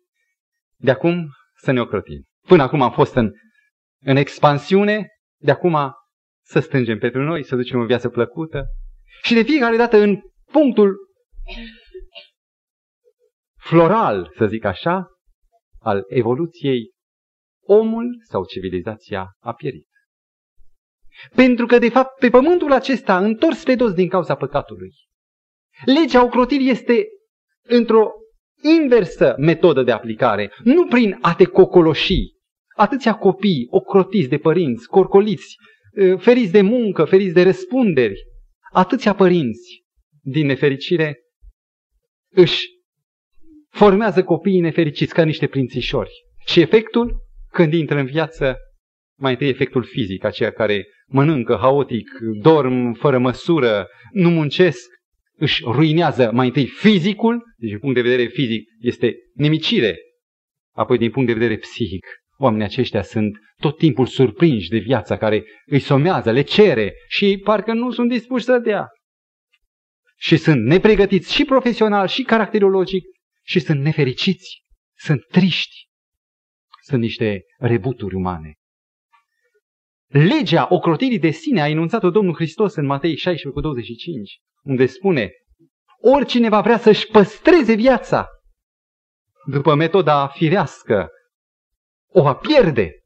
de 0.76 0.90
acum 0.90 1.28
să 1.54 1.72
ne 1.72 1.80
ocrotim. 1.80 2.24
Până 2.46 2.62
acum 2.62 2.82
am 2.82 2.92
fost 2.92 3.14
în, 3.14 3.30
în 4.02 4.16
expansiune, 4.16 5.08
de 5.40 5.50
acum 5.50 5.92
să 6.44 6.60
stângem 6.60 6.98
pentru 6.98 7.22
noi, 7.22 7.44
să 7.44 7.56
ducem 7.56 7.80
o 7.80 7.84
viață 7.84 8.08
plăcută. 8.08 8.64
Și 9.22 9.34
de 9.34 9.42
fiecare 9.42 9.76
dată 9.76 9.96
în 9.96 10.20
punctul 10.52 10.96
floral, 13.56 14.32
să 14.36 14.46
zic 14.46 14.64
așa, 14.64 15.06
al 15.78 16.04
evoluției, 16.08 16.90
omul 17.64 18.22
sau 18.28 18.44
civilizația 18.44 19.36
a 19.40 19.52
pierit. 19.52 19.88
Pentru 21.34 21.66
că, 21.66 21.78
de 21.78 21.88
fapt, 21.88 22.18
pe 22.18 22.28
pământul 22.28 22.72
acesta, 22.72 23.18
întors 23.18 23.62
pe 23.62 23.74
dos 23.74 23.92
din 23.92 24.08
cauza 24.08 24.34
păcatului, 24.34 24.90
legea 25.84 26.24
ocrotirii 26.24 26.70
este 26.70 27.06
într-o 27.62 28.10
inversă 28.62 29.34
metodă 29.38 29.82
de 29.82 29.92
aplicare, 29.92 30.52
nu 30.62 30.86
prin 30.86 31.18
a 31.20 31.34
te 31.34 31.44
cocoloși. 31.44 32.34
Atâția 32.76 33.14
copii 33.14 33.66
ocrotiți 33.70 34.28
de 34.28 34.38
părinți, 34.38 34.88
corcoliți, 34.88 35.56
ă, 36.00 36.16
feriți 36.16 36.52
de 36.52 36.60
muncă, 36.60 37.04
feriți 37.04 37.34
de 37.34 37.42
răspunderi, 37.42 38.20
atâția 38.72 39.14
părinți, 39.14 39.84
din 40.20 40.46
nefericire, 40.46 41.18
își 42.32 42.66
formează 43.68 44.24
copiii 44.24 44.60
nefericiți 44.60 45.14
ca 45.14 45.24
niște 45.24 45.46
prințișori. 45.46 46.10
Și 46.46 46.60
efectul, 46.60 47.16
când 47.48 47.72
intră 47.72 47.98
în 47.98 48.06
viață, 48.06 48.56
mai 49.18 49.32
întâi 49.32 49.48
efectul 49.48 49.84
fizic, 49.84 50.24
aceia 50.24 50.52
care 50.52 50.86
mănâncă 51.06 51.56
haotic, 51.60 52.08
dorm 52.40 52.92
fără 52.92 53.18
măsură, 53.18 53.88
nu 54.12 54.30
muncesc, 54.30 54.90
își 55.36 55.62
ruinează 55.64 56.30
mai 56.32 56.46
întâi 56.46 56.66
fizicul, 56.66 57.42
deci 57.56 57.70
din 57.70 57.78
punct 57.78 57.94
de 57.94 58.02
vedere 58.02 58.26
fizic 58.26 58.68
este 58.80 59.14
nimicire, 59.34 59.96
apoi 60.74 60.98
din 60.98 61.10
punct 61.10 61.28
de 61.28 61.34
vedere 61.34 61.56
psihic. 61.56 62.06
Oamenii 62.38 62.64
aceștia 62.64 63.02
sunt 63.02 63.38
tot 63.56 63.78
timpul 63.78 64.06
surprinși 64.06 64.68
de 64.68 64.78
viața 64.78 65.16
care 65.16 65.44
îi 65.66 65.78
somează, 65.78 66.30
le 66.30 66.42
cere 66.42 66.92
și 67.08 67.40
parcă 67.44 67.72
nu 67.72 67.90
sunt 67.90 68.08
dispuși 68.08 68.44
să 68.44 68.58
dea. 68.58 68.88
Și 70.18 70.36
sunt 70.36 70.64
nepregătiți 70.64 71.34
și 71.34 71.44
profesional 71.44 72.06
și 72.06 72.22
caracterologic 72.22 73.04
și 73.44 73.60
sunt 73.60 73.80
nefericiți, 73.80 74.62
sunt 74.98 75.24
triști. 75.26 75.84
Sunt 76.82 77.00
niște 77.00 77.42
rebuturi 77.58 78.14
umane. 78.14 78.54
Legea 80.06 80.66
ocrotirii 80.70 81.18
de 81.18 81.30
sine 81.30 81.60
a 81.60 81.68
enunțat-o 81.68 82.10
Domnul 82.10 82.34
Hristos 82.34 82.74
în 82.74 82.86
Matei 82.86 83.16
16 83.16 83.48
cu 83.48 83.60
25, 83.60 84.40
unde 84.62 84.86
spune, 84.86 85.30
oricine 86.00 86.48
va 86.48 86.60
vrea 86.60 86.78
să-și 86.78 87.06
păstreze 87.06 87.74
viața 87.74 88.26
după 89.46 89.74
metoda 89.74 90.28
firească, 90.28 91.08
o 92.08 92.22
va 92.22 92.34
pierde. 92.34 93.00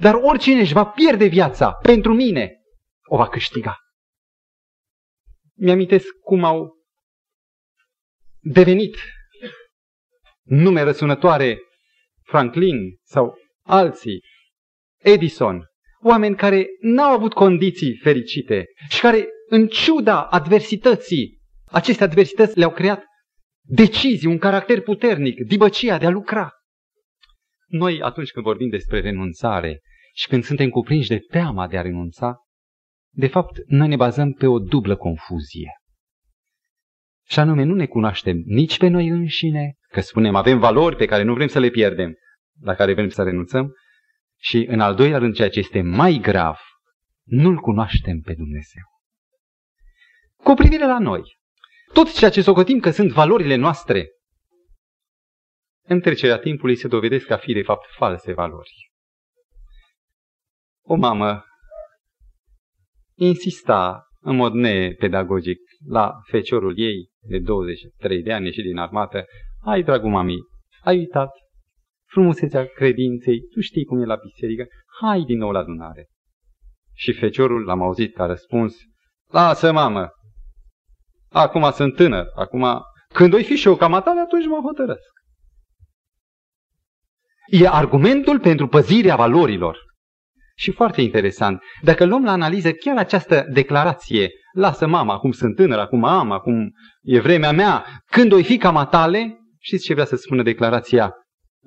Dar 0.00 0.14
oricine 0.14 0.60
își 0.60 0.72
va 0.72 0.86
pierde 0.86 1.26
viața 1.26 1.72
pentru 1.72 2.14
mine, 2.14 2.60
o 3.04 3.16
va 3.16 3.28
câștiga. 3.28 3.76
Mi-amintesc 5.56 6.06
cum 6.20 6.44
au 6.44 6.76
devenit 8.40 8.96
nume 10.42 10.82
răsunătoare 10.82 11.58
Franklin 12.22 12.98
sau 13.02 13.38
alții, 13.62 14.22
Edison, 14.96 15.66
oameni 16.02 16.36
care 16.36 16.66
n-au 16.80 17.12
avut 17.12 17.32
condiții 17.32 17.96
fericite 18.02 18.64
și 18.88 19.00
care, 19.00 19.26
în 19.48 19.66
ciuda 19.66 20.22
adversității, 20.22 21.38
aceste 21.64 22.04
adversități 22.04 22.58
le-au 22.58 22.70
creat 22.70 23.04
decizii, 23.62 24.28
un 24.28 24.38
caracter 24.38 24.80
puternic, 24.80 25.46
dibăcia 25.46 25.98
de 25.98 26.06
a 26.06 26.10
lucra. 26.10 26.50
Noi, 27.66 28.00
atunci 28.02 28.30
când 28.30 28.44
vorbim 28.44 28.68
despre 28.68 29.00
renunțare 29.00 29.80
și 30.14 30.28
când 30.28 30.44
suntem 30.44 30.68
cuprinși 30.68 31.08
de 31.08 31.18
teama 31.18 31.68
de 31.68 31.78
a 31.78 31.82
renunța, 31.82 32.36
de 33.10 33.26
fapt, 33.26 33.58
noi 33.66 33.88
ne 33.88 33.96
bazăm 33.96 34.32
pe 34.32 34.46
o 34.46 34.58
dublă 34.58 34.96
confuzie. 34.96 35.72
Și 37.26 37.38
anume, 37.38 37.62
nu 37.62 37.74
ne 37.74 37.86
cunoaștem 37.86 38.42
nici 38.44 38.78
pe 38.78 38.88
noi 38.88 39.08
înșine, 39.08 39.74
că 39.88 40.00
spunem 40.00 40.34
avem 40.34 40.58
valori 40.58 40.96
pe 40.96 41.04
care 41.04 41.22
nu 41.22 41.34
vrem 41.34 41.46
să 41.46 41.58
le 41.58 41.68
pierdem, 41.68 42.14
la 42.60 42.74
care 42.74 42.94
vrem 42.94 43.08
să 43.08 43.22
renunțăm, 43.22 43.72
și 44.40 44.66
în 44.68 44.80
al 44.80 44.94
doilea 44.94 45.18
rând, 45.18 45.34
ceea 45.34 45.48
ce 45.48 45.58
este 45.58 45.80
mai 45.82 46.18
grav, 46.22 46.58
nu-L 47.24 47.56
cunoaștem 47.56 48.20
pe 48.20 48.34
Dumnezeu. 48.34 48.82
Cu 50.36 50.54
privire 50.54 50.86
la 50.86 50.98
noi, 50.98 51.22
tot 51.92 52.14
ceea 52.14 52.30
ce 52.30 52.42
socotim 52.42 52.80
că 52.80 52.90
sunt 52.90 53.10
valorile 53.10 53.54
noastre, 53.54 54.08
în 55.82 56.00
trecerea 56.00 56.38
timpului 56.38 56.76
se 56.76 56.88
dovedesc 56.88 57.30
a 57.30 57.36
fi 57.36 57.52
de 57.52 57.62
fapt 57.62 57.86
false 57.96 58.32
valori. 58.32 58.90
O 60.82 60.94
mamă 60.94 61.44
insista 63.14 64.02
în 64.20 64.36
mod 64.36 64.52
nepedagogic 64.52 65.58
la 65.86 66.12
feciorul 66.30 66.78
ei 66.78 67.10
de 67.20 67.38
23 67.38 68.22
de 68.22 68.32
ani 68.32 68.52
și 68.52 68.62
din 68.62 68.76
armată, 68.76 69.24
ai, 69.64 69.82
dragul 69.82 70.10
mami, 70.10 70.36
ai 70.80 70.96
uitat 70.96 71.30
frumusețea 72.08 72.66
credinței, 72.66 73.40
tu 73.40 73.60
știi 73.60 73.84
cum 73.84 74.00
e 74.00 74.04
la 74.04 74.16
biserică, 74.16 74.66
hai 75.00 75.20
din 75.26 75.38
nou 75.38 75.50
la 75.50 75.58
adunare. 75.58 76.08
Și 76.94 77.12
feciorul 77.12 77.64
l-am 77.64 77.82
auzit 77.82 78.14
că 78.14 78.22
a 78.22 78.26
răspuns, 78.26 78.76
lasă 79.30 79.72
mamă, 79.72 80.08
acum 81.28 81.70
sunt 81.70 81.94
tânăr, 81.94 82.26
acum 82.34 82.66
când 83.14 83.34
o 83.34 83.36
fi 83.36 83.56
și 83.56 83.66
eu 83.66 83.76
cam 83.76 83.94
atare, 83.94 84.20
atunci 84.20 84.46
mă 84.46 84.60
hotărăsc. 84.64 85.12
E 87.46 87.68
argumentul 87.68 88.40
pentru 88.40 88.68
păzirea 88.68 89.16
valorilor. 89.16 89.86
Și 90.56 90.72
foarte 90.72 91.00
interesant, 91.00 91.62
dacă 91.82 92.04
luăm 92.04 92.24
la 92.24 92.32
analiză 92.32 92.72
chiar 92.72 92.96
această 92.96 93.46
declarație, 93.52 94.30
lasă 94.52 94.86
mama, 94.86 95.14
acum 95.14 95.30
sunt 95.30 95.56
tânăr, 95.56 95.78
acum 95.78 96.04
am, 96.04 96.30
acum 96.30 96.70
e 97.02 97.20
vremea 97.20 97.52
mea, 97.52 97.84
când 98.10 98.32
o 98.32 98.42
fi 98.42 98.56
ca 98.56 98.70
matale, 98.70 99.38
știți 99.58 99.84
ce 99.84 99.92
vrea 99.92 100.04
să 100.04 100.16
spună 100.16 100.42
declarația 100.42 101.14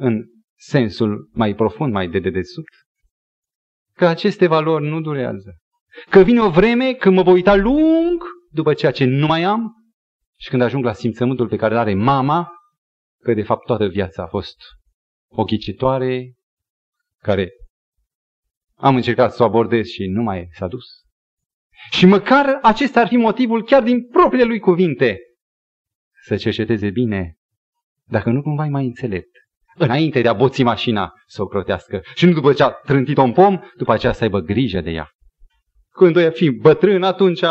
în 0.02 0.26
sensul 0.58 1.30
mai 1.34 1.56
profund, 1.56 1.94
mai 1.94 2.08
de 2.08 2.20
dedesubt? 2.20 2.74
Că 3.94 4.06
aceste 4.06 4.48
valori 4.48 4.88
nu 4.88 5.02
durează. 5.02 5.58
Că 6.10 6.20
vine 6.20 6.42
o 6.42 6.50
vreme 6.50 6.94
când 6.94 7.16
mă 7.16 7.24
voi 7.24 7.34
uita 7.34 7.56
lung 7.56 8.24
după 8.50 8.74
ceea 8.74 8.92
ce 8.92 9.06
nu 9.06 9.26
mai 9.26 9.44
am 9.44 9.72
și 10.38 10.50
când 10.50 10.62
ajung 10.62 10.84
la 10.84 10.94
simțământul 10.94 11.48
pe 11.48 11.56
care 11.56 11.74
îl 11.74 11.80
are 11.80 11.94
mama, 11.94 12.52
că 13.24 13.34
de 13.34 13.44
fapt 13.44 13.66
toată 13.66 13.88
viața 13.88 14.24
a 14.24 14.28
fost 14.28 14.58
o 15.28 15.44
ghicitoare 15.44 16.34
care 17.18 17.50
am 18.76 18.96
încercat 18.96 19.34
să 19.34 19.44
o 19.44 19.46
abordez 19.46 19.86
și 19.86 20.06
nu 20.06 20.22
mai 20.22 20.48
s-a 20.52 20.68
dus. 20.68 20.86
Și 21.92 22.06
măcar 22.06 22.60
acesta 22.62 23.00
ar 23.00 23.08
fi 23.08 23.16
motivul 23.16 23.64
chiar 23.64 23.84
din 23.84 24.08
propriile 24.08 24.46
lui 24.46 24.60
cuvinte. 24.60 25.20
Să 26.24 26.36
cerceteze 26.36 26.90
bine, 26.90 27.38
dacă 28.04 28.30
nu 28.30 28.42
cumva 28.42 28.66
mai 28.66 28.86
înțelept. 28.86 29.41
Înainte 29.76 30.22
de 30.22 30.28
a 30.28 30.34
boți 30.34 30.64
mașina 30.64 31.14
să 31.26 31.42
o 31.42 31.48
crotească. 31.48 32.02
Și 32.16 32.26
nu 32.26 32.32
după 32.32 32.54
ce 32.54 32.64
a 32.64 32.70
trântit 32.70 33.18
un 33.18 33.32
pom, 33.32 33.60
după 33.78 33.92
aceea 33.92 34.14
să 34.14 34.24
aibă 34.24 34.40
grijă 34.40 34.82
de 34.82 34.90
ea. 34.90 35.10
Când 35.90 36.16
o 36.16 36.32
fi 36.32 36.50
bătrân, 36.50 37.04
atunci 37.04 37.42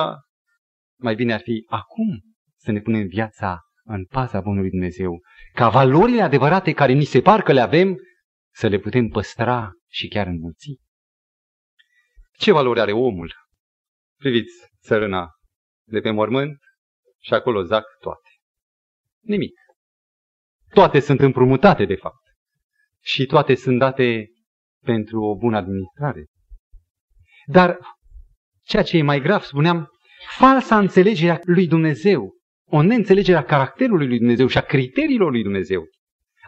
mai 0.98 1.14
bine 1.14 1.33
ar 1.33 1.40
fi 1.40 1.64
acum 1.68 2.20
să 2.56 2.72
ne 2.72 2.80
punem 2.80 3.06
viața 3.06 3.61
în 3.85 4.04
paza 4.04 4.40
Bunului 4.40 4.70
Dumnezeu. 4.70 5.20
Ca 5.52 5.68
valorile 5.68 6.22
adevărate 6.22 6.72
care 6.72 6.92
ni 6.92 7.04
se 7.04 7.20
par 7.20 7.42
că 7.42 7.52
le 7.52 7.61
avem, 7.61 7.96
să 8.54 8.66
le 8.66 8.78
putem 8.78 9.09
păstra 9.09 9.72
și 9.88 10.09
chiar 10.09 10.26
înmulți. 10.26 10.80
Ce 12.38 12.52
valori 12.52 12.80
are 12.80 12.92
omul? 12.92 13.35
Priviți 14.18 14.52
țărâna 14.83 15.28
de 15.87 16.00
pe 16.00 16.11
mormânt 16.11 16.59
și 17.18 17.35
acolo 17.35 17.62
zac 17.62 17.85
toate. 18.00 18.28
Nimic. 19.20 19.54
Toate 20.72 21.00
sunt 21.00 21.20
împrumutate, 21.20 21.85
de 21.85 21.94
fapt. 21.94 22.22
Și 23.02 23.26
toate 23.26 23.54
sunt 23.54 23.78
date 23.78 24.30
pentru 24.85 25.22
o 25.22 25.37
bună 25.37 25.56
administrare. 25.56 26.26
Dar 27.46 27.78
ceea 28.62 28.83
ce 28.83 28.96
e 28.96 29.02
mai 29.02 29.20
grav, 29.20 29.42
spuneam, 29.42 29.88
falsa 30.37 30.78
înțelegere 30.78 31.33
a 31.33 31.38
lui 31.42 31.66
Dumnezeu, 31.66 32.35
o 32.64 32.83
neînțelegere 32.83 33.38
a 33.38 33.44
caracterului 33.44 34.06
lui 34.06 34.18
Dumnezeu 34.18 34.46
și 34.46 34.59
a 34.59 34.61
criteriilor 34.61 35.30
lui 35.30 35.42
Dumnezeu. 35.42 35.85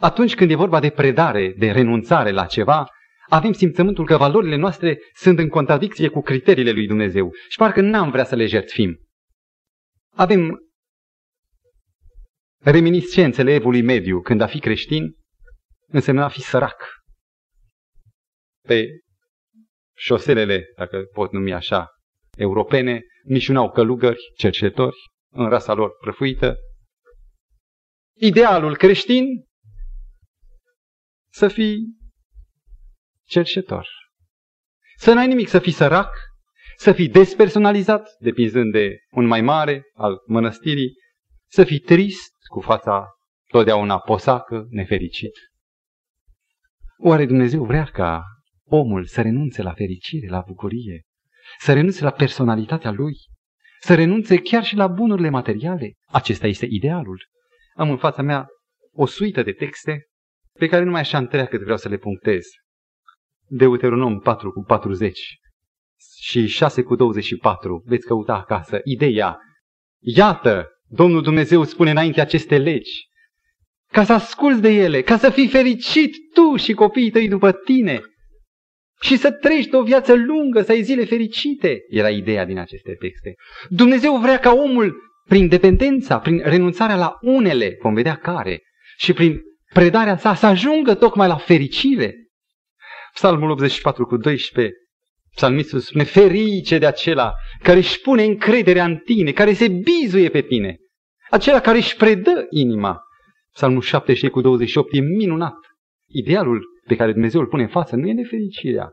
Atunci 0.00 0.34
când 0.34 0.50
e 0.50 0.54
vorba 0.54 0.80
de 0.80 0.90
predare, 0.90 1.54
de 1.58 1.70
renunțare 1.70 2.30
la 2.30 2.46
ceva, 2.46 2.86
avem 3.28 3.52
simțământul 3.52 4.06
că 4.06 4.16
valorile 4.16 4.56
noastre 4.56 4.98
sunt 5.14 5.38
în 5.38 5.48
contradicție 5.48 6.08
cu 6.08 6.20
criteriile 6.20 6.70
lui 6.70 6.86
Dumnezeu 6.86 7.30
și 7.48 7.56
parcă 7.56 7.80
n-am 7.80 8.10
vrea 8.10 8.24
să 8.24 8.34
le 8.34 8.46
jertfim. 8.46 8.98
Avem 10.14 10.58
reminiscențele 12.62 13.52
evului 13.52 13.82
mediu, 13.82 14.20
când 14.20 14.40
a 14.40 14.46
fi 14.46 14.58
creștin 14.58 15.16
însemna 15.86 16.24
a 16.24 16.28
fi 16.28 16.40
sărac. 16.40 16.84
Pe 18.66 18.86
șoselele, 19.96 20.64
dacă 20.76 21.02
pot 21.12 21.32
numi 21.32 21.52
așa, 21.52 21.88
europene, 22.36 23.02
mișunau 23.24 23.70
călugări, 23.70 24.32
cercetori, 24.36 24.96
în 25.32 25.48
rasa 25.48 25.72
lor 25.72 25.90
prăfuită. 26.00 26.56
Idealul 28.16 28.76
creștin 28.76 29.24
să 31.32 31.48
fii 31.48 31.96
cercetor. 33.24 33.88
Să 34.96 35.12
n-ai 35.12 35.26
nimic, 35.26 35.48
să 35.48 35.58
fii 35.58 35.72
sărac, 35.72 36.16
să 36.76 36.92
fii 36.92 37.08
despersonalizat, 37.08 38.16
depinzând 38.18 38.72
de 38.72 38.96
un 39.10 39.26
mai 39.26 39.40
mare 39.40 39.82
al 39.94 40.22
mănăstirii, 40.26 40.92
să 41.50 41.64
fii 41.64 41.78
trist, 41.78 42.31
cu 42.52 42.60
fața 42.60 43.06
totdeauna 43.48 43.98
posacă, 43.98 44.66
nefericit. 44.70 45.32
Oare 46.98 47.26
Dumnezeu 47.26 47.64
vrea 47.64 47.84
ca 47.84 48.24
omul 48.64 49.04
să 49.04 49.22
renunțe 49.22 49.62
la 49.62 49.72
fericire, 49.72 50.28
la 50.28 50.42
bucurie, 50.46 51.02
să 51.58 51.72
renunțe 51.72 52.04
la 52.04 52.10
personalitatea 52.10 52.90
lui, 52.90 53.14
să 53.80 53.94
renunțe 53.94 54.36
chiar 54.36 54.64
și 54.64 54.76
la 54.76 54.86
bunurile 54.86 55.28
materiale? 55.28 55.92
Acesta 56.06 56.46
este 56.46 56.66
idealul. 56.70 57.24
Am 57.74 57.90
în 57.90 57.96
fața 57.96 58.22
mea 58.22 58.46
o 58.92 59.06
suită 59.06 59.42
de 59.42 59.52
texte 59.52 60.06
pe 60.58 60.66
care 60.66 60.84
numai 60.84 61.00
așa 61.00 61.18
întreagă 61.18 61.58
vreau 61.58 61.76
să 61.76 61.88
le 61.88 61.96
punctez. 61.96 62.44
Deuteronom 63.46 64.18
4 64.18 64.52
cu 64.52 64.62
40 64.62 65.20
și 66.20 66.46
6 66.46 66.82
cu 66.82 66.94
24, 66.94 67.82
veți 67.84 68.06
căuta 68.06 68.34
acasă, 68.34 68.80
ideea, 68.84 69.38
iată, 70.00 70.66
Domnul 70.94 71.22
Dumnezeu 71.22 71.64
spune 71.64 71.90
înainte 71.90 72.20
aceste 72.20 72.58
legi, 72.58 73.08
ca 73.92 74.04
să 74.04 74.12
asculți 74.12 74.60
de 74.60 74.68
ele, 74.68 75.02
ca 75.02 75.16
să 75.16 75.30
fii 75.30 75.48
fericit 75.48 76.14
tu 76.32 76.56
și 76.56 76.72
copiii 76.72 77.10
tăi 77.10 77.28
după 77.28 77.52
tine 77.52 78.00
și 79.00 79.16
să 79.16 79.32
trăiești 79.32 79.74
o 79.74 79.82
viață 79.82 80.14
lungă, 80.14 80.62
să 80.62 80.72
ai 80.72 80.82
zile 80.82 81.04
fericite, 81.04 81.78
era 81.88 82.10
ideea 82.10 82.44
din 82.44 82.58
aceste 82.58 82.94
texte. 82.98 83.34
Dumnezeu 83.68 84.16
vrea 84.16 84.38
ca 84.38 84.52
omul, 84.52 84.96
prin 85.28 85.48
dependența, 85.48 86.18
prin 86.18 86.40
renunțarea 86.44 86.96
la 86.96 87.16
unele, 87.20 87.78
vom 87.82 87.94
vedea 87.94 88.14
care, 88.14 88.62
și 88.96 89.12
prin 89.12 89.40
predarea 89.72 90.16
sa, 90.16 90.34
să 90.34 90.46
ajungă 90.46 90.94
tocmai 90.94 91.28
la 91.28 91.36
fericire. 91.36 92.14
Psalmul 93.12 93.50
84 93.50 94.06
cu 94.06 94.16
12, 94.16 94.74
psalmistul 95.34 95.78
spune, 95.80 96.04
ferice 96.04 96.78
de 96.78 96.86
acela 96.86 97.32
care 97.62 97.78
își 97.78 98.00
pune 98.00 98.24
încrederea 98.24 98.84
în 98.84 98.96
tine, 98.96 99.32
care 99.32 99.52
se 99.52 99.68
bizuie 99.68 100.28
pe 100.28 100.42
tine, 100.42 100.76
acela 101.32 101.60
care 101.60 101.76
își 101.76 101.96
predă 101.96 102.46
inima. 102.50 103.00
Psalmul 103.52 103.80
7 103.80 104.28
cu 104.28 104.40
28 104.40 104.94
e 104.94 105.00
minunat. 105.00 105.56
Idealul 106.06 106.64
pe 106.86 106.96
care 106.96 107.12
Dumnezeu 107.12 107.40
îl 107.40 107.46
pune 107.46 107.62
în 107.62 107.68
față 107.68 107.96
nu 107.96 108.08
e 108.08 108.12
nefericirea, 108.12 108.90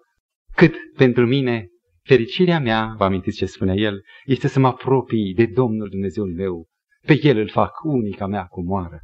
cât 0.56 0.76
pentru 0.96 1.26
mine 1.26 1.68
fericirea 2.04 2.60
mea, 2.60 2.94
vă 2.98 3.04
amintiți 3.04 3.38
ce 3.38 3.46
spune 3.46 3.74
el, 3.76 4.02
este 4.26 4.48
să 4.48 4.60
mă 4.60 4.68
apropii 4.68 5.34
de 5.34 5.46
Domnul 5.46 5.90
Dumnezeul 5.90 6.34
meu. 6.34 6.68
Pe 7.06 7.20
el 7.22 7.38
îl 7.38 7.50
fac 7.50 7.84
unica 7.84 8.28
mea 8.28 8.44
comoară. 8.44 9.00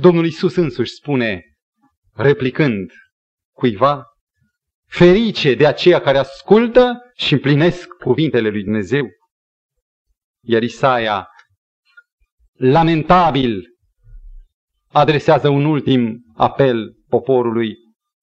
Domnul 0.00 0.26
Isus 0.26 0.56
însuși 0.56 0.92
spune, 0.92 1.42
replicând 2.14 2.90
cuiva, 3.52 4.04
ferice 4.86 5.54
de 5.54 5.66
aceia 5.66 6.00
care 6.00 6.18
ascultă 6.18 6.98
și 7.16 7.32
împlinesc 7.32 7.88
cuvintele 7.88 8.48
lui 8.48 8.62
Dumnezeu. 8.62 9.06
Iar 10.50 10.62
Isaia, 10.62 11.28
lamentabil, 12.52 13.62
adresează 14.92 15.48
un 15.48 15.64
ultim 15.64 16.24
apel 16.36 16.96
poporului 17.08 17.76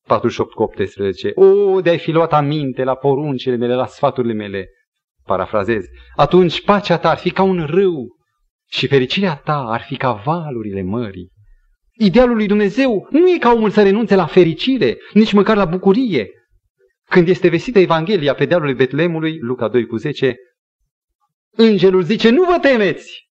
48 0.08 0.54
cu 0.54 0.64
18. 0.64 1.32
O, 1.36 1.82
de-ai 1.82 1.98
fi 1.98 2.12
luat 2.12 2.34
aminte 2.34 2.84
la 2.84 2.96
poruncile 2.96 3.56
mele, 3.56 3.76
la 3.76 3.86
sfaturile 3.86 4.34
mele, 4.34 4.68
parafrazez, 5.24 5.86
atunci 6.16 6.64
pacea 6.64 6.98
ta 6.98 7.10
ar 7.10 7.18
fi 7.18 7.32
ca 7.32 7.44
un 7.44 7.66
râu 7.66 8.08
și 8.70 8.88
fericirea 8.88 9.36
ta 9.36 9.58
ar 9.58 9.82
fi 9.82 9.96
ca 9.96 10.14
valurile 10.14 10.82
mării. 10.82 11.32
Idealul 11.98 12.36
lui 12.36 12.48
Dumnezeu 12.48 13.08
nu 13.10 13.30
e 13.30 13.38
ca 13.38 13.52
omul 13.52 13.70
să 13.70 13.84
renunțe 13.84 14.16
la 14.16 14.26
fericire, 14.26 14.98
nici 15.14 15.34
măcar 15.34 15.58
la 15.58 15.66
bucurie. 15.66 16.30
Când 17.10 17.28
este 17.28 17.48
vestită 17.48 17.80
Evanghelia 17.80 18.34
pe 18.34 18.46
dealul 18.46 18.76
Betlemului, 18.76 19.38
Luca 19.40 19.68
2 19.68 19.86
cu 19.86 19.96
10, 19.96 20.36
Îngerul 21.56 22.04
zice, 22.04 22.30
nu 22.30 22.44
vă 22.44 22.58
temeți! 22.62 23.24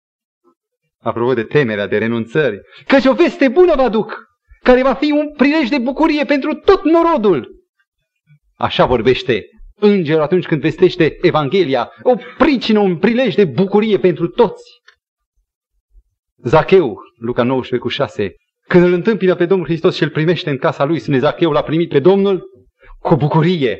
Apropo 0.98 1.34
de 1.34 1.42
temerea, 1.42 1.86
de 1.86 1.98
renunțări, 1.98 2.60
căci 2.86 3.04
o 3.04 3.12
veste 3.12 3.48
bună 3.48 3.74
vă 3.74 3.82
aduc, 3.82 4.24
care 4.62 4.82
va 4.82 4.94
fi 4.94 5.10
un 5.10 5.32
prilej 5.32 5.68
de 5.68 5.78
bucurie 5.78 6.24
pentru 6.24 6.54
tot 6.54 6.84
norodul. 6.84 7.48
Așa 8.56 8.86
vorbește 8.86 9.44
îngerul 9.74 10.22
atunci 10.22 10.46
când 10.46 10.60
vestește 10.60 11.16
Evanghelia, 11.22 11.92
o 12.02 12.14
pricină, 12.38 12.78
un 12.78 12.98
prilej 12.98 13.34
de 13.34 13.44
bucurie 13.44 13.98
pentru 13.98 14.28
toți. 14.28 14.62
Zacheu, 16.36 16.98
Luca 17.18 17.42
19 17.42 17.88
cu 17.88 17.88
6, 17.88 18.34
când 18.68 18.84
îl 18.84 18.92
întâmpină 18.92 19.34
pe 19.34 19.46
Domnul 19.46 19.66
Hristos 19.66 19.96
și 19.96 20.02
îl 20.02 20.10
primește 20.10 20.50
în 20.50 20.58
casa 20.58 20.84
lui, 20.84 20.98
spune 20.98 21.18
Zacheu 21.18 21.50
l-a 21.50 21.62
primit 21.62 21.88
pe 21.88 21.98
Domnul 21.98 22.42
cu 22.98 23.16
bucurie. 23.16 23.78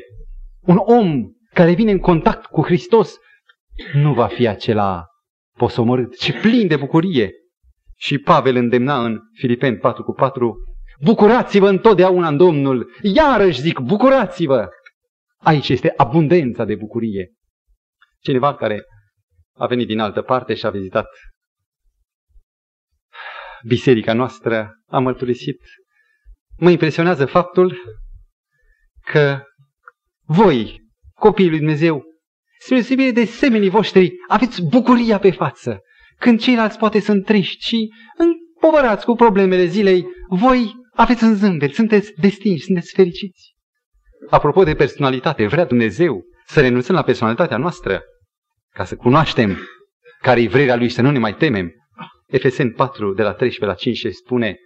Un 0.61 0.77
om 0.77 1.23
care 1.53 1.73
vine 1.73 1.91
în 1.91 1.99
contact 1.99 2.45
cu 2.45 2.63
Hristos 2.63 3.17
nu 3.93 4.13
va 4.13 4.27
fi 4.27 4.47
acela 4.47 5.05
posomorât, 5.57 6.17
ci 6.17 6.39
plin 6.39 6.67
de 6.67 6.75
bucurie. 6.75 7.31
Și 7.97 8.17
Pavel 8.17 8.55
îndemna 8.55 9.05
în 9.05 9.19
Filipeni 9.33 9.77
4 9.77 10.03
cu 10.03 10.11
4, 10.11 10.55
bucurați-vă 10.99 11.69
întotdeauna 11.69 12.27
în 12.27 12.37
Domnul, 12.37 12.91
iarăși 13.01 13.61
zic, 13.61 13.79
bucurați-vă! 13.79 14.69
Aici 15.37 15.69
este 15.69 15.93
abundența 15.97 16.65
de 16.65 16.75
bucurie. 16.75 17.33
Cineva 18.19 18.55
care 18.55 18.83
a 19.57 19.65
venit 19.65 19.87
din 19.87 19.99
altă 19.99 20.21
parte 20.21 20.53
și 20.53 20.65
a 20.65 20.69
vizitat 20.69 21.07
biserica 23.67 24.13
noastră, 24.13 24.71
a 24.87 24.99
mărturisit, 24.99 25.61
mă 26.57 26.69
impresionează 26.69 27.25
faptul 27.25 27.77
că 29.01 29.43
voi, 30.27 30.81
copiii 31.13 31.49
lui 31.49 31.57
Dumnezeu, 31.57 32.03
spre 32.57 32.75
deosebire 32.75 33.11
de 33.11 33.25
semenii 33.25 33.69
voștri, 33.69 34.13
aveți 34.27 34.61
bucuria 34.63 35.19
pe 35.19 35.31
față. 35.31 35.79
Când 36.19 36.39
ceilalți 36.39 36.77
poate 36.77 36.99
sunt 36.99 37.25
triști 37.25 37.67
și 37.67 37.93
împovărați 38.17 39.05
cu 39.05 39.15
problemele 39.15 39.65
zilei, 39.65 40.05
voi 40.29 40.73
aveți 40.93 41.23
în 41.23 41.35
zâmbet, 41.35 41.73
sunteți 41.73 42.11
destinși, 42.21 42.63
sunteți 42.63 42.93
fericiți. 42.95 43.53
Apropo 44.29 44.63
de 44.63 44.75
personalitate, 44.75 45.47
vrea 45.47 45.65
Dumnezeu 45.65 46.23
să 46.45 46.61
renunțăm 46.61 46.95
la 46.95 47.03
personalitatea 47.03 47.57
noastră 47.57 48.01
ca 48.73 48.83
să 48.83 48.95
cunoaștem 48.95 49.57
care 50.21 50.41
e 50.41 50.47
vrerea 50.47 50.75
Lui 50.75 50.87
și 50.87 50.95
să 50.95 51.01
nu 51.01 51.11
ne 51.11 51.19
mai 51.19 51.35
temem. 51.35 51.71
Efeseni 52.27 52.71
4, 52.71 53.13
de 53.13 53.23
la 53.23 53.33
13 53.33 53.65
la 53.65 53.73
5, 53.73 54.13
spune 54.13 54.57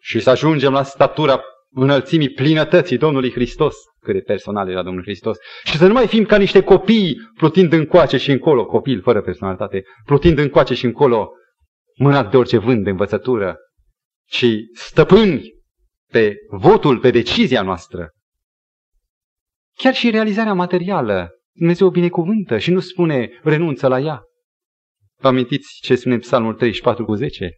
și 0.00 0.20
să 0.20 0.30
ajungem 0.30 0.72
la 0.72 0.82
statura 0.82 1.40
înălțimii 1.82 2.30
plinătății 2.30 2.98
Domnului 2.98 3.32
Hristos, 3.32 3.76
cât 4.00 4.14
de 4.14 4.20
personal 4.20 4.68
era 4.70 4.82
Domnul 4.82 5.02
Hristos, 5.02 5.36
și 5.64 5.76
să 5.76 5.86
nu 5.86 5.92
mai 5.92 6.06
fim 6.06 6.24
ca 6.24 6.38
niște 6.38 6.62
copii 6.62 7.16
plutind 7.36 7.72
încoace 7.72 8.16
și 8.16 8.30
încolo, 8.30 8.66
copil 8.66 9.02
fără 9.02 9.22
personalitate, 9.22 9.82
plutind 10.04 10.38
încoace 10.38 10.74
și 10.74 10.84
încolo, 10.84 11.30
mânat 11.98 12.30
de 12.30 12.36
orice 12.36 12.58
vânt 12.58 12.84
de 12.84 12.90
învățătură, 12.90 13.56
ci 14.28 14.46
stăpâni 14.72 15.54
pe 16.12 16.36
votul, 16.50 16.98
pe 16.98 17.10
decizia 17.10 17.62
noastră. 17.62 18.10
Chiar 19.74 19.94
și 19.94 20.10
realizarea 20.10 20.54
materială, 20.54 21.30
Dumnezeu 21.52 21.86
o 21.86 21.90
binecuvântă 21.90 22.58
și 22.58 22.70
nu 22.70 22.80
spune 22.80 23.40
renunță 23.42 23.88
la 23.88 23.98
ea. 23.98 24.22
Vă 25.18 25.28
amintiți 25.28 25.78
ce 25.82 25.94
spune 25.94 26.18
Psalmul 26.18 26.54
34 26.54 27.04
cu 27.04 27.14
10? 27.14 27.50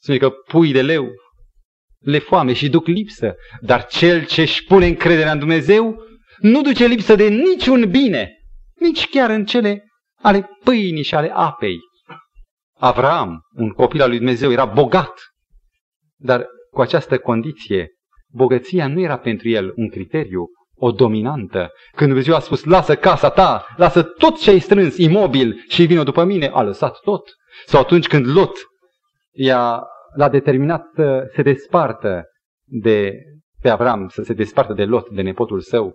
Spune 0.00 0.18
că 0.18 0.30
pui 0.30 0.72
de 0.72 0.82
leu 0.82 1.08
le 2.02 2.18
foame 2.18 2.52
și 2.52 2.68
duc 2.68 2.86
lipsă, 2.86 3.34
dar 3.60 3.86
cel 3.86 4.24
ce 4.24 4.40
își 4.40 4.64
pune 4.64 4.86
încrederea 4.86 5.32
în 5.32 5.38
Dumnezeu 5.38 6.02
nu 6.38 6.62
duce 6.62 6.86
lipsă 6.86 7.14
de 7.14 7.28
niciun 7.28 7.90
bine, 7.90 8.30
nici 8.74 9.08
chiar 9.08 9.30
în 9.30 9.44
cele 9.44 9.84
ale 10.22 10.48
pâinii 10.64 11.02
și 11.02 11.14
ale 11.14 11.30
apei. 11.34 11.78
Avram, 12.78 13.40
un 13.56 13.70
copil 13.70 14.02
al 14.02 14.08
lui 14.08 14.16
Dumnezeu, 14.16 14.50
era 14.50 14.64
bogat, 14.64 15.12
dar 16.16 16.46
cu 16.70 16.80
această 16.80 17.18
condiție, 17.18 17.88
bogăția 18.28 18.86
nu 18.86 19.00
era 19.00 19.18
pentru 19.18 19.48
el 19.48 19.72
un 19.76 19.88
criteriu, 19.88 20.46
o 20.74 20.90
dominantă. 20.90 21.70
Când 21.96 22.08
Dumnezeu 22.08 22.34
a 22.34 22.38
spus, 22.38 22.64
lasă 22.64 22.96
casa 22.96 23.30
ta, 23.30 23.66
lasă 23.76 24.02
tot 24.02 24.40
ce 24.40 24.50
ai 24.50 24.58
strâns 24.58 24.96
imobil 24.96 25.64
și 25.68 25.84
vină 25.84 26.02
după 26.02 26.24
mine, 26.24 26.46
a 26.46 26.62
lăsat 26.62 26.98
tot. 27.00 27.34
Sau 27.66 27.80
atunci 27.80 28.06
când 28.06 28.26
Lot 28.26 28.58
i-a, 29.32 29.82
l-a 30.14 30.28
determinat 30.28 30.84
să 30.94 31.30
se 31.34 31.42
despartă 31.42 32.24
de 32.64 33.14
pe 33.60 33.68
Avram, 33.68 34.08
să 34.08 34.22
se 34.22 34.32
despartă 34.32 34.72
de 34.72 34.84
Lot, 34.84 35.10
de 35.10 35.22
nepotul 35.22 35.60
său, 35.60 35.94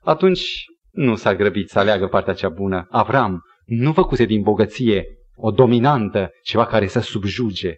atunci 0.00 0.64
nu 0.90 1.14
s-a 1.14 1.34
grăbit 1.34 1.68
să 1.68 1.78
aleagă 1.78 2.06
partea 2.06 2.34
cea 2.34 2.48
bună. 2.48 2.86
Avram 2.90 3.40
nu 3.64 3.92
făcuse 3.92 4.24
din 4.24 4.42
bogăție 4.42 5.04
o 5.36 5.50
dominantă, 5.50 6.30
ceva 6.42 6.66
care 6.66 6.86
să 6.86 7.00
subjuge. 7.00 7.74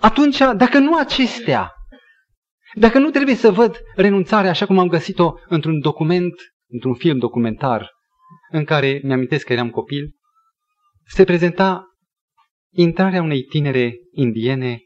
Atunci, 0.00 0.38
dacă 0.38 0.78
nu 0.78 0.98
acestea, 0.98 1.72
dacă 2.74 2.98
nu 2.98 3.10
trebuie 3.10 3.34
să 3.34 3.50
văd 3.50 3.76
renunțarea 3.94 4.50
așa 4.50 4.66
cum 4.66 4.78
am 4.78 4.88
găsit-o 4.88 5.34
într-un 5.48 5.80
document, 5.80 6.34
într-un 6.68 6.94
film 6.94 7.18
documentar, 7.18 7.90
în 8.50 8.64
care 8.64 9.00
mi-amintesc 9.02 9.46
că 9.46 9.52
eram 9.52 9.70
copil, 9.70 10.10
se 11.04 11.24
prezenta 11.24 11.84
intrarea 12.74 13.22
unei 13.22 13.42
tinere 13.42 13.94
indiene, 14.12 14.80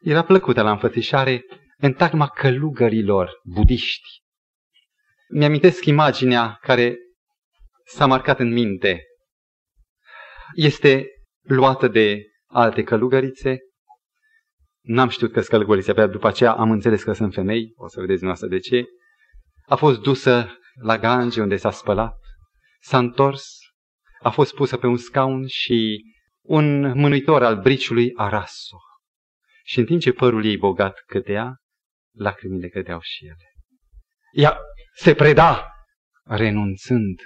era 0.00 0.24
plăcută 0.24 0.62
la 0.62 0.70
înfățișare, 0.70 1.44
în 1.76 1.92
tagma 1.92 2.28
călugărilor 2.28 3.40
budiști. 3.44 4.08
Mi-amintesc 5.28 5.84
imaginea 5.84 6.58
care 6.60 6.96
s-a 7.84 8.06
marcat 8.06 8.38
în 8.38 8.52
minte. 8.52 9.02
Este 10.54 11.06
luată 11.42 11.88
de 11.88 12.22
alte 12.46 12.82
călugărițe 12.82 13.58
N-am 14.88 15.08
știut 15.08 15.32
că 15.32 15.40
scălgoliți, 15.40 15.90
abia 15.90 16.06
după 16.06 16.26
aceea 16.26 16.52
am 16.52 16.70
înțeles 16.70 17.02
că 17.02 17.12
sunt 17.12 17.32
femei, 17.32 17.72
o 17.76 17.88
să 17.88 18.00
vedeți 18.00 18.18
dumneavoastră 18.18 18.48
de 18.48 18.58
ce. 18.58 18.84
A 19.66 19.76
fost 19.76 20.00
dusă 20.00 20.58
la 20.82 20.98
Gange 20.98 21.40
unde 21.40 21.56
s-a 21.56 21.70
spălat, 21.70 22.16
s-a 22.80 22.98
întors, 22.98 23.58
a 24.22 24.30
fost 24.30 24.54
pusă 24.54 24.76
pe 24.76 24.86
un 24.86 24.96
scaun 24.96 25.46
și 25.46 26.02
un 26.48 26.80
mânuitor 26.98 27.42
al 27.42 27.60
briciului 27.60 28.12
a 28.14 28.28
ras-o. 28.28 28.76
Și 29.64 29.78
în 29.78 29.84
timp 29.84 30.00
ce 30.00 30.12
părul 30.12 30.44
ei 30.44 30.56
bogat 30.56 31.02
cădea, 31.06 31.56
lacrimile 32.16 32.68
cădeau 32.68 33.00
și 33.00 33.24
ele. 33.24 33.52
Ea 34.32 34.58
se 34.94 35.14
preda 35.14 35.72
renunțând 36.24 37.20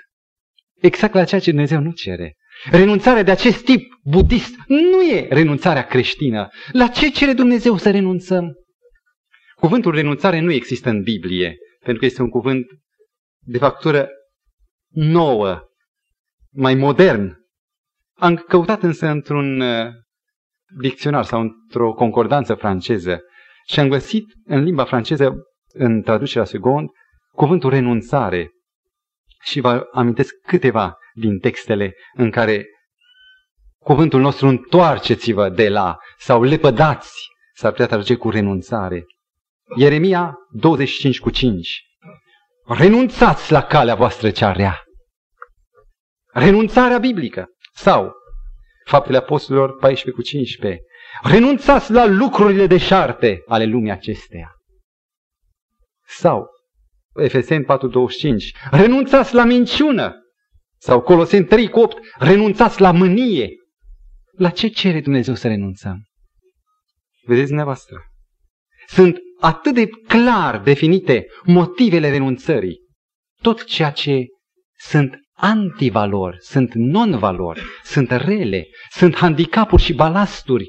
exact 0.80 1.14
la 1.14 1.24
ceea 1.24 1.40
ce 1.40 1.50
Dumnezeu 1.50 1.80
nu 1.80 1.92
cere. 1.92 2.36
Renunțarea 2.70 3.22
de 3.22 3.30
acest 3.30 3.64
tip 3.64 3.92
budist 4.04 4.54
nu 4.66 5.02
e 5.02 5.26
renunțarea 5.28 5.86
creștină. 5.86 6.48
La 6.72 6.88
ce 6.88 7.10
cere 7.10 7.32
Dumnezeu 7.32 7.76
să 7.76 7.90
renunțăm? 7.90 8.52
Cuvântul 9.54 9.94
renunțare 9.94 10.40
nu 10.40 10.52
există 10.52 10.88
în 10.88 11.02
Biblie, 11.02 11.56
pentru 11.78 12.00
că 12.00 12.04
este 12.04 12.22
un 12.22 12.28
cuvânt 12.28 12.66
de 13.38 13.58
factură 13.58 14.08
nouă, 14.88 15.60
mai 16.50 16.74
modern. 16.74 17.40
Am 18.22 18.36
căutat 18.36 18.82
însă 18.82 19.06
într-un 19.06 19.60
uh, 19.60 19.86
dicționar 20.80 21.24
sau 21.24 21.40
într-o 21.40 21.92
concordanță 21.92 22.54
franceză 22.54 23.20
și 23.66 23.80
am 23.80 23.88
găsit 23.88 24.24
în 24.44 24.62
limba 24.62 24.84
franceză, 24.84 25.34
în 25.72 26.02
traducerea 26.02 26.44
second, 26.44 26.88
cuvântul 27.32 27.70
renunțare. 27.70 28.50
Și 29.40 29.60
vă 29.60 29.88
amintesc 29.92 30.34
câteva 30.46 30.96
din 31.14 31.38
textele 31.38 31.94
în 32.14 32.30
care 32.30 32.66
cuvântul 33.78 34.20
nostru 34.20 34.46
întoarceți-vă 34.46 35.48
de 35.48 35.68
la 35.68 35.96
sau 36.18 36.42
lepădați 36.42 37.12
s-ar 37.54 37.70
putea 37.70 37.86
traduce 37.86 38.14
cu 38.14 38.30
renunțare. 38.30 39.04
Ieremia 39.76 40.34
25 40.50 41.20
cu 41.20 41.30
5. 41.30 41.82
Renunțați 42.66 43.52
la 43.52 43.62
calea 43.62 43.94
voastră 43.94 44.30
cea 44.30 44.52
rea. 44.52 44.82
Renunțarea 46.32 46.98
biblică. 46.98 47.46
Sau 47.74 48.12
Faptele 48.84 49.16
Apostolilor 49.16 49.76
14 49.76 50.10
cu 50.10 50.22
15. 50.22 50.82
Renunțați 51.22 51.92
la 51.92 52.06
lucrurile 52.06 52.66
deșarte 52.66 53.42
ale 53.46 53.64
lumii 53.64 53.90
acesteia. 53.90 54.52
Sau 56.06 56.46
Efeseni 57.14 57.64
4.25. 57.64 57.70
Renunțați 58.70 59.34
la 59.34 59.44
minciună. 59.44 60.16
Sau 60.78 61.00
Coloseni 61.00 61.44
3 61.44 61.68
cu 61.68 61.80
8, 61.80 61.98
renunțați 62.18 62.80
la 62.80 62.90
mânie. 62.90 63.48
La 64.36 64.50
ce 64.50 64.68
cere 64.68 65.00
Dumnezeu 65.00 65.34
să 65.34 65.48
renunțăm? 65.48 66.04
Vedeți 67.24 67.46
dumneavoastră? 67.46 67.96
Sunt 68.86 69.18
atât 69.40 69.74
de 69.74 69.86
clar 69.86 70.60
definite 70.60 71.26
motivele 71.44 72.10
renunțării. 72.10 72.80
Tot 73.42 73.64
ceea 73.64 73.90
ce 73.90 74.26
sunt 74.78 75.21
antivalori, 75.36 76.36
sunt 76.40 76.74
non-valori, 76.74 77.62
sunt 77.82 78.10
rele, 78.10 78.66
sunt 78.90 79.16
handicapuri 79.16 79.82
și 79.82 79.92
balasturi, 79.92 80.68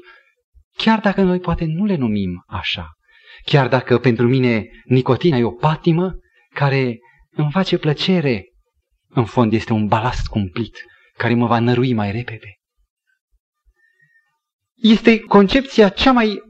chiar 0.76 1.00
dacă 1.00 1.22
noi 1.22 1.40
poate 1.40 1.64
nu 1.64 1.84
le 1.84 1.96
numim 1.96 2.44
așa. 2.46 2.88
Chiar 3.44 3.68
dacă 3.68 3.98
pentru 3.98 4.26
mine 4.26 4.66
nicotina 4.84 5.36
e 5.36 5.44
o 5.44 5.50
patimă 5.50 6.14
care 6.54 6.98
îmi 7.30 7.50
face 7.50 7.78
plăcere 7.78 8.44
în 9.08 9.24
fond 9.24 9.52
este 9.52 9.72
un 9.72 9.86
balast 9.86 10.26
cumplit 10.26 10.84
care 11.16 11.34
mă 11.34 11.46
va 11.46 11.58
nărui 11.58 11.92
mai 11.92 12.10
repede. 12.10 12.54
Este 14.74 15.20
concepția 15.20 15.88
cea 15.88 16.12
mai 16.12 16.42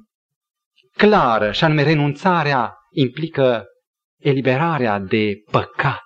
clară, 0.96 1.52
și 1.52 1.64
anume 1.64 1.82
renunțarea 1.82 2.74
implică 2.90 3.64
eliberarea 4.20 4.98
de 4.98 5.34
păcat. 5.50 6.02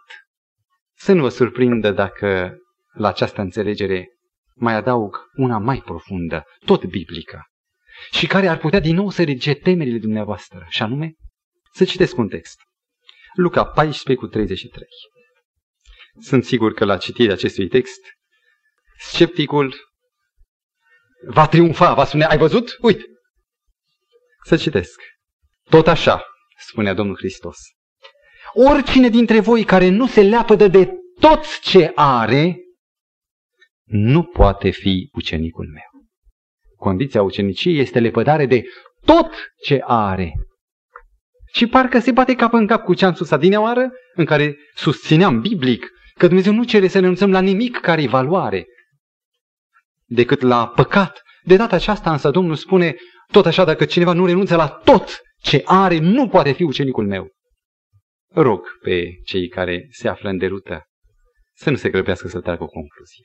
Să 1.01 1.13
nu 1.13 1.23
vă 1.23 1.29
surprindă 1.29 1.91
dacă 1.91 2.59
la 2.93 3.09
această 3.09 3.41
înțelegere 3.41 4.09
mai 4.55 4.75
adaug 4.75 5.31
una 5.37 5.59
mai 5.59 5.81
profundă, 5.81 6.45
tot 6.65 6.85
biblică, 6.85 7.43
și 8.11 8.27
care 8.27 8.49
ar 8.49 8.59
putea 8.59 8.81
din 8.81 8.95
nou 8.95 9.11
să 9.11 9.23
rige 9.23 9.55
temerile 9.55 9.99
dumneavoastră, 9.99 10.67
și 10.69 10.83
anume 10.83 11.15
să 11.73 11.85
citesc 11.85 12.17
un 12.17 12.29
text. 12.29 12.61
Luca 13.35 13.65
14 13.65 14.25
cu 14.25 14.31
33. 14.31 14.87
Sunt 16.21 16.45
sigur 16.45 16.73
că 16.73 16.85
la 16.85 16.97
citirea 16.97 17.35
acestui 17.35 17.69
text, 17.69 18.01
scepticul 18.99 19.75
va 21.27 21.49
triumfa, 21.49 21.95
va 21.95 22.05
spune, 22.05 22.25
ai 22.25 22.39
văzut? 22.39 22.77
Uite! 22.81 23.03
Să 24.45 24.57
citesc. 24.57 25.01
Tot 25.71 25.87
așa, 25.87 26.25
spunea 26.59 26.95
Domnul 26.95 27.17
Hristos. 27.17 27.59
Oricine 28.53 29.09
dintre 29.09 29.41
voi 29.41 29.65
care 29.65 29.89
nu 29.89 30.07
se 30.07 30.23
leapădă 30.23 30.69
de 30.69 30.91
tot 31.21 31.61
ce 31.61 31.93
are, 31.95 32.57
nu 33.85 34.23
poate 34.23 34.71
fi 34.71 35.09
ucenicul 35.13 35.67
meu. 35.67 36.07
Condiția 36.77 37.23
uceniciei 37.23 37.79
este 37.79 38.01
lepădare 38.01 38.47
de 38.47 38.65
tot 39.05 39.31
ce 39.65 39.81
are. 39.85 40.33
Și 41.53 41.67
parcă 41.67 41.99
se 41.99 42.13
bate 42.13 42.35
cap 42.35 42.53
în 42.53 42.67
cap 42.67 42.85
cu 42.85 42.95
ce 42.95 43.05
am 43.05 43.15
spus 43.15 43.31
adineoară, 43.31 43.91
în 44.15 44.25
care 44.25 44.57
susțineam 44.75 45.41
biblic 45.41 45.91
că 46.15 46.27
Dumnezeu 46.27 46.53
nu 46.53 46.65
cere 46.65 46.89
să 46.89 46.99
renunțăm 46.99 47.31
la 47.31 47.41
nimic 47.41 47.79
care 47.81 48.03
e 48.03 48.09
valoare, 48.09 48.67
decât 50.05 50.41
la 50.41 50.69
păcat. 50.69 51.23
De 51.43 51.57
data 51.57 51.77
aceasta 51.77 52.13
însă 52.13 52.31
Domnul 52.31 52.55
spune, 52.55 52.97
tot 53.33 53.47
așa, 53.47 53.65
dacă 53.65 53.85
cineva 53.85 54.13
nu 54.13 54.27
renunță 54.27 54.57
la 54.57 54.69
tot 54.69 55.21
ce 55.41 55.63
are, 55.65 55.99
nu 55.99 56.29
poate 56.29 56.53
fi 56.53 56.63
ucenicul 56.63 57.07
meu. 57.07 57.29
Rog 58.41 58.79
pe 58.83 59.21
cei 59.25 59.49
care 59.49 59.87
se 59.91 60.09
află 60.09 60.29
în 60.29 60.39
derută 60.39 60.83
să 61.55 61.71
nu 61.71 61.77
se 61.77 61.91
grăbească 61.91 62.29
să 62.29 62.41
tragă 62.41 62.63
o 62.63 62.67
concluzie. 62.67 63.25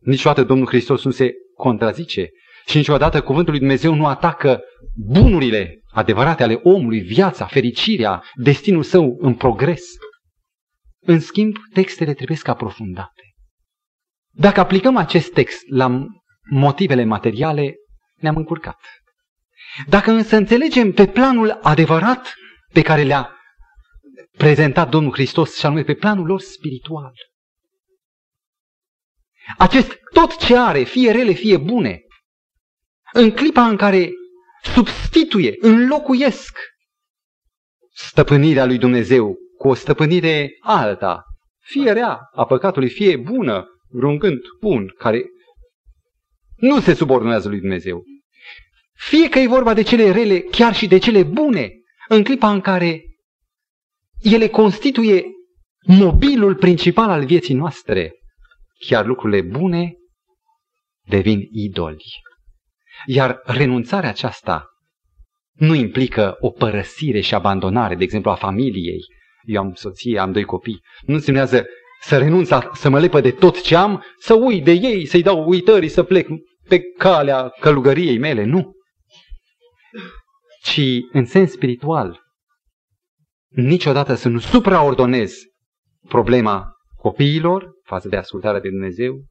Niciodată 0.00 0.44
Domnul 0.44 0.66
Hristos 0.66 1.04
nu 1.04 1.10
se 1.10 1.32
contrazice 1.54 2.28
și 2.66 2.76
niciodată 2.76 3.22
cuvântul 3.22 3.50
lui 3.50 3.60
Dumnezeu 3.60 3.94
nu 3.94 4.06
atacă 4.06 4.60
bunurile 4.94 5.80
adevărate 5.92 6.42
ale 6.42 6.60
omului, 6.62 7.00
viața, 7.00 7.46
fericirea, 7.46 8.22
destinul 8.34 8.82
său 8.82 9.16
în 9.18 9.34
progres. 9.34 9.82
În 11.00 11.20
schimb, 11.20 11.56
textele 11.72 12.14
trebuie 12.14 12.36
să 12.36 12.50
aprofundate. 12.50 13.22
Dacă 14.30 14.60
aplicăm 14.60 14.96
acest 14.96 15.32
text 15.32 15.60
la 15.68 16.06
motivele 16.50 17.04
materiale, 17.04 17.74
ne-am 18.14 18.36
încurcat. 18.36 18.78
Dacă 19.86 20.10
însă 20.10 20.36
înțelegem 20.36 20.92
pe 20.92 21.06
planul 21.06 21.58
adevărat 21.62 22.34
pe 22.72 22.82
care 22.82 23.02
le-a 23.02 23.39
prezentat 24.40 24.88
Domnul 24.88 25.12
Hristos 25.12 25.56
și 25.58 25.66
anume 25.66 25.82
pe 25.82 25.94
planul 25.94 26.26
lor 26.26 26.40
spiritual, 26.40 27.12
acest 29.58 29.98
tot 30.12 30.36
ce 30.36 30.56
are, 30.56 30.82
fie 30.82 31.10
rele, 31.10 31.32
fie 31.32 31.56
bune, 31.56 32.00
în 33.12 33.30
clipa 33.30 33.66
în 33.66 33.76
care 33.76 34.10
substituie, 34.62 35.56
înlocuiesc 35.60 36.58
stăpânirea 37.92 38.64
lui 38.64 38.78
Dumnezeu 38.78 39.36
cu 39.58 39.68
o 39.68 39.74
stăpânire 39.74 40.50
alta, 40.60 41.24
fie 41.58 41.92
rea 41.92 42.18
a 42.34 42.44
păcatului, 42.44 42.90
fie 42.90 43.16
bună, 43.16 43.66
vreun 43.88 44.18
gând 44.18 44.40
bun, 44.60 44.94
care 44.98 45.24
nu 46.56 46.80
se 46.80 46.94
subordonează 46.94 47.48
lui 47.48 47.60
Dumnezeu. 47.60 48.04
Fie 48.92 49.28
că 49.28 49.38
e 49.38 49.46
vorba 49.46 49.74
de 49.74 49.82
cele 49.82 50.10
rele, 50.10 50.40
chiar 50.40 50.74
și 50.74 50.86
de 50.86 50.98
cele 50.98 51.22
bune, 51.22 51.70
în 52.08 52.24
clipa 52.24 52.50
în 52.50 52.60
care 52.60 53.09
ele 54.22 54.48
constituie 54.48 55.24
mobilul 55.86 56.54
principal 56.54 57.10
al 57.10 57.24
vieții 57.24 57.54
noastre, 57.54 58.12
chiar 58.86 59.06
lucrurile 59.06 59.40
bune 59.40 59.94
devin 61.08 61.48
idoli. 61.52 62.04
Iar 63.06 63.40
renunțarea 63.44 64.08
aceasta 64.08 64.64
nu 65.52 65.74
implică 65.74 66.36
o 66.40 66.50
părăsire 66.50 67.20
și 67.20 67.34
abandonare, 67.34 67.94
de 67.94 68.04
exemplu, 68.04 68.30
a 68.30 68.34
familiei. 68.34 69.00
Eu 69.42 69.60
am 69.60 69.74
soție, 69.74 70.18
am 70.18 70.32
doi 70.32 70.44
copii. 70.44 70.80
Nu 71.02 71.14
însemnează 71.14 71.66
să 72.00 72.18
renunț, 72.18 72.48
să 72.72 72.88
mă 72.88 72.98
lepă 72.98 73.20
de 73.20 73.30
tot 73.30 73.62
ce 73.62 73.76
am, 73.76 74.04
să 74.18 74.34
uit 74.34 74.64
de 74.64 74.72
ei, 74.72 75.06
să-i 75.06 75.22
dau 75.22 75.48
uitării, 75.48 75.88
să 75.88 76.02
plec 76.02 76.28
pe 76.68 76.80
calea 76.80 77.48
călugăriei 77.48 78.18
mele. 78.18 78.44
Nu. 78.44 78.72
Ci, 80.62 80.80
în 81.12 81.24
sens 81.24 81.50
spiritual, 81.50 82.20
niciodată 83.50 84.14
să 84.14 84.28
nu 84.28 84.38
supraordonez 84.38 85.34
problema 86.08 86.72
copiilor 86.96 87.70
față 87.82 88.08
de 88.08 88.16
ascultarea 88.16 88.60
de 88.60 88.68
Dumnezeu, 88.68 89.24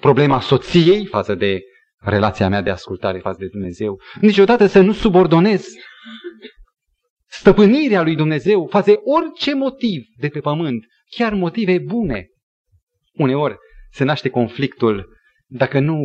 problema 0.00 0.40
soției 0.40 1.06
față 1.06 1.34
de 1.34 1.60
relația 1.98 2.48
mea 2.48 2.62
de 2.62 2.70
ascultare 2.70 3.18
față 3.18 3.36
de 3.40 3.46
Dumnezeu, 3.46 4.00
niciodată 4.20 4.66
să 4.66 4.80
nu 4.80 4.92
subordonez 4.92 5.66
stăpânirea 7.28 8.02
lui 8.02 8.16
Dumnezeu 8.16 8.66
față 8.66 8.90
de 8.90 8.98
orice 9.04 9.54
motiv 9.54 10.04
de 10.16 10.28
pe 10.28 10.40
pământ, 10.40 10.84
chiar 11.10 11.34
motive 11.34 11.78
bune. 11.78 12.26
Uneori 13.12 13.56
se 13.90 14.04
naște 14.04 14.28
conflictul, 14.28 15.14
dacă 15.46 15.78
nu 15.78 15.98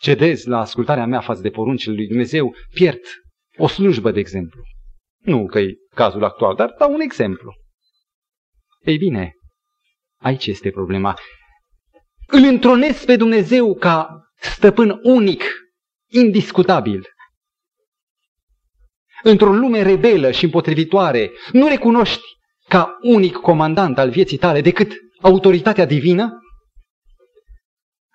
cedez 0.00 0.44
la 0.44 0.58
ascultarea 0.58 1.06
mea 1.06 1.20
față 1.20 1.42
de 1.42 1.50
poruncile 1.50 1.94
lui 1.94 2.06
Dumnezeu, 2.06 2.54
pierd 2.74 3.00
o 3.56 3.66
slujbă, 3.66 4.10
de 4.10 4.20
exemplu. 4.20 4.62
Nu 5.24 5.46
că 5.46 5.58
e 5.58 5.74
cazul 5.94 6.24
actual, 6.24 6.54
dar 6.54 6.74
dau 6.78 6.92
un 6.92 7.00
exemplu. 7.00 7.54
Ei 8.82 8.96
bine, 8.96 9.32
aici 10.20 10.46
este 10.46 10.70
problema. 10.70 11.18
Îl 12.26 12.42
întronesc 12.42 13.04
pe 13.04 13.16
Dumnezeu 13.16 13.74
ca 13.74 14.28
stăpân 14.40 15.00
unic, 15.02 15.44
indiscutabil. 16.10 17.06
Într-o 19.22 19.52
lume 19.52 19.82
rebelă 19.82 20.30
și 20.30 20.44
împotrivitoare, 20.44 21.30
nu 21.52 21.68
recunoști 21.68 22.22
ca 22.68 22.98
unic 23.02 23.36
comandant 23.36 23.98
al 23.98 24.10
vieții 24.10 24.38
tale 24.38 24.60
decât 24.60 24.92
autoritatea 25.20 25.84
divină? 25.84 26.38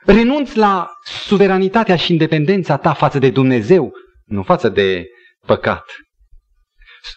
Renunți 0.06 0.58
la 0.58 0.92
suveranitatea 1.04 1.96
și 1.96 2.12
independența 2.12 2.78
ta 2.78 2.94
față 2.94 3.20
de 3.20 3.30
Dumnezeu, 3.30 3.92
nu 4.26 4.44
față 4.44 4.70
de 4.70 5.06
păcat. 5.46 5.86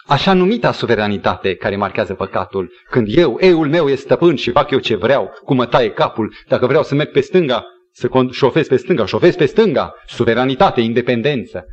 Așa 0.05 0.33
numita 0.33 0.71
suveranitate 0.71 1.55
care 1.55 1.75
marchează 1.75 2.13
păcatul, 2.13 2.71
când 2.89 3.17
eu, 3.17 3.37
eiul 3.39 3.69
meu 3.69 3.89
este 3.89 4.05
stăpân 4.05 4.35
și 4.35 4.51
fac 4.51 4.71
eu 4.71 4.79
ce 4.79 4.95
vreau, 4.95 5.31
cum 5.43 5.55
mă 5.55 5.65
taie 5.65 5.91
capul, 5.91 6.33
dacă 6.47 6.67
vreau 6.67 6.83
să 6.83 6.95
merg 6.95 7.11
pe 7.11 7.21
stânga, 7.21 7.65
să 7.91 8.09
șofez 8.31 8.67
pe 8.67 8.77
stânga, 8.77 9.05
șofez 9.05 9.35
pe 9.35 9.45
stânga, 9.45 9.93
suveranitate, 10.07 10.81
independență. 10.81 11.65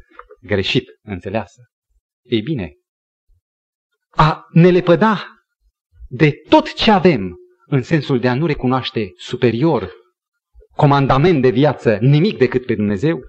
Greșit, 0.42 0.88
înțeleasă. 1.02 1.60
Ei 2.22 2.40
bine, 2.40 2.72
a 4.10 4.44
ne 4.52 4.70
lepăda 4.70 5.40
de 6.08 6.32
tot 6.48 6.74
ce 6.74 6.90
avem, 6.90 7.36
în 7.66 7.82
sensul 7.82 8.20
de 8.20 8.28
a 8.28 8.34
nu 8.34 8.46
recunoaște 8.46 9.12
superior, 9.16 9.92
comandament 10.76 11.42
de 11.42 11.50
viață, 11.50 11.98
nimic 12.00 12.38
decât 12.38 12.66
pe 12.66 12.74
Dumnezeu, 12.74 13.20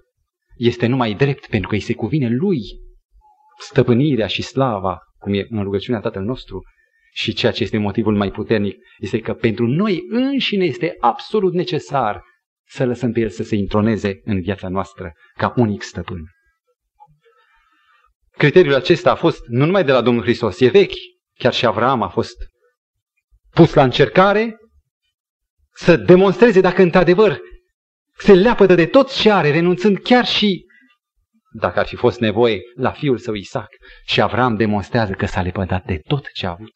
este 0.57 0.87
numai 0.87 1.13
drept 1.13 1.47
pentru 1.47 1.69
că 1.69 1.75
îi 1.75 1.81
se 1.81 1.93
cuvine 1.93 2.29
lui 2.29 2.61
stăpânirea 3.61 4.27
și 4.27 4.41
slava, 4.41 4.99
cum 5.19 5.33
e 5.33 5.45
în 5.49 5.63
rugăciunea 5.63 5.99
Tatăl 5.99 6.23
nostru, 6.23 6.61
și 7.13 7.33
ceea 7.33 7.51
ce 7.51 7.63
este 7.63 7.77
motivul 7.77 8.15
mai 8.15 8.31
puternic 8.31 8.77
este 8.97 9.19
că 9.19 9.33
pentru 9.33 9.67
noi 9.67 10.01
înșine 10.09 10.65
este 10.65 10.95
absolut 10.99 11.53
necesar 11.53 12.21
să 12.67 12.85
lăsăm 12.85 13.11
pe 13.11 13.19
El 13.19 13.29
să 13.29 13.43
se 13.43 13.55
introneze 13.55 14.19
în 14.23 14.41
viața 14.41 14.67
noastră 14.67 15.13
ca 15.33 15.53
unic 15.55 15.81
stăpân. 15.81 16.23
Criteriul 18.31 18.73
acesta 18.73 19.11
a 19.11 19.15
fost 19.15 19.47
nu 19.47 19.65
numai 19.65 19.83
de 19.83 19.91
la 19.91 20.01
Domnul 20.01 20.23
Hristos, 20.23 20.59
e 20.59 20.67
vechi. 20.67 20.93
Chiar 21.33 21.53
și 21.53 21.65
Avram 21.65 22.01
a 22.01 22.07
fost 22.07 22.35
pus 23.49 23.73
la 23.73 23.83
încercare 23.83 24.57
să 25.73 25.95
demonstreze 25.95 26.61
dacă 26.61 26.81
într-adevăr 26.81 27.39
se 28.17 28.33
leapădă 28.33 28.75
de 28.75 28.85
tot 28.85 29.13
ce 29.13 29.31
are, 29.31 29.51
renunțând 29.51 29.97
chiar 29.99 30.25
și, 30.25 30.65
dacă 31.51 31.79
ar 31.79 31.85
fi 31.85 31.95
fost 31.95 32.19
nevoie, 32.19 32.61
la 32.75 32.91
fiul 32.91 33.17
său 33.17 33.33
Isaac. 33.33 33.69
Și 34.05 34.21
Avram 34.21 34.55
demonstrează 34.55 35.13
că 35.13 35.25
s-a 35.25 35.41
lepădat 35.41 35.85
de 35.85 35.97
tot 35.97 36.31
ce 36.31 36.45
a 36.45 36.49
avut. 36.49 36.73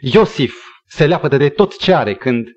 Iosif 0.00 0.54
se 0.86 1.06
leapădă 1.06 1.36
de 1.36 1.48
tot 1.48 1.78
ce 1.78 1.94
are 1.94 2.14
când 2.14 2.48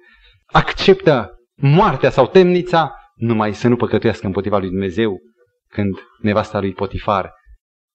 acceptă 0.46 1.30
moartea 1.56 2.10
sau 2.10 2.28
temnița, 2.28 2.94
numai 3.16 3.54
să 3.54 3.68
nu 3.68 3.76
păcătuiască 3.76 4.26
împotriva 4.26 4.58
lui 4.58 4.70
Dumnezeu, 4.70 5.20
când 5.68 6.00
nevasta 6.22 6.60
lui 6.60 6.74
Potifar 6.74 7.32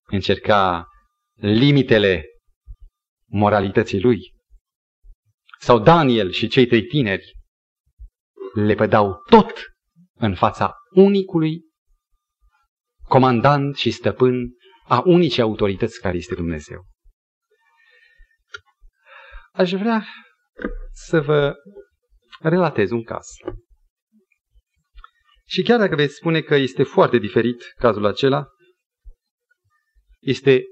încerca 0.07 0.87
limitele 1.35 2.25
moralității 3.27 4.01
lui. 4.01 4.19
Sau 5.59 5.79
Daniel 5.79 6.31
și 6.31 6.49
cei 6.49 6.67
trei 6.67 6.83
tineri 6.83 7.33
le 8.55 8.75
pădau 8.75 9.23
tot 9.29 9.53
în 10.15 10.35
fața 10.35 10.75
unicului 10.91 11.61
comandant 13.11 13.77
și 13.77 13.91
stăpân 13.91 14.35
a 14.85 15.03
unicii 15.05 15.43
autorități 15.43 16.01
care 16.01 16.17
este 16.17 16.35
Dumnezeu. 16.35 16.85
Aș 19.53 19.73
vrea 19.73 20.07
să 20.93 21.21
vă 21.21 21.55
relatez 22.41 22.91
un 22.91 23.03
caz. 23.03 23.27
Și 25.47 25.63
chiar 25.63 25.79
dacă 25.79 25.95
veți 25.95 26.15
spune 26.15 26.41
că 26.41 26.55
este 26.55 26.83
foarte 26.83 27.19
diferit 27.19 27.73
cazul 27.77 28.07
acela, 28.07 28.47
este 30.21 30.63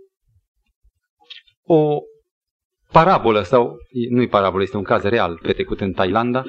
o 1.62 1.99
parabolă 2.93 3.43
sau, 3.43 3.76
nu-i 4.11 4.28
parabolă, 4.28 4.62
este 4.62 4.76
un 4.76 4.84
caz 4.84 5.03
real 5.03 5.39
petrecut 5.39 5.80
în 5.80 5.93
Thailanda, 5.93 6.45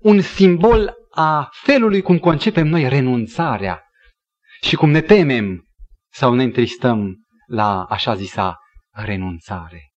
un 0.00 0.20
simbol 0.20 0.94
a 1.10 1.48
felului 1.64 2.02
cum 2.02 2.18
concepem 2.18 2.66
noi 2.66 2.88
renunțarea 2.88 3.91
și 4.62 4.76
cum 4.76 4.90
ne 4.90 5.00
temem 5.00 5.68
sau 6.12 6.34
ne 6.34 6.42
întristăm 6.42 7.16
la 7.46 7.82
așa 7.82 8.14
zisa 8.14 8.58
renunțare. 8.90 9.92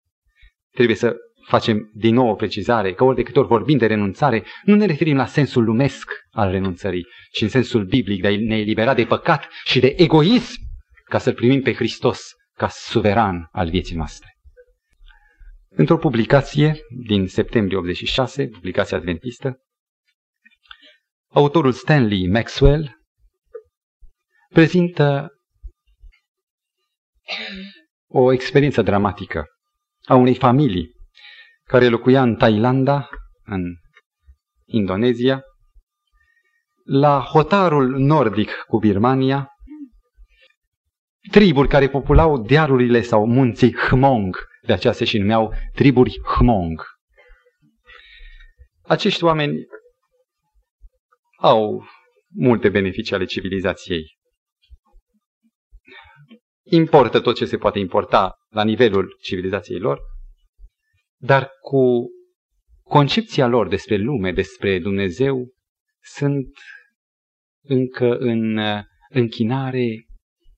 Trebuie 0.75 0.97
să 0.97 1.17
facem 1.47 1.91
din 1.95 2.15
nou 2.15 2.29
o 2.29 2.35
precizare, 2.35 2.95
că 2.95 3.05
ori 3.05 3.17
de 3.17 3.23
câte 3.23 3.39
ori 3.39 3.49
vorbim 3.49 3.79
de 3.79 3.87
renunțare, 3.87 4.45
nu 4.65 4.75
ne 4.75 4.87
referim 4.87 5.17
la 5.17 5.27
sensul 5.27 5.65
lumesc 5.65 6.11
al 6.31 6.51
renunțării, 6.51 7.07
ci 7.33 7.41
în 7.41 7.49
sensul 7.49 7.85
biblic 7.85 8.21
de 8.21 8.27
a 8.27 8.31
ne 8.31 8.59
elibera 8.59 8.95
de 8.95 9.05
păcat 9.05 9.49
și 9.65 9.81
de 9.81 9.95
egoism 9.97 10.61
ca 11.05 11.19
să-L 11.19 11.35
primim 11.35 11.63
pe 11.63 11.75
Hristos 11.75 12.31
ca 12.57 12.69
suveran 12.69 13.49
al 13.51 13.69
vieții 13.69 13.97
noastre. 13.97 14.37
Într-o 15.69 15.99
publicație 15.99 16.77
din 17.05 17.27
septembrie 17.27 17.77
86, 17.79 18.47
publicația 18.47 18.97
adventistă, 18.97 19.57
autorul 21.33 21.73
Stanley 21.73 22.29
Maxwell 22.29 23.02
prezintă 24.53 25.31
o 28.09 28.33
experiență 28.33 28.83
dramatică 28.83 29.45
a 30.05 30.15
unei 30.15 30.35
familii 30.35 30.91
care 31.65 31.89
locuia 31.89 32.23
în 32.23 32.37
Thailanda, 32.37 33.09
în 33.45 33.63
Indonezia, 34.65 35.43
la 36.85 37.21
hotarul 37.21 37.99
nordic 37.99 38.51
cu 38.51 38.79
Birmania, 38.79 39.49
triburi 41.31 41.69
care 41.69 41.89
populau 41.89 42.43
dealurile 42.43 43.03
sau 43.03 43.27
munții 43.27 43.77
Hmong, 43.77 44.37
de 44.67 44.73
aceea 44.73 44.93
se 44.93 45.05
și 45.05 45.19
numeau 45.19 45.55
triburi 45.75 46.21
Hmong. 46.21 46.83
Acești 48.83 49.25
oameni 49.25 49.67
au 51.39 51.85
multe 52.35 52.69
beneficii 52.69 53.15
ale 53.15 53.25
civilizației. 53.25 54.21
Importă 56.75 57.21
tot 57.21 57.35
ce 57.35 57.45
se 57.45 57.57
poate 57.57 57.79
importa 57.79 58.35
la 58.49 58.65
nivelul 58.65 59.17
civilizației 59.21 59.79
lor, 59.79 60.01
dar 61.17 61.51
cu 61.61 62.07
concepția 62.83 63.47
lor 63.47 63.69
despre 63.69 63.97
lume, 63.97 64.33
despre 64.33 64.79
Dumnezeu, 64.79 65.49
sunt 66.01 66.49
încă 67.65 68.17
în 68.17 68.59
închinare 69.09 70.07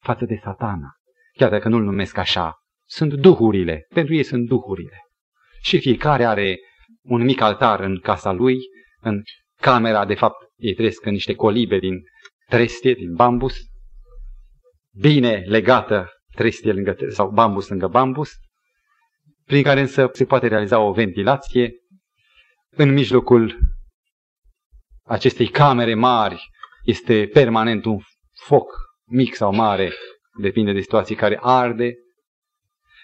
față 0.00 0.24
de 0.24 0.40
satana. 0.42 0.92
Chiar 1.32 1.50
dacă 1.50 1.68
nu-l 1.68 1.82
numesc 1.82 2.16
așa, 2.16 2.54
sunt 2.84 3.14
duhurile. 3.14 3.86
Pentru 3.88 4.14
ei 4.14 4.22
sunt 4.22 4.46
duhurile. 4.46 4.98
Și 5.62 5.78
fiecare 5.78 6.24
are 6.24 6.58
un 7.02 7.22
mic 7.22 7.40
altar 7.40 7.80
în 7.80 7.98
casa 7.98 8.32
lui, 8.32 8.58
în 9.00 9.22
camera, 9.60 10.06
de 10.06 10.14
fapt, 10.14 10.36
ei 10.56 10.74
trăiesc 10.74 11.04
în 11.04 11.12
niște 11.12 11.34
colibe 11.34 11.78
din 11.78 12.02
trestie, 12.48 12.94
din 12.94 13.14
bambus, 13.14 13.56
bine 14.94 15.42
legată 15.46 16.10
trestie 16.34 16.72
lângă, 16.72 16.96
sau 17.08 17.30
bambus 17.30 17.68
lângă 17.68 17.86
bambus, 17.86 18.30
prin 19.44 19.62
care 19.62 19.80
însă 19.80 20.10
se 20.12 20.24
poate 20.24 20.46
realiza 20.46 20.78
o 20.78 20.92
ventilație. 20.92 21.72
În 22.70 22.92
mijlocul 22.92 23.58
acestei 25.04 25.48
camere 25.48 25.94
mari 25.94 26.50
este 26.82 27.26
permanent 27.26 27.84
un 27.84 27.98
foc 28.32 28.72
mic 29.04 29.34
sau 29.34 29.54
mare, 29.54 29.92
depinde 30.40 30.72
de 30.72 30.80
situații 30.80 31.14
care 31.14 31.38
arde, 31.42 31.94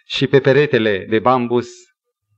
și 0.04 0.26
pe 0.26 0.40
peretele 0.40 1.06
de 1.08 1.18
bambus, 1.18 1.68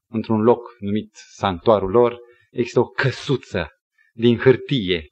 într-un 0.09 0.43
loc 0.43 0.61
numit 0.79 1.11
sanctuarul 1.15 1.91
lor, 1.91 2.19
există 2.51 2.81
o 2.81 2.85
căsuță 2.85 3.69
din 4.13 4.39
hârtie 4.39 5.09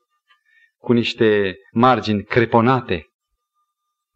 cu 0.78 0.92
niște 0.92 1.56
margini 1.72 2.24
creponate. 2.24 3.04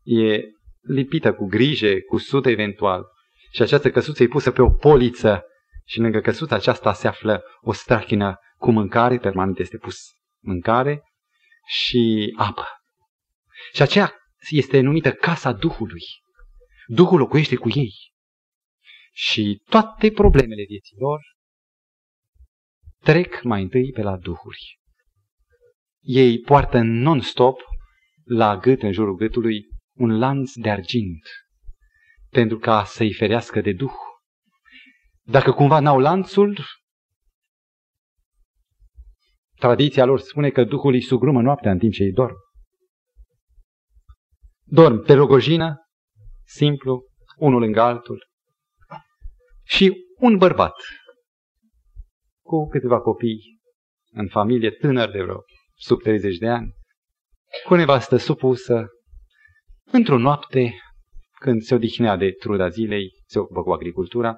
E 0.05 0.41
lipită 0.81 1.35
cu 1.35 1.47
grijă, 1.47 2.01
cu 2.09 2.19
sute 2.19 2.51
eventual. 2.51 3.05
Și 3.51 3.63
această 3.63 3.91
căsuță 3.91 4.23
e 4.23 4.27
pusă 4.27 4.51
pe 4.51 4.63
o 4.63 4.71
poliță 4.71 5.45
și 5.85 6.01
lângă 6.01 6.21
căsuța 6.21 6.55
aceasta 6.55 6.93
se 6.93 7.09
află 7.09 7.43
o 7.61 7.73
strachină 7.73 8.39
cu 8.57 8.71
mâncare, 8.71 9.19
permanent 9.19 9.59
este 9.59 9.77
pus 9.77 9.97
mâncare 10.43 11.03
și 11.67 12.35
apă. 12.37 12.67
Și 13.73 13.83
aceea 13.83 14.15
este 14.51 14.81
numită 14.81 15.13
Casa 15.13 15.53
Duhului. 15.53 16.03
Duhul 16.87 17.19
locuiește 17.19 17.57
cu 17.57 17.69
ei. 17.69 17.93
Și 19.13 19.63
toate 19.69 20.11
problemele 20.11 20.65
vieții 20.69 20.97
lor 20.99 21.21
trec 23.01 23.43
mai 23.43 23.63
întâi 23.63 23.91
pe 23.93 24.03
la 24.03 24.17
Duhuri. 24.17 24.79
Ei 26.01 26.39
poartă 26.39 26.81
non-stop 26.83 27.61
la 28.25 28.57
gât, 28.57 28.83
în 28.83 28.93
jurul 28.93 29.17
gâtului, 29.17 29.67
un 29.95 30.19
lanț 30.19 30.53
de 30.55 30.71
argint, 30.71 31.27
pentru 32.31 32.59
ca 32.59 32.85
să-i 32.85 33.15
ferească 33.15 33.61
de 33.61 33.73
Duh. 33.73 33.93
Dacă 35.23 35.53
cumva 35.53 35.81
n-au 35.81 35.99
lanțul, 35.99 36.59
tradiția 39.55 40.05
lor 40.05 40.21
spune 40.21 40.51
că 40.51 40.65
Duhul 40.65 40.93
îi 40.93 41.03
sugrumă 41.03 41.43
noaptea 41.43 41.71
în 41.71 41.79
timp 41.79 41.93
ce 41.93 42.03
ei 42.03 42.13
dorm. 42.13 42.35
Dorm 44.63 45.05
pe 45.05 45.13
rogojină, 45.13 45.77
simplu, 46.45 47.05
unul 47.37 47.61
lângă 47.61 47.81
altul. 47.81 48.29
Și 49.63 50.07
un 50.17 50.37
bărbat 50.37 50.75
cu 52.45 52.69
câteva 52.69 53.01
copii 53.01 53.61
în 54.11 54.29
familie, 54.29 54.71
tânăr 54.71 55.11
de 55.11 55.23
vreo 55.23 55.43
sub 55.75 56.03
30 56.03 56.37
de 56.37 56.49
ani, 56.49 56.75
cu 57.65 57.75
nevastă 57.75 58.17
supusă, 58.17 58.87
într-o 59.85 60.19
noapte, 60.19 60.75
când 61.41 61.63
se 61.63 61.75
odihnea 61.75 62.17
de 62.17 62.31
truda 62.31 62.69
zilei, 62.69 63.11
se 63.27 63.39
ocupă 63.39 63.63
cu 63.63 63.73
agricultura, 63.73 64.37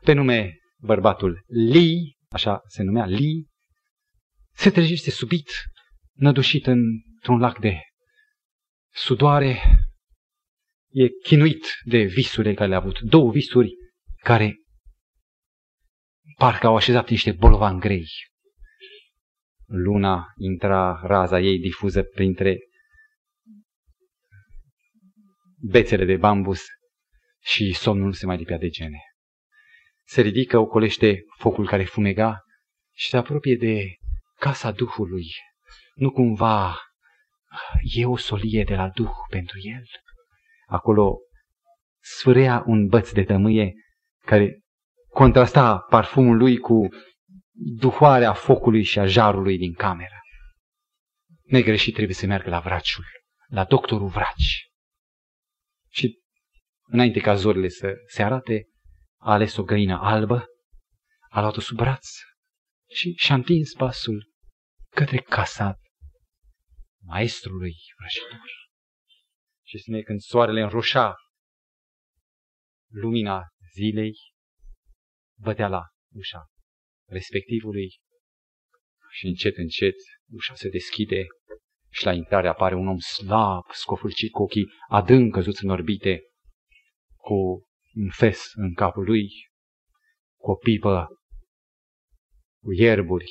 pe 0.00 0.12
nume 0.12 0.58
bărbatul 0.80 1.44
Lee, 1.46 2.16
așa 2.28 2.60
se 2.66 2.82
numea 2.82 3.06
Lee, 3.06 3.44
se 4.54 4.70
trezește 4.70 5.10
subit, 5.10 5.50
nădușit 6.12 6.66
într-un 6.66 7.38
lac 7.38 7.58
de 7.58 7.80
sudoare, 8.94 9.60
e 10.88 11.08
chinuit 11.22 11.66
de 11.84 12.02
visurile 12.02 12.54
care 12.54 12.68
le-a 12.68 12.78
avut. 12.78 13.00
Două 13.00 13.30
visuri 13.30 13.74
care 14.16 14.56
parcă 16.36 16.66
au 16.66 16.76
așezat 16.76 17.10
niște 17.10 17.32
bolovan 17.32 17.78
grei. 17.78 18.06
Luna 19.66 20.26
intra, 20.36 21.00
raza 21.02 21.40
ei 21.40 21.58
difuză 21.58 22.02
printre 22.02 22.58
bețele 25.60 26.04
de 26.04 26.16
bambus 26.16 26.64
și 27.40 27.72
somnul 27.72 28.06
nu 28.06 28.12
se 28.12 28.26
mai 28.26 28.36
lipea 28.36 28.58
de 28.58 28.68
gene. 28.68 29.00
Se 30.04 30.20
ridică, 30.20 30.58
ocolește 30.58 31.24
focul 31.38 31.66
care 31.66 31.84
fumega 31.84 32.40
și 32.94 33.08
se 33.08 33.16
apropie 33.16 33.56
de 33.56 33.94
casa 34.38 34.70
Duhului. 34.70 35.26
Nu 35.94 36.10
cumva 36.10 36.76
e 37.80 38.06
o 38.06 38.16
solie 38.16 38.64
de 38.64 38.74
la 38.74 38.88
Duh 38.88 39.10
pentru 39.30 39.58
el? 39.62 39.84
Acolo 40.66 41.18
sfârea 42.00 42.62
un 42.66 42.86
băț 42.86 43.10
de 43.10 43.24
tămâie 43.24 43.72
care 44.24 44.60
contrasta 45.08 45.78
parfumul 45.78 46.36
lui 46.36 46.58
cu 46.58 46.88
duhoarea 47.52 48.32
focului 48.32 48.82
și 48.82 48.98
a 48.98 49.06
jarului 49.06 49.58
din 49.58 49.72
cameră. 49.72 50.20
Negreșit 51.42 51.94
trebuie 51.94 52.14
să 52.14 52.26
meargă 52.26 52.50
la 52.50 52.60
vraciul, 52.60 53.04
la 53.46 53.64
doctorul 53.64 54.08
vraci. 54.08 54.67
Și 55.88 56.20
înainte 56.82 57.20
ca 57.20 57.34
zorile 57.34 57.68
să 57.68 57.94
se 58.06 58.22
arate, 58.22 58.68
a 59.16 59.32
ales 59.32 59.56
o 59.56 59.62
găină 59.62 59.98
albă, 60.02 60.46
a 61.28 61.40
luat-o 61.40 61.60
sub 61.60 61.76
braț 61.76 62.06
și 62.90 63.12
și-a 63.16 63.34
întins 63.34 63.72
pasul 63.72 64.32
către 64.88 65.18
casa 65.18 65.80
maestrului 67.02 67.74
vrăjitor. 67.98 68.50
Și 69.66 69.78
spune 69.78 70.02
când 70.02 70.20
soarele 70.20 70.60
înroșa 70.60 71.14
lumina 72.90 73.48
zilei, 73.74 74.14
bătea 75.38 75.68
la 75.68 75.82
ușa 76.14 76.46
respectivului 77.08 78.00
Și 79.10 79.26
încet, 79.26 79.56
încet, 79.56 79.94
ușa 80.30 80.54
se 80.54 80.68
deschide 80.68 81.26
și 81.90 82.04
la 82.04 82.12
intrare 82.12 82.48
apare 82.48 82.74
un 82.74 82.88
om 82.88 82.98
slab, 82.98 83.64
scofârcit, 83.72 84.30
cu 84.30 84.42
ochii 84.42 84.66
adânc 84.88 85.32
căzuți 85.32 85.64
în 85.64 85.70
orbite, 85.70 86.20
cu 87.16 87.34
un 87.94 88.08
fes 88.10 88.50
în 88.54 88.74
capul 88.74 89.04
lui, 89.04 89.28
cu 90.36 90.50
o 90.50 90.54
pipă, 90.54 91.08
cu 92.62 92.72
ierburi 92.72 93.30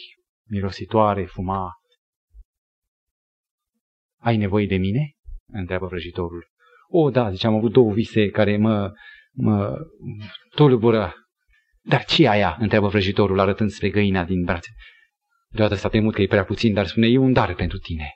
mirositoare, 0.49 1.25
fuma. 1.25 1.71
Ai 4.19 4.37
nevoie 4.37 4.65
de 4.65 4.77
mine? 4.77 5.11
întreabă 5.51 5.85
vrăjitorul. 5.85 6.47
O, 6.87 7.09
da, 7.09 7.31
zice, 7.31 7.47
am 7.47 7.55
avut 7.55 7.71
două 7.71 7.93
vise 7.93 8.29
care 8.29 8.57
mă, 8.57 8.91
mă 9.31 9.77
tulbură. 10.55 11.13
Dar 11.81 12.05
ce 12.05 12.27
aia? 12.27 12.57
întreabă 12.59 12.87
vrăjitorul, 12.87 13.39
arătând 13.39 13.69
spre 13.69 13.89
găina 13.89 14.23
din 14.23 14.43
brațe. 14.43 14.69
Deodată 15.49 15.75
s-a 15.75 15.89
temut 15.89 16.13
că 16.13 16.21
e 16.21 16.27
prea 16.27 16.43
puțin, 16.43 16.73
dar 16.73 16.87
spune, 16.87 17.07
e 17.07 17.17
un 17.17 17.33
dar 17.33 17.55
pentru 17.55 17.77
tine. 17.77 18.11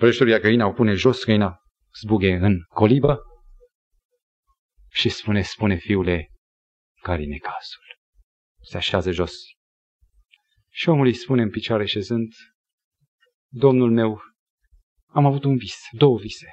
Vrăjitorul 0.00 0.32
ia 0.32 0.38
găina, 0.38 0.66
o 0.66 0.72
pune 0.72 0.94
jos, 0.94 1.24
găina 1.24 1.58
zbuge 2.00 2.32
în 2.32 2.58
colibă 2.68 3.20
și 4.90 5.08
spune, 5.08 5.42
spune 5.42 5.76
fiule, 5.76 6.30
care-i 7.02 7.26
necazul? 7.26 7.82
Se 8.62 8.76
așează 8.76 9.10
jos. 9.10 9.32
Și 10.70 10.88
omul 10.88 11.06
îi 11.06 11.14
spune 11.14 11.42
în 11.42 11.50
picioare 11.50 11.84
șezând, 11.84 12.32
Domnul 13.48 13.90
meu, 13.90 14.20
am 15.06 15.26
avut 15.26 15.44
un 15.44 15.56
vis, 15.56 15.76
două 15.90 16.18
vise. 16.18 16.48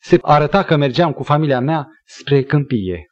Se 0.00 0.18
arăta 0.22 0.64
că 0.64 0.76
mergeam 0.76 1.12
cu 1.12 1.22
familia 1.22 1.60
mea 1.60 1.86
spre 2.04 2.42
câmpie. 2.42 3.06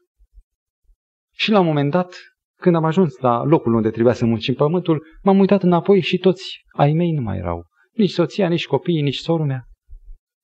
Și 1.36 1.50
la 1.50 1.60
un 1.60 1.66
moment 1.66 1.90
dat, 1.90 2.14
când 2.60 2.76
am 2.76 2.84
ajuns 2.84 3.18
la 3.18 3.42
locul 3.42 3.74
unde 3.74 3.90
trebuia 3.90 4.14
să 4.14 4.24
muncim 4.24 4.54
pământul, 4.54 5.06
m-am 5.22 5.38
uitat 5.38 5.62
înapoi 5.62 6.00
și 6.00 6.18
toți 6.18 6.64
ai 6.76 6.92
mei 6.92 7.12
nu 7.12 7.22
mai 7.22 7.38
erau. 7.38 7.72
Nici 7.94 8.10
soția, 8.10 8.48
nici 8.48 8.66
copiii, 8.66 9.02
nici 9.02 9.16
sorul 9.16 9.46
mea. 9.46 9.64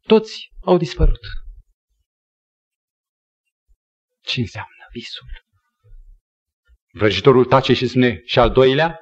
Toți 0.06 0.48
au 0.60 0.76
dispărut. 0.76 1.20
Ce 4.20 4.40
înseamnă 4.40 4.84
visul? 4.92 5.28
Vrăjitorul 6.92 7.44
tace 7.44 7.72
și 7.72 7.86
spune, 7.86 8.20
și 8.24 8.38
al 8.38 8.50
doilea? 8.50 8.98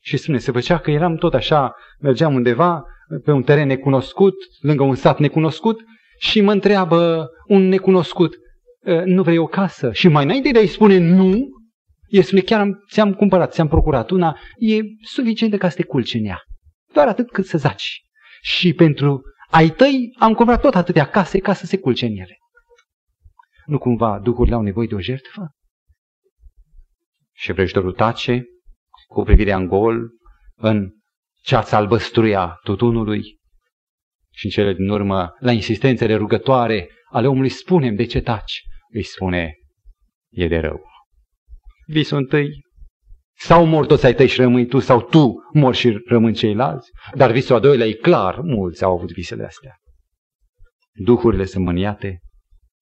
Și 0.00 0.16
spune, 0.16 0.38
se 0.38 0.52
făcea 0.52 0.78
că 0.78 0.90
eram 0.90 1.16
tot 1.16 1.34
așa, 1.34 1.74
mergeam 2.00 2.34
undeva 2.34 2.82
pe 3.24 3.30
un 3.30 3.42
teren 3.42 3.66
necunoscut, 3.66 4.34
lângă 4.60 4.82
un 4.82 4.94
sat 4.94 5.18
necunoscut 5.18 5.82
și 6.18 6.40
mă 6.40 6.52
întreabă 6.52 7.28
un 7.46 7.68
necunoscut, 7.68 8.34
ă, 8.86 9.04
nu 9.04 9.22
vrei 9.22 9.38
o 9.38 9.46
casă? 9.46 9.92
Și 9.92 10.08
mai 10.08 10.24
înainte 10.24 10.50
de 10.50 10.58
a-i 10.58 10.66
spune 10.66 10.98
nu, 10.98 11.48
el 12.06 12.22
spune, 12.22 12.40
chiar 12.40 12.60
am, 12.60 12.84
ți-am 12.90 13.14
cumpărat, 13.14 13.52
ți-am 13.52 13.68
procurat 13.68 14.10
una, 14.10 14.38
e 14.56 14.80
suficient 15.02 15.58
ca 15.58 15.68
să 15.68 15.76
te 15.76 15.84
culci 15.84 16.14
în 16.14 16.24
ea. 16.24 16.42
Doar 16.94 17.08
atât 17.08 17.30
cât 17.30 17.46
să 17.46 17.58
zaci. 17.58 18.02
Și 18.42 18.72
pentru 18.72 19.22
ai 19.50 19.68
tăi 19.68 20.14
am 20.18 20.34
cumpărat 20.34 20.60
tot 20.60 20.74
atâtea 20.74 21.08
case 21.08 21.38
ca 21.38 21.52
să 21.52 21.66
se 21.66 21.78
culce 21.78 22.06
în 22.06 22.16
ele. 22.16 22.38
Nu 23.66 23.78
cumva 23.78 24.18
duhurile 24.18 24.54
au 24.54 24.62
nevoie 24.62 24.86
de 24.86 24.94
o 24.94 25.00
jertfă? 25.00 25.54
Și 27.32 27.52
vrăjitorul 27.52 27.92
tace, 27.92 28.44
cu 29.06 29.22
privirea 29.22 29.56
în 29.56 29.66
gol, 29.66 30.10
în 30.54 30.90
ceața 31.42 31.76
albăstruia 31.76 32.58
tutunului 32.62 33.22
și 34.32 34.44
în 34.44 34.50
cele 34.50 34.74
din 34.74 34.88
urmă, 34.88 35.36
la 35.38 35.52
insistențele 35.52 36.14
rugătoare 36.14 36.88
ale 37.10 37.26
omului, 37.26 37.48
spunem 37.48 37.94
de 37.94 38.04
ce 38.04 38.20
taci? 38.20 38.62
Îi 38.88 39.02
spune, 39.02 39.52
e 40.30 40.48
de 40.48 40.58
rău. 40.58 40.80
Visul 41.86 42.18
întâi, 42.18 42.48
sau 43.36 43.66
mor 43.66 43.86
toți 43.86 44.06
ai 44.06 44.14
tăi 44.14 44.26
și 44.26 44.40
rămâi 44.40 44.66
tu, 44.66 44.78
sau 44.78 45.02
tu 45.02 45.32
mor 45.52 45.74
și 45.74 46.02
rămân 46.06 46.32
ceilalți. 46.32 46.90
Dar 47.14 47.32
visul 47.32 47.56
a 47.56 47.58
doilea 47.58 47.86
e 47.86 47.92
clar, 47.92 48.40
mulți 48.40 48.84
au 48.84 48.96
avut 48.96 49.12
visele 49.12 49.44
astea. 49.44 49.76
Duhurile 50.92 51.44
sunt 51.44 51.64
mâniate, 51.64 52.20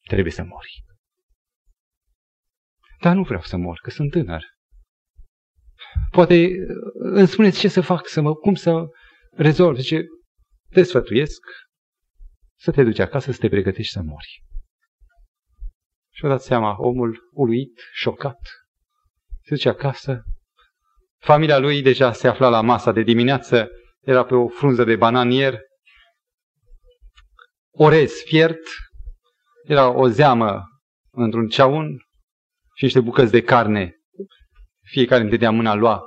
trebuie 0.09 0.33
să 0.33 0.43
mori. 0.43 0.85
Dar 3.01 3.15
nu 3.15 3.23
vreau 3.23 3.43
să 3.43 3.57
mor, 3.57 3.79
că 3.83 3.91
sunt 3.91 4.11
tânăr. 4.11 4.45
Poate 6.11 6.49
îmi 6.93 7.29
spuneți 7.29 7.59
ce 7.59 7.69
să 7.69 7.81
fac, 7.81 8.07
să 8.07 8.21
mă, 8.21 8.35
cum 8.35 8.55
să 8.55 8.85
rezolv. 9.31 9.77
Zice, 9.79 10.05
te 10.69 10.83
sfătuiesc 10.83 11.41
să 12.59 12.71
te 12.71 12.83
duci 12.83 12.99
acasă, 12.99 13.33
să 13.33 13.39
te 13.39 13.49
pregătești 13.49 13.93
să 13.93 14.03
mori. 14.03 14.45
Și-o 16.15 16.29
dat 16.29 16.43
seama, 16.43 16.77
omul 16.79 17.31
uluit, 17.33 17.81
șocat, 17.93 18.39
se 19.43 19.55
duce 19.55 19.69
acasă. 19.69 20.23
Familia 21.25 21.59
lui 21.59 21.83
deja 21.83 22.13
se 22.13 22.29
afla 22.29 22.49
la 22.49 22.61
masa 22.61 22.93
de 22.93 23.03
dimineață, 23.03 23.71
era 24.01 24.25
pe 24.25 24.35
o 24.35 24.49
frunză 24.49 24.85
de 24.85 24.97
bananier, 24.97 25.59
orez 27.71 28.13
fiert, 28.25 28.61
era 29.65 29.89
o 29.89 30.09
zeamă 30.09 30.63
într-un 31.11 31.49
ceaun 31.49 31.99
și 32.75 32.85
niște 32.85 33.01
bucăți 33.01 33.33
de 33.33 33.43
carne. 33.43 33.95
Fiecare 34.85 35.23
întâi 35.23 35.51
mâna 35.51 35.75
lua 35.75 36.03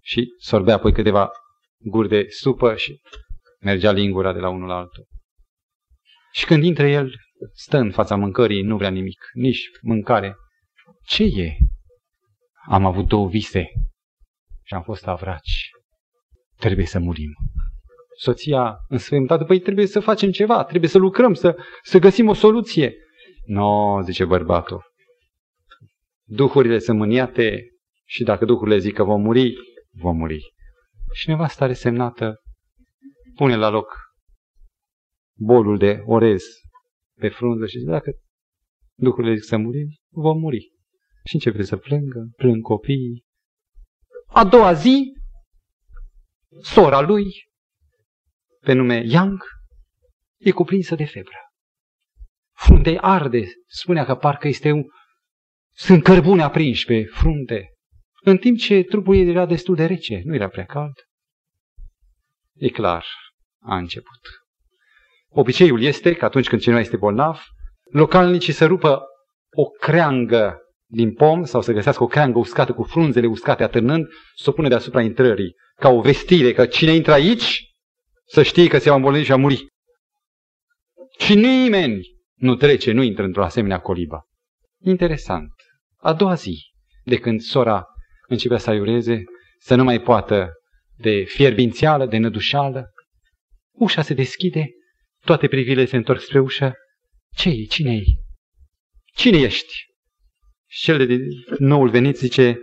și 0.00 0.34
sorbea 0.38 0.74
apoi 0.74 0.92
câteva 0.92 1.30
guri 1.78 2.08
de 2.08 2.26
supă 2.28 2.76
și 2.76 3.00
mergea 3.60 3.92
lingura 3.92 4.32
de 4.32 4.38
la 4.38 4.48
unul 4.48 4.68
la 4.68 4.76
altul. 4.76 5.06
Și 6.32 6.46
când 6.46 6.64
intră 6.64 6.86
el, 6.86 7.14
stă 7.52 7.76
în 7.76 7.90
fața 7.90 8.16
mâncării, 8.16 8.62
nu 8.62 8.76
vrea 8.76 8.90
nimic, 8.90 9.20
nici 9.32 9.68
mâncare. 9.82 10.36
Ce 11.04 11.22
e? 11.22 11.56
Am 12.68 12.86
avut 12.86 13.06
două 13.06 13.28
vise 13.28 13.70
și 14.66 14.74
am 14.74 14.82
fost 14.82 15.06
avraci. 15.06 15.70
Trebuie 16.56 16.86
să 16.86 16.98
murim. 16.98 17.30
Soția 18.18 18.76
însfăimtată, 18.88 19.44
păi 19.44 19.58
trebuie 19.58 19.86
să 19.86 20.00
facem 20.00 20.30
ceva, 20.30 20.64
trebuie 20.64 20.90
să 20.90 20.98
lucrăm, 20.98 21.34
să, 21.34 21.56
să 21.82 21.98
găsim 21.98 22.28
o 22.28 22.32
soluție. 22.32 22.94
No, 23.44 24.00
zice 24.02 24.24
bărbatul. 24.24 24.84
Duhurile 26.28 26.78
sunt 26.78 26.98
mâniate 26.98 27.66
și 28.04 28.22
dacă 28.22 28.44
duhurile 28.44 28.78
zic 28.78 28.94
că 28.94 29.04
vom 29.04 29.20
muri, 29.20 29.54
vom 29.90 30.16
muri. 30.16 30.40
Și 31.12 31.28
nevasta 31.28 31.66
resemnată 31.66 32.40
pune 33.34 33.56
la 33.56 33.68
loc 33.68 33.94
bolul 35.38 35.78
de 35.78 36.02
orez 36.04 36.44
pe 37.18 37.28
frunză 37.28 37.66
și 37.66 37.78
zice, 37.78 37.90
dacă 37.90 38.10
duhurile 38.94 39.34
zic 39.34 39.44
să 39.44 39.56
murim, 39.56 39.88
vom 40.10 40.38
muri. 40.38 40.72
Și 41.24 41.34
începe 41.34 41.62
să 41.62 41.76
plângă, 41.76 42.28
plâng 42.36 42.62
copiii. 42.62 43.24
A 44.26 44.44
doua 44.44 44.72
zi, 44.72 45.12
sora 46.62 47.00
lui, 47.00 47.32
pe 48.60 48.72
nume 48.72 49.02
Yang, 49.04 49.42
e 50.36 50.50
cuprinsă 50.50 50.94
de 50.94 51.04
febră. 51.04 51.38
Frunte 52.52 52.98
arde, 53.00 53.44
spunea 53.66 54.04
că 54.04 54.14
parcă 54.14 54.48
este 54.48 54.70
un... 54.70 54.84
Sunt 55.72 56.02
cărbune 56.02 56.42
aprinși 56.42 56.84
pe 56.84 57.04
frunte, 57.04 57.76
în 58.22 58.36
timp 58.36 58.58
ce 58.58 58.82
trupul 58.82 59.16
ei 59.16 59.28
era 59.28 59.46
destul 59.46 59.74
de 59.74 59.86
rece, 59.86 60.20
nu 60.24 60.34
era 60.34 60.48
prea 60.48 60.64
cald. 60.64 60.94
E 62.54 62.68
clar, 62.68 63.06
a 63.62 63.76
început. 63.76 64.20
Obiceiul 65.28 65.82
este 65.82 66.14
că 66.14 66.24
atunci 66.24 66.48
când 66.48 66.60
cineva 66.60 66.80
este 66.80 66.96
bolnav, 66.96 67.42
localnicii 67.90 68.52
să 68.52 68.66
rupă 68.66 69.04
o 69.50 69.64
creangă 69.64 70.58
din 70.86 71.14
pom 71.14 71.44
sau 71.44 71.62
să 71.62 71.72
găsească 71.72 72.02
o 72.02 72.06
creangă 72.06 72.38
uscată 72.38 72.72
cu 72.72 72.82
frunzele 72.82 73.26
uscate 73.26 73.62
atârnând, 73.62 74.06
să 74.34 74.50
o 74.50 74.52
pune 74.52 74.68
deasupra 74.68 75.02
intrării, 75.02 75.54
ca 75.76 75.88
o 75.88 76.00
vestire 76.00 76.52
că 76.52 76.66
cine 76.66 76.92
intră 76.92 77.12
aici 77.12 77.70
să 78.26 78.42
știe 78.42 78.68
că 78.68 78.78
se 78.78 78.88
va 78.88 78.94
îmbolnăvi 78.94 79.24
și 79.24 79.30
va 79.30 79.36
muri. 79.36 79.66
Și 81.18 81.34
nimeni 81.34 82.00
nu 82.34 82.54
trece, 82.54 82.92
nu 82.92 83.02
intră 83.02 83.24
într-o 83.24 83.44
asemenea 83.44 83.80
colibă. 83.80 84.26
Interesant. 84.82 85.52
A 85.96 86.12
doua 86.12 86.34
zi, 86.34 86.72
de 87.04 87.18
când 87.18 87.40
sora 87.40 87.86
începea 88.28 88.58
să 88.58 88.70
aiureze, 88.70 89.24
să 89.58 89.74
nu 89.74 89.84
mai 89.84 90.00
poată 90.00 90.52
de 90.96 91.24
fierbințială, 91.24 92.06
de 92.06 92.16
nădușală, 92.16 92.90
ușa 93.72 94.02
se 94.02 94.14
deschide, 94.14 94.70
toate 95.24 95.48
privile 95.48 95.84
se 95.84 95.96
întorc 95.96 96.20
spre 96.20 96.40
ușă. 96.40 96.74
ce 97.36 97.48
e? 97.48 97.64
Cine 97.64 97.94
e? 97.94 98.02
Cine 99.14 99.38
ești? 99.38 99.84
Și 100.66 100.82
cel 100.84 101.06
de 101.06 101.18
noul 101.58 101.88
venit 101.88 102.16
zice, 102.16 102.58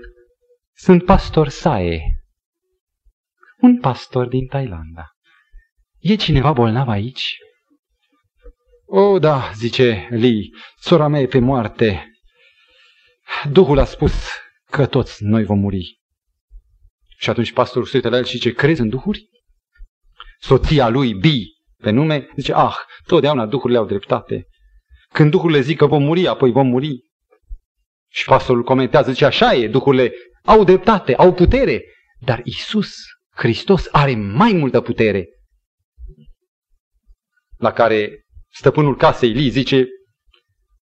sunt 0.74 1.06
pastor 1.06 1.48
Sae, 1.48 2.02
un 3.58 3.80
pastor 3.80 4.28
din 4.28 4.48
Thailanda. 4.48 5.12
E 6.00 6.16
cineva 6.16 6.52
bolnav 6.52 6.88
aici? 6.88 7.38
O, 8.86 9.20
da, 9.20 9.52
zice 9.56 10.08
Lee, 10.10 10.50
sora 10.80 11.08
mea 11.08 11.22
e 11.22 11.28
pe 11.28 11.40
moarte. 11.40 12.08
Duhul 13.52 13.80
a 13.80 13.86
spus 13.86 14.14
că 14.70 14.86
toți 14.86 15.24
noi 15.24 15.44
vom 15.44 15.60
muri. 15.60 16.00
Și 17.18 17.30
atunci 17.30 17.54
pastorul 17.54 17.88
se 17.88 17.96
uită 17.96 18.10
la 18.10 18.18
el 18.18 18.24
și 18.24 18.32
zice, 18.32 18.54
crezi 18.54 18.82
în 18.82 18.90
duhuri? 18.90 19.30
Soția 20.40 20.90
lui, 20.90 21.14
Bi, 21.14 21.46
pe 21.78 21.90
nume, 21.90 22.28
zice, 22.36 22.54
ah, 22.54 22.76
totdeauna 23.06 23.46
duhurile 23.46 23.78
au 23.78 23.86
dreptate. 23.86 24.48
Când 25.14 25.32
duhurile 25.32 25.62
zic 25.62 25.78
că 25.78 25.86
vom 25.86 26.04
muri, 26.04 26.28
apoi 26.28 26.52
vom 26.52 26.68
muri. 26.68 27.13
Și 28.14 28.26
pastorul 28.26 28.64
comentează, 28.64 29.12
zice, 29.12 29.26
așa 29.26 29.54
e, 29.54 29.68
duhurile 29.68 30.12
au 30.44 30.64
dreptate, 30.64 31.16
au 31.16 31.34
putere. 31.34 31.84
Dar 32.20 32.42
Isus 32.44 32.94
Hristos 33.36 33.88
are 33.92 34.16
mai 34.16 34.54
multă 34.54 34.82
putere. 34.82 35.28
La 37.58 37.72
care 37.72 38.26
stăpânul 38.52 38.96
casei 38.96 39.32
Li 39.32 39.50
zice, 39.50 39.88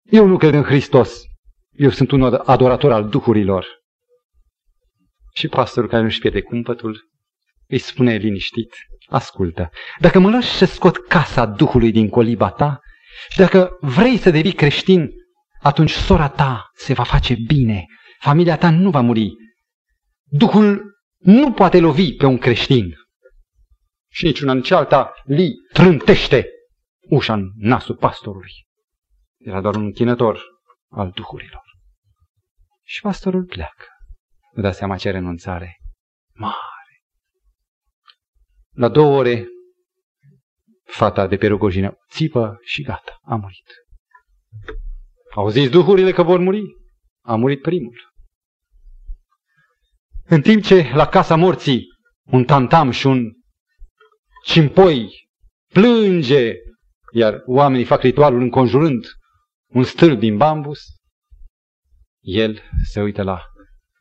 eu 0.04 0.26
nu 0.26 0.38
cred 0.38 0.54
în 0.54 0.64
Hristos, 0.64 1.22
eu 1.72 1.90
sunt 1.90 2.12
un 2.12 2.24
adorator 2.24 2.92
al 2.92 3.10
duhurilor. 3.10 3.68
Și 5.34 5.48
pastorul 5.48 5.90
care 5.90 6.04
nu-și 6.04 6.20
pierde 6.20 6.42
cumpătul 6.42 7.10
îi 7.68 7.78
spune 7.78 8.16
liniștit, 8.16 8.76
ascultă, 9.08 9.70
dacă 10.00 10.20
mă 10.20 10.30
lași 10.30 10.50
să 10.50 10.66
scot 10.66 10.98
casa 10.98 11.46
Duhului 11.46 11.92
din 11.92 12.10
coliba 12.10 12.52
ta 12.52 12.80
și 13.30 13.38
dacă 13.38 13.78
vrei 13.82 14.18
să 14.18 14.30
devii 14.30 14.54
creștin, 14.54 15.12
atunci 15.60 15.92
sora 15.92 16.30
ta 16.30 16.70
se 16.74 16.94
va 16.94 17.04
face 17.04 17.36
bine, 17.48 17.86
familia 18.20 18.58
ta 18.58 18.70
nu 18.70 18.90
va 18.90 19.02
muri. 19.02 19.32
Duhul 20.24 20.96
nu 21.18 21.54
poate 21.54 21.80
lovi 21.80 22.14
pe 22.14 22.26
un 22.26 22.38
creștin. 22.38 22.96
Și 24.12 24.26
niciuna 24.26 24.52
în 24.52 24.62
cealta 24.62 25.14
li 25.24 25.52
trântește 25.74 26.48
ușa 27.10 27.34
în 27.34 27.52
nasul 27.56 27.96
pastorului. 27.96 28.52
Era 29.38 29.62
doar 29.62 29.76
un 29.76 29.84
închinător 29.84 30.42
al 30.90 31.12
duhurilor. 31.16 31.64
Și 32.84 33.02
pastorul 33.02 33.46
pleacă. 33.46 33.86
Vă 34.54 34.62
dați 34.62 34.78
seama 34.78 34.98
ce 34.98 35.12
renunțare 35.12 35.78
mare. 36.34 37.02
La 38.72 38.90
două 38.90 39.18
ore, 39.18 39.48
fata 40.84 41.28
de 41.28 41.38
pe 41.38 41.48
rugojină 41.48 41.98
țipă 42.10 42.58
și 42.64 42.82
gata, 42.82 43.18
a 43.22 43.36
murit. 43.36 43.72
Au 45.38 45.50
zis 45.50 45.70
duhurile 45.70 46.12
că 46.12 46.24
vor 46.24 46.40
muri. 46.40 46.62
A 47.22 47.36
murit 47.36 47.62
primul. 47.62 48.14
În 50.24 50.42
timp 50.42 50.64
ce 50.64 50.92
la 50.94 51.08
casa 51.08 51.36
morții 51.36 51.86
un 52.24 52.46
tantam 52.46 52.92
și 52.92 53.08
un 53.08 53.32
cimpoi 54.44 55.30
plânge, 55.74 56.54
iar 57.14 57.42
oamenii 57.46 57.86
fac 57.86 58.02
ritualul 58.02 58.42
înconjurând 58.42 59.06
un 59.68 59.84
stâlp 59.84 60.20
din 60.20 60.38
bambus, 60.38 60.80
el 62.20 62.62
se 62.84 63.02
uită 63.02 63.24
la, 63.24 63.44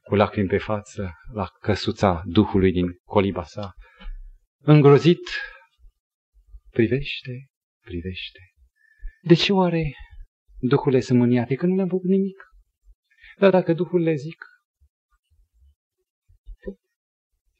cu 0.02 0.14
lacrimi 0.14 0.48
pe 0.48 0.58
față, 0.58 1.12
la 1.32 1.46
căsuța 1.60 2.22
Duhului 2.24 2.72
din 2.72 2.86
coliba 3.04 3.44
sa. 3.44 3.72
Îngrozit, 4.62 5.28
privește, 6.70 7.48
privește. 7.80 8.40
De 9.22 9.34
ce 9.34 9.52
oare 9.52 9.94
Duhurile 10.66 11.00
sunt 11.00 11.18
mâniate? 11.18 11.54
Că 11.54 11.66
nu 11.66 11.74
le-am 11.74 11.88
făcut 11.88 12.08
nimic. 12.08 12.44
Dar 13.38 13.50
dacă 13.50 13.72
Duhul 13.72 14.00
le 14.00 14.14
zic, 14.14 14.44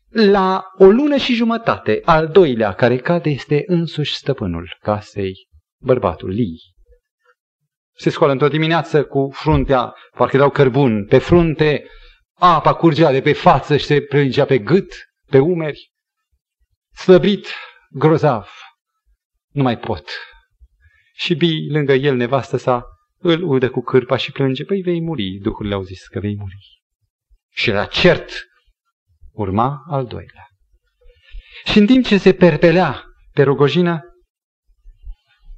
la 0.09 0.65
o 0.79 0.85
lună 0.85 1.17
și 1.17 1.35
jumătate, 1.35 2.01
al 2.05 2.29
doilea 2.29 2.73
care 2.73 2.97
cade 2.97 3.31
este 3.31 3.63
însuși 3.67 4.15
stăpânul 4.15 4.77
casei, 4.81 5.49
bărbatul 5.83 6.29
Lee. 6.29 6.75
Se 7.99 8.11
scoală 8.11 8.33
într-o 8.33 8.49
dimineață 8.49 9.05
cu 9.05 9.31
fruntea, 9.33 9.95
parcă 10.17 10.37
dau 10.37 10.51
cărbun, 10.51 11.07
pe 11.07 11.19
frunte, 11.19 11.85
apa 12.35 12.75
curgea 12.75 13.13
de 13.13 13.21
pe 13.21 13.33
față 13.33 13.77
și 13.77 13.85
se 13.85 14.01
prelingea 14.01 14.45
pe 14.45 14.59
gât, 14.59 14.95
pe 15.31 15.39
umeri. 15.39 15.93
Slăbit, 16.95 17.47
grozav, 17.91 18.49
nu 19.49 19.63
mai 19.63 19.79
pot. 19.79 20.09
Și 21.15 21.35
Bi, 21.35 21.71
lângă 21.71 21.93
el, 21.93 22.17
nevastă 22.17 22.57
sa, 22.57 22.85
îl 23.27 23.43
udă 23.43 23.71
cu 23.71 23.81
cârpa 23.81 24.17
și 24.17 24.33
plânge, 24.33 24.65
păi 24.65 24.81
vei 24.81 25.01
muri, 25.01 25.39
duhurile 25.43 25.75
au 25.75 25.83
zis 25.83 26.07
că 26.07 26.21
vei 26.21 26.37
muri. 26.37 26.57
Și 27.53 27.71
la 27.71 27.85
cert 27.85 28.31
urma 29.33 29.83
al 29.89 30.07
doilea. 30.07 30.49
Și 31.65 31.79
în 31.79 31.87
timp 31.87 32.05
ce 32.05 32.19
se 32.19 32.33
perpelea 32.33 33.05
pe 33.33 33.43
rogojină, 33.43 34.01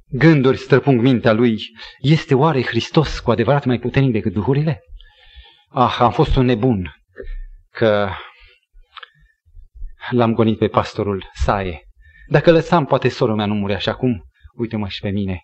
gânduri 0.07 0.57
străpung 0.57 1.01
mintea 1.01 1.31
lui, 1.31 1.57
este 1.99 2.35
oare 2.35 2.63
Hristos 2.63 3.19
cu 3.19 3.31
adevărat 3.31 3.65
mai 3.65 3.79
puternic 3.79 4.11
decât 4.11 4.33
duhurile? 4.33 4.79
Ah, 5.69 5.97
am 5.99 6.11
fost 6.11 6.35
un 6.35 6.45
nebun 6.45 6.93
că 7.71 8.09
l-am 10.09 10.33
gonit 10.33 10.57
pe 10.57 10.67
pastorul 10.67 11.29
Sae. 11.33 11.83
Dacă 12.27 12.51
lăsam, 12.51 12.85
poate 12.85 13.09
sora 13.09 13.33
mea 13.33 13.45
nu 13.45 13.53
murea 13.53 13.77
și 13.77 13.89
acum, 13.89 14.23
uite-mă 14.53 14.87
și 14.87 15.01
pe 15.01 15.09
mine. 15.09 15.43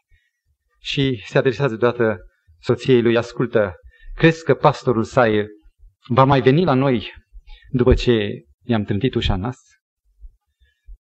Și 0.86 1.24
se 1.28 1.38
adresează 1.38 1.76
deodată 1.76 2.18
soției 2.60 3.02
lui, 3.02 3.18
ascultă, 3.18 3.74
crezi 4.16 4.44
că 4.44 4.54
pastorul 4.54 5.04
Sae 5.04 5.48
va 6.08 6.24
mai 6.24 6.42
veni 6.42 6.64
la 6.64 6.74
noi 6.74 7.14
după 7.70 7.94
ce 7.94 8.44
i-am 8.64 8.84
trântit 8.84 9.14
ușa 9.14 9.36
nas? 9.36 9.58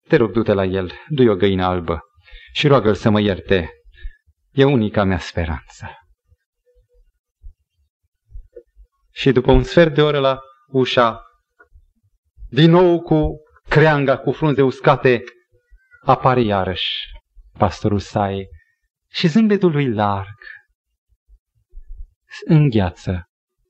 Te 0.09 0.17
rog, 0.17 0.33
du-te 0.33 0.53
la 0.53 0.65
el, 0.65 0.93
du-i 1.09 1.29
o 1.29 1.37
găină 1.37 1.65
albă 1.65 2.01
și 2.53 2.67
roagă-l 2.67 2.95
să 2.95 3.11
mă 3.11 3.21
ierte. 3.21 3.71
E 4.51 4.65
unica 4.65 5.05
mea 5.05 5.19
speranță. 5.19 5.89
Și 9.13 9.33
după 9.33 9.53
un 9.53 9.63
sfert 9.63 9.95
de 9.95 10.03
oră 10.03 10.19
la 10.19 10.41
ușa, 10.67 11.21
din 12.49 12.71
nou 12.71 13.03
cu 13.03 13.29
creanga, 13.69 14.19
cu 14.19 14.33
frunze 14.33 14.63
uscate, 14.63 15.23
apare 16.05 16.41
iarăși 16.41 17.13
pastorul 17.59 17.99
Sai 17.99 18.49
și 19.15 19.29
zâmbetul 19.29 19.71
lui 19.71 19.93
larg 19.93 20.39
îngheață, 22.47 23.29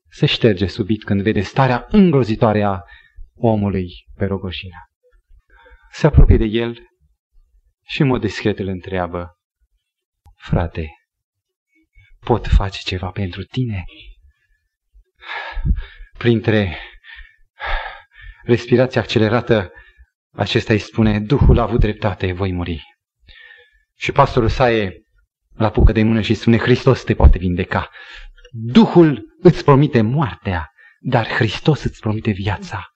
se 0.09 0.25
șterge 0.25 0.67
subit 0.67 1.03
când 1.03 1.21
vede 1.21 1.41
starea 1.41 1.85
îngrozitoare 1.89 2.63
a 2.63 2.81
omului 3.33 3.89
pe 4.15 4.25
rogoșina. 4.25 4.77
Se 5.91 6.07
apropie 6.07 6.37
de 6.37 6.45
el 6.45 6.77
și 7.87 8.01
în 8.01 8.07
mod 8.07 8.21
discret 8.21 8.59
îl 8.59 8.67
întreabă, 8.67 9.39
Frate, 10.35 10.89
pot 12.19 12.47
face 12.47 12.81
ceva 12.83 13.11
pentru 13.11 13.43
tine? 13.43 13.83
Printre 16.17 16.77
respirația 18.43 19.01
accelerată, 19.01 19.71
acesta 20.31 20.73
îi 20.73 20.79
spune, 20.79 21.19
Duhul 21.19 21.59
a 21.59 21.61
avut 21.61 21.79
dreptate, 21.79 22.31
voi 22.31 22.51
muri. 22.51 22.83
Și 23.97 24.11
pastorul 24.11 24.49
Saie 24.49 25.04
la 25.55 25.65
apucă 25.65 25.91
de 25.91 26.03
mână 26.03 26.21
și 26.21 26.33
spune, 26.33 26.57
Hristos 26.57 27.03
te 27.03 27.13
poate 27.13 27.37
vindeca. 27.37 27.89
Duhul 28.51 29.35
îți 29.41 29.63
promite 29.63 30.01
moartea, 30.01 30.71
dar 30.99 31.27
Hristos 31.27 31.83
îți 31.83 31.99
promite 31.99 32.31
viața. 32.31 32.89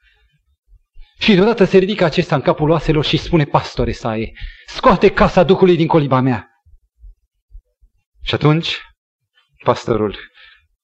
Și 1.20 1.34
deodată 1.36 1.64
se 1.64 1.78
ridică 1.78 2.04
acesta 2.04 2.36
în 2.36 2.42
capul 2.42 2.70
oaselor 2.70 3.06
și 3.06 3.18
spune, 3.18 3.44
pastore 3.46 3.92
Saie, 3.92 4.32
scoate 4.66 5.12
casa 5.12 5.44
Duhului 5.44 5.76
din 5.76 5.88
coliba 5.88 6.20
mea. 6.20 6.48
Și 8.22 8.34
atunci, 8.34 8.82
pastorul, 9.64 10.18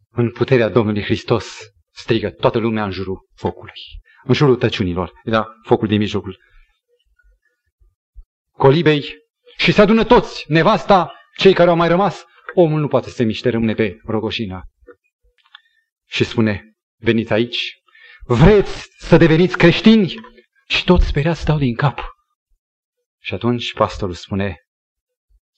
în 0.10 0.32
puterea 0.32 0.70
Domnului 0.70 1.04
Hristos, 1.04 1.58
strigă 1.92 2.30
toată 2.30 2.58
lumea 2.58 2.84
în 2.84 2.92
jurul 2.92 3.28
focului, 3.36 3.82
în 4.24 4.34
jurul 4.34 4.56
tăciunilor. 4.56 5.12
Era 5.24 5.48
focul 5.64 5.88
din 5.88 5.98
mijlocul 5.98 6.38
colibei 8.52 9.06
și 9.58 9.72
se 9.72 9.82
adună 9.82 10.04
toți, 10.04 10.46
nevasta, 10.48 11.14
cei 11.38 11.54
care 11.54 11.70
au 11.70 11.76
mai 11.76 11.88
rămas. 11.88 12.24
Omul 12.54 12.80
nu 12.80 12.88
poate 12.88 13.10
să 13.10 13.16
se 13.16 13.24
miște, 13.24 13.50
rămâne 13.50 13.74
pe 13.74 13.98
rogoșina. 14.04 14.62
Și 16.08 16.24
spune, 16.24 16.76
veniți 16.96 17.34
aici, 17.34 17.74
vreți 18.24 18.90
să 18.98 19.18
deveniți 19.18 19.58
creștini? 19.58 20.14
Și 20.68 20.84
toți 20.84 21.08
speria 21.08 21.34
stau 21.34 21.58
din 21.58 21.76
cap. 21.76 22.00
Și 23.22 23.34
atunci 23.34 23.74
pastorul 23.74 24.14
spune, 24.14 24.58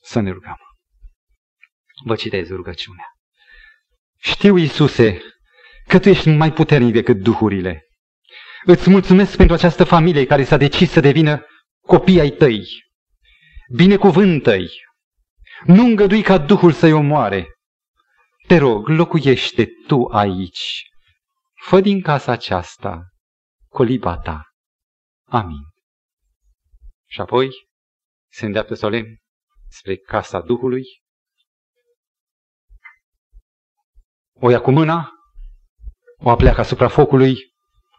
să 0.02 0.20
ne 0.20 0.30
rugăm. 0.30 0.56
Vă 2.04 2.14
citez 2.14 2.48
rugăciunea. 2.48 3.04
Știu, 4.18 4.56
Iisuse, 4.56 5.20
că 5.86 5.98
Tu 5.98 6.08
ești 6.08 6.28
mai 6.28 6.52
puternic 6.52 6.92
decât 6.92 7.16
duhurile. 7.16 7.82
Îți 8.64 8.90
mulțumesc 8.90 9.36
pentru 9.36 9.54
această 9.54 9.84
familie 9.84 10.26
care 10.26 10.44
s-a 10.44 10.56
decis 10.56 10.90
să 10.90 11.00
devină 11.00 11.46
copii 11.80 12.20
ai 12.20 12.30
Tăi. 12.30 12.66
Binecuvântă-i. 13.74 14.70
Nu 15.64 15.84
îngădui 15.84 16.22
ca 16.22 16.38
Duhul 16.38 16.72
să-i 16.72 16.92
omoare. 16.92 17.46
Te 18.46 18.58
rog, 18.58 18.88
locuiește 18.88 19.68
Tu 19.86 20.04
aici. 20.04 20.90
Fă 21.54 21.80
din 21.80 22.00
casa 22.00 22.32
aceasta 22.32 23.02
coliba 23.68 24.18
Ta. 24.18 24.42
Amin. 25.24 25.62
Și 27.06 27.20
apoi 27.20 27.50
se 28.30 28.46
îndeaptă 28.46 28.74
solemn 28.74 29.16
spre 29.68 29.96
casa 29.96 30.40
Duhului 30.40 30.84
o 34.40 34.50
ia 34.50 34.60
cu 34.60 34.70
mâna, 34.70 35.10
o 36.16 36.30
apleacă 36.30 36.60
asupra 36.60 36.88
focului 36.88 37.36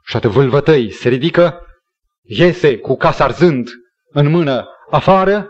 și 0.04 0.16
atât 0.16 0.32
vâlvătăi 0.32 0.92
se 0.92 1.10
ridică, 1.10 1.66
iese 2.22 2.78
cu 2.78 2.96
casa 2.96 3.24
arzând 3.24 3.70
în 4.10 4.30
mână 4.30 4.68
afară, 4.90 5.48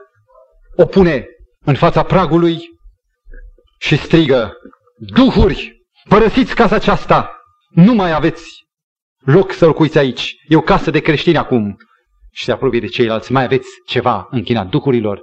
o 0.75 0.85
pune 0.85 1.27
în 1.69 1.75
fața 1.75 2.03
pragului 2.03 2.69
și 3.79 3.97
strigă, 3.97 4.53
Duhuri, 4.97 5.81
părăsiți 6.07 6.55
casa 6.55 6.75
aceasta, 6.75 7.41
nu 7.69 7.93
mai 7.93 8.11
aveți 8.11 8.65
loc 9.19 9.51
să 9.51 9.65
locuiți 9.65 9.97
aici, 9.97 10.35
e 10.47 10.55
o 10.55 10.61
casă 10.61 10.91
de 10.91 10.99
creștini 10.99 11.37
acum. 11.37 11.75
și 12.31 12.43
se 12.43 12.51
apropie 12.51 12.79
de 12.79 12.87
ceilalți, 12.87 13.31
mai 13.31 13.43
aveți 13.43 13.67
ceva 13.85 14.27
închinat 14.31 14.69
duhurilor? 14.69 15.21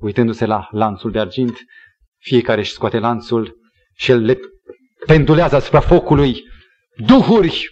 Uitându-se 0.00 0.46
la 0.46 0.68
lanțul 0.70 1.10
de 1.10 1.18
argint, 1.18 1.58
fiecare 2.18 2.60
își 2.60 2.72
scoate 2.72 2.98
lanțul 2.98 3.56
și 3.94 4.10
el 4.10 4.24
le 4.24 4.38
pendulează 5.06 5.56
asupra 5.56 5.80
focului. 5.80 6.42
Duhuri, 6.96 7.68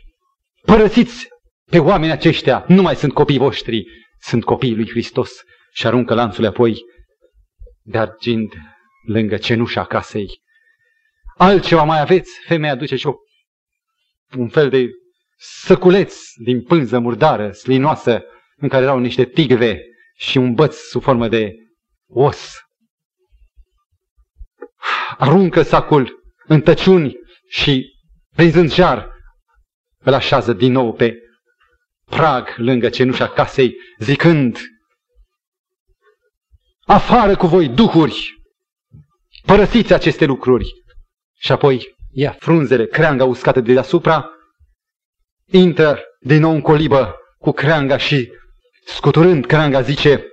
părăsiți 0.63 1.29
pe 1.71 1.79
oamenii 1.79 2.15
aceștia, 2.15 2.65
nu 2.69 2.83
mai 2.83 2.97
sunt 2.97 3.13
copii 3.13 3.39
voștri, 3.39 3.85
sunt 4.21 4.45
copiii 4.45 4.77
lui 4.77 4.89
Hristos 4.89 5.31
și 5.73 5.87
aruncă 5.87 6.15
lanțul 6.15 6.47
apoi 6.47 6.83
de 7.87 7.99
argint 7.99 8.55
lângă 9.07 9.37
cenușa 9.37 9.85
casei. 9.85 10.43
Altceva 11.37 11.83
mai 11.83 12.01
aveți? 12.01 12.41
Femeia 12.47 12.75
duce 12.75 12.97
și 12.97 13.07
o, 13.07 13.15
un 14.37 14.49
fel 14.49 14.69
de 14.69 14.89
săculeț 15.37 16.17
din 16.35 16.63
pânză 16.63 16.99
murdară, 16.99 17.53
slinoasă, 17.53 18.25
în 18.57 18.69
care 18.69 18.83
erau 18.83 18.99
niște 18.99 19.25
tigve 19.25 19.81
și 20.17 20.39
un 20.39 20.55
băț 20.55 20.77
sub 20.77 21.03
formă 21.03 21.29
de 21.29 21.53
os. 22.07 22.59
Aruncă 25.19 25.63
sacul 25.63 26.23
în 26.47 26.61
tăciuni 26.61 27.17
și, 27.49 27.87
prinzând 28.35 28.73
jar, 28.73 29.13
îl 29.99 30.13
așează 30.13 30.53
din 30.53 30.73
nou 30.73 30.93
pe 30.93 31.19
prag 32.05 32.55
lângă 32.57 32.89
cenușa 32.89 33.29
casei, 33.29 33.77
zicând, 33.99 34.59
Afară 36.87 37.37
cu 37.37 37.47
voi, 37.47 37.69
duhuri! 37.69 38.43
Părăsiți 39.47 39.93
aceste 39.93 40.25
lucruri! 40.25 40.73
Și 41.39 41.53
apoi 41.53 41.97
ia 42.11 42.37
frunzele, 42.39 42.87
creanga 42.87 43.25
uscată 43.25 43.61
de 43.61 43.73
deasupra, 43.73 44.31
intră 45.47 46.01
din 46.21 46.41
nou 46.41 46.51
în 46.51 46.61
colibă 46.61 47.15
cu 47.39 47.53
creanga 47.53 47.97
și 47.97 48.33
scuturând 48.87 49.47
creanga 49.47 49.81
zice, 49.81 50.27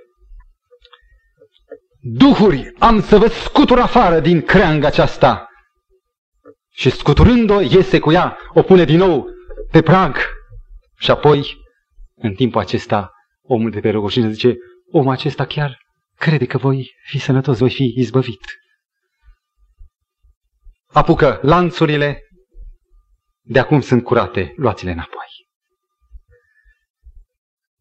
Duhuri, 2.04 2.72
am 2.78 3.02
să 3.02 3.18
vă 3.18 3.28
scutur 3.28 3.78
afară 3.78 4.20
din 4.20 4.42
creanga 4.42 4.86
aceasta. 4.86 5.48
Și 6.70 6.90
scuturând-o, 6.90 7.60
iese 7.60 7.98
cu 7.98 8.12
ea, 8.12 8.38
o 8.54 8.62
pune 8.62 8.84
din 8.84 8.98
nou 8.98 9.26
pe 9.70 9.82
prag. 9.82 10.16
Și 10.98 11.10
apoi, 11.10 11.56
în 12.14 12.34
timpul 12.34 12.60
acesta, 12.60 13.10
omul 13.42 13.70
de 13.70 13.80
pe 13.80 13.90
răgoșină 13.90 14.28
zice, 14.28 14.56
omul 14.90 15.12
acesta 15.12 15.46
chiar 15.46 15.78
crede 16.22 16.46
că 16.46 16.58
voi 16.58 16.94
fi 17.04 17.18
sănătos, 17.18 17.58
voi 17.58 17.70
fi 17.70 17.92
izbăvit. 17.96 18.60
Apucă 20.86 21.38
lanțurile, 21.42 22.22
de 23.40 23.58
acum 23.58 23.80
sunt 23.80 24.04
curate, 24.04 24.52
luați-le 24.56 24.90
înapoi. 24.90 25.26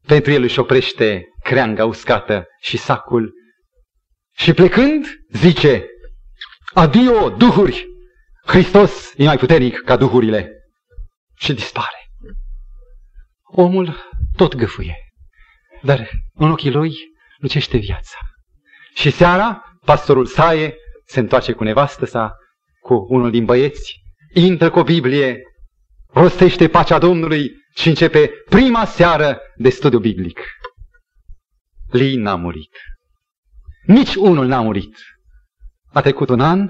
Pentru 0.08 0.32
el 0.32 0.44
își 0.44 0.60
oprește 0.60 1.26
creanga 1.44 1.86
uscată 1.86 2.46
și 2.60 2.78
sacul 2.78 3.34
și 4.36 4.54
plecând 4.54 5.06
zice, 5.30 5.86
adio, 6.74 7.30
duhuri, 7.30 7.86
Hristos 8.46 9.14
e 9.18 9.24
mai 9.24 9.38
puternic 9.38 9.82
ca 9.82 9.98
duhurile 9.98 10.52
și 11.38 11.54
dispare. 11.54 12.10
Omul 13.44 14.10
tot 14.36 14.56
găfuie, 14.56 14.98
dar 15.82 16.10
în 16.34 16.52
ochii 16.52 16.72
lui 16.72 16.96
lucește 17.38 17.78
viața. 17.78 18.31
Și 18.94 19.10
seara, 19.10 19.62
pastorul 19.86 20.26
Saie 20.26 20.76
se 21.06 21.20
întoarce 21.20 21.52
cu 21.52 21.64
nevastă 21.64 22.06
sa, 22.06 22.36
cu 22.82 23.06
unul 23.10 23.32
din 23.32 23.46
băieți, 23.46 24.02
intră 24.34 24.70
cu 24.70 24.80
o 24.80 24.84
Biblie, 24.84 25.42
rostește 26.14 26.68
pacea 26.68 26.98
Domnului 26.98 27.52
și 27.76 27.88
începe 27.88 28.32
prima 28.50 28.86
seară 28.86 29.39
de 29.56 29.70
studiu 29.70 30.00
biblic. 30.00 30.39
Lee 31.89 32.18
n-a 32.18 32.36
murit. 32.36 32.78
Nici 33.86 34.16
unul 34.16 34.46
n-a 34.46 34.62
murit. 34.62 34.98
A 35.92 36.02
trecut 36.02 36.30
un 36.30 36.39
an 36.39 36.70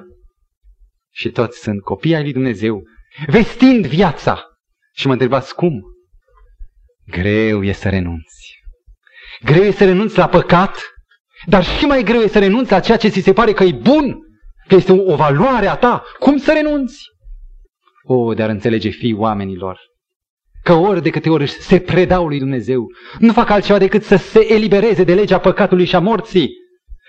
și 1.14 1.30
toți 1.30 1.60
sunt 1.60 1.82
copii 1.82 2.16
ai 2.16 2.22
lui 2.22 2.34
Dumnezeu, 2.34 2.84
vestind 3.28 3.86
viața. 3.86 4.46
Și 4.94 5.08
mă 5.08 5.12
întrebați 5.12 5.56
cum? 5.56 5.82
Greu 7.08 7.64
e 7.64 7.72
să 7.72 7.90
renunți. 7.90 8.60
Greu 9.44 9.64
e 9.64 9.72
să 9.72 9.86
renunți 9.86 10.18
la 10.18 10.28
păcat, 10.28 10.80
dar 11.46 11.64
și 11.64 11.86
mai 11.86 12.04
greu 12.04 12.22
e 12.22 12.28
să 12.28 12.40
renunți 12.40 12.72
la 12.72 12.80
ceea 12.80 12.98
ce 12.98 13.08
ți 13.08 13.20
se 13.20 13.34
pare 13.34 13.54
că 13.54 13.64
e 13.64 13.72
bun, 13.72 14.18
că 14.68 14.76
este 14.76 14.92
o, 14.92 15.12
o 15.12 15.16
valoare 15.16 15.68
a 15.68 15.76
ta. 15.76 16.04
Cum 16.20 16.38
să 16.38 16.52
renunți? 16.52 17.04
O, 18.04 18.34
de-ar 18.34 18.50
înțelege 18.50 18.90
fii 18.90 19.14
oamenilor 19.14 19.80
că 20.64 20.74
ori 20.74 21.02
de 21.02 21.10
câte 21.10 21.30
ori 21.30 21.48
se 21.48 21.80
predau 21.80 22.28
lui 22.28 22.40
Dumnezeu, 22.40 22.86
nu 23.20 23.34
fac 23.34 23.50
altceva 23.50 23.78
decât 23.78 24.04
să 24.04 24.16
se 24.16 24.54
elibereze 24.54 25.04
de 25.04 25.14
legea 25.14 25.40
păcatului 25.40 25.86
și 25.86 25.96
a 25.96 26.00
morții 26.00 26.50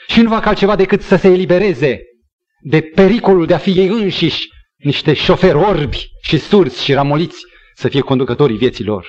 și 0.08 0.20
nu 0.20 0.28
fac 0.28 0.46
altceva 0.46 0.76
decât 0.76 1.02
să 1.02 1.16
se 1.16 1.28
elibereze 1.28 2.00
de 2.60 2.80
pericolul 2.80 3.46
de 3.46 3.54
a 3.54 3.58
fi 3.58 3.70
ei 3.70 3.86
înșiși 3.86 4.48
niște 4.76 5.12
șoferi 5.12 5.56
orbi 5.56 6.06
și 6.22 6.38
surți 6.38 6.84
și 6.84 6.92
ramoliți 6.92 7.44
să 7.74 7.88
fie 7.88 8.00
conducătorii 8.00 8.56
vieții 8.56 8.84
lor. 8.84 9.06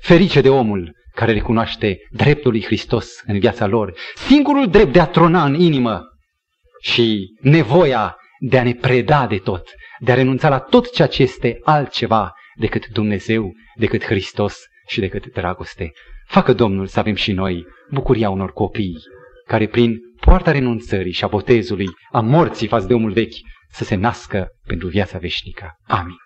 Ferice 0.00 0.40
de 0.40 0.48
omul 0.48 0.92
care 1.14 1.32
recunoaște 1.32 1.98
dreptul 2.10 2.50
lui 2.50 2.64
Hristos 2.64 3.22
în 3.26 3.38
viața 3.38 3.66
lor, 3.66 3.94
singurul 4.14 4.68
drept 4.68 4.92
de 4.92 5.00
a 5.00 5.06
trona 5.06 5.44
în 5.44 5.54
inimă 5.54 6.02
și 6.80 7.36
nevoia 7.40 8.16
de 8.38 8.58
a 8.58 8.62
ne 8.62 8.74
preda 8.74 9.26
de 9.26 9.36
tot, 9.36 9.68
de 9.98 10.12
a 10.12 10.14
renunța 10.14 10.48
la 10.48 10.58
tot 10.58 10.92
ceea 10.92 11.08
ce 11.08 11.22
este 11.22 11.58
altceva 11.62 12.32
decât 12.54 12.86
Dumnezeu, 12.86 13.52
decât 13.76 14.04
Hristos 14.04 14.58
și 14.86 15.00
decât 15.00 15.26
dragoste. 15.32 15.92
Facă 16.26 16.52
Domnul 16.52 16.86
să 16.86 16.98
avem 16.98 17.14
și 17.14 17.32
noi 17.32 17.66
bucuria 17.90 18.30
unor 18.30 18.52
copii 18.52 18.96
care 19.46 19.66
prin 19.66 19.98
poarta 20.20 20.50
renunțării 20.50 21.12
și 21.12 21.24
a 21.24 21.26
botezului, 21.26 21.86
a 22.10 22.20
morții 22.20 22.66
față 22.66 22.86
de 22.86 22.94
omul 22.94 23.12
vechi, 23.12 23.34
să 23.70 23.84
se 23.84 23.94
nască 23.94 24.48
pentru 24.66 24.88
viața 24.88 25.18
veșnică. 25.18 25.70
Amin. 25.86 26.21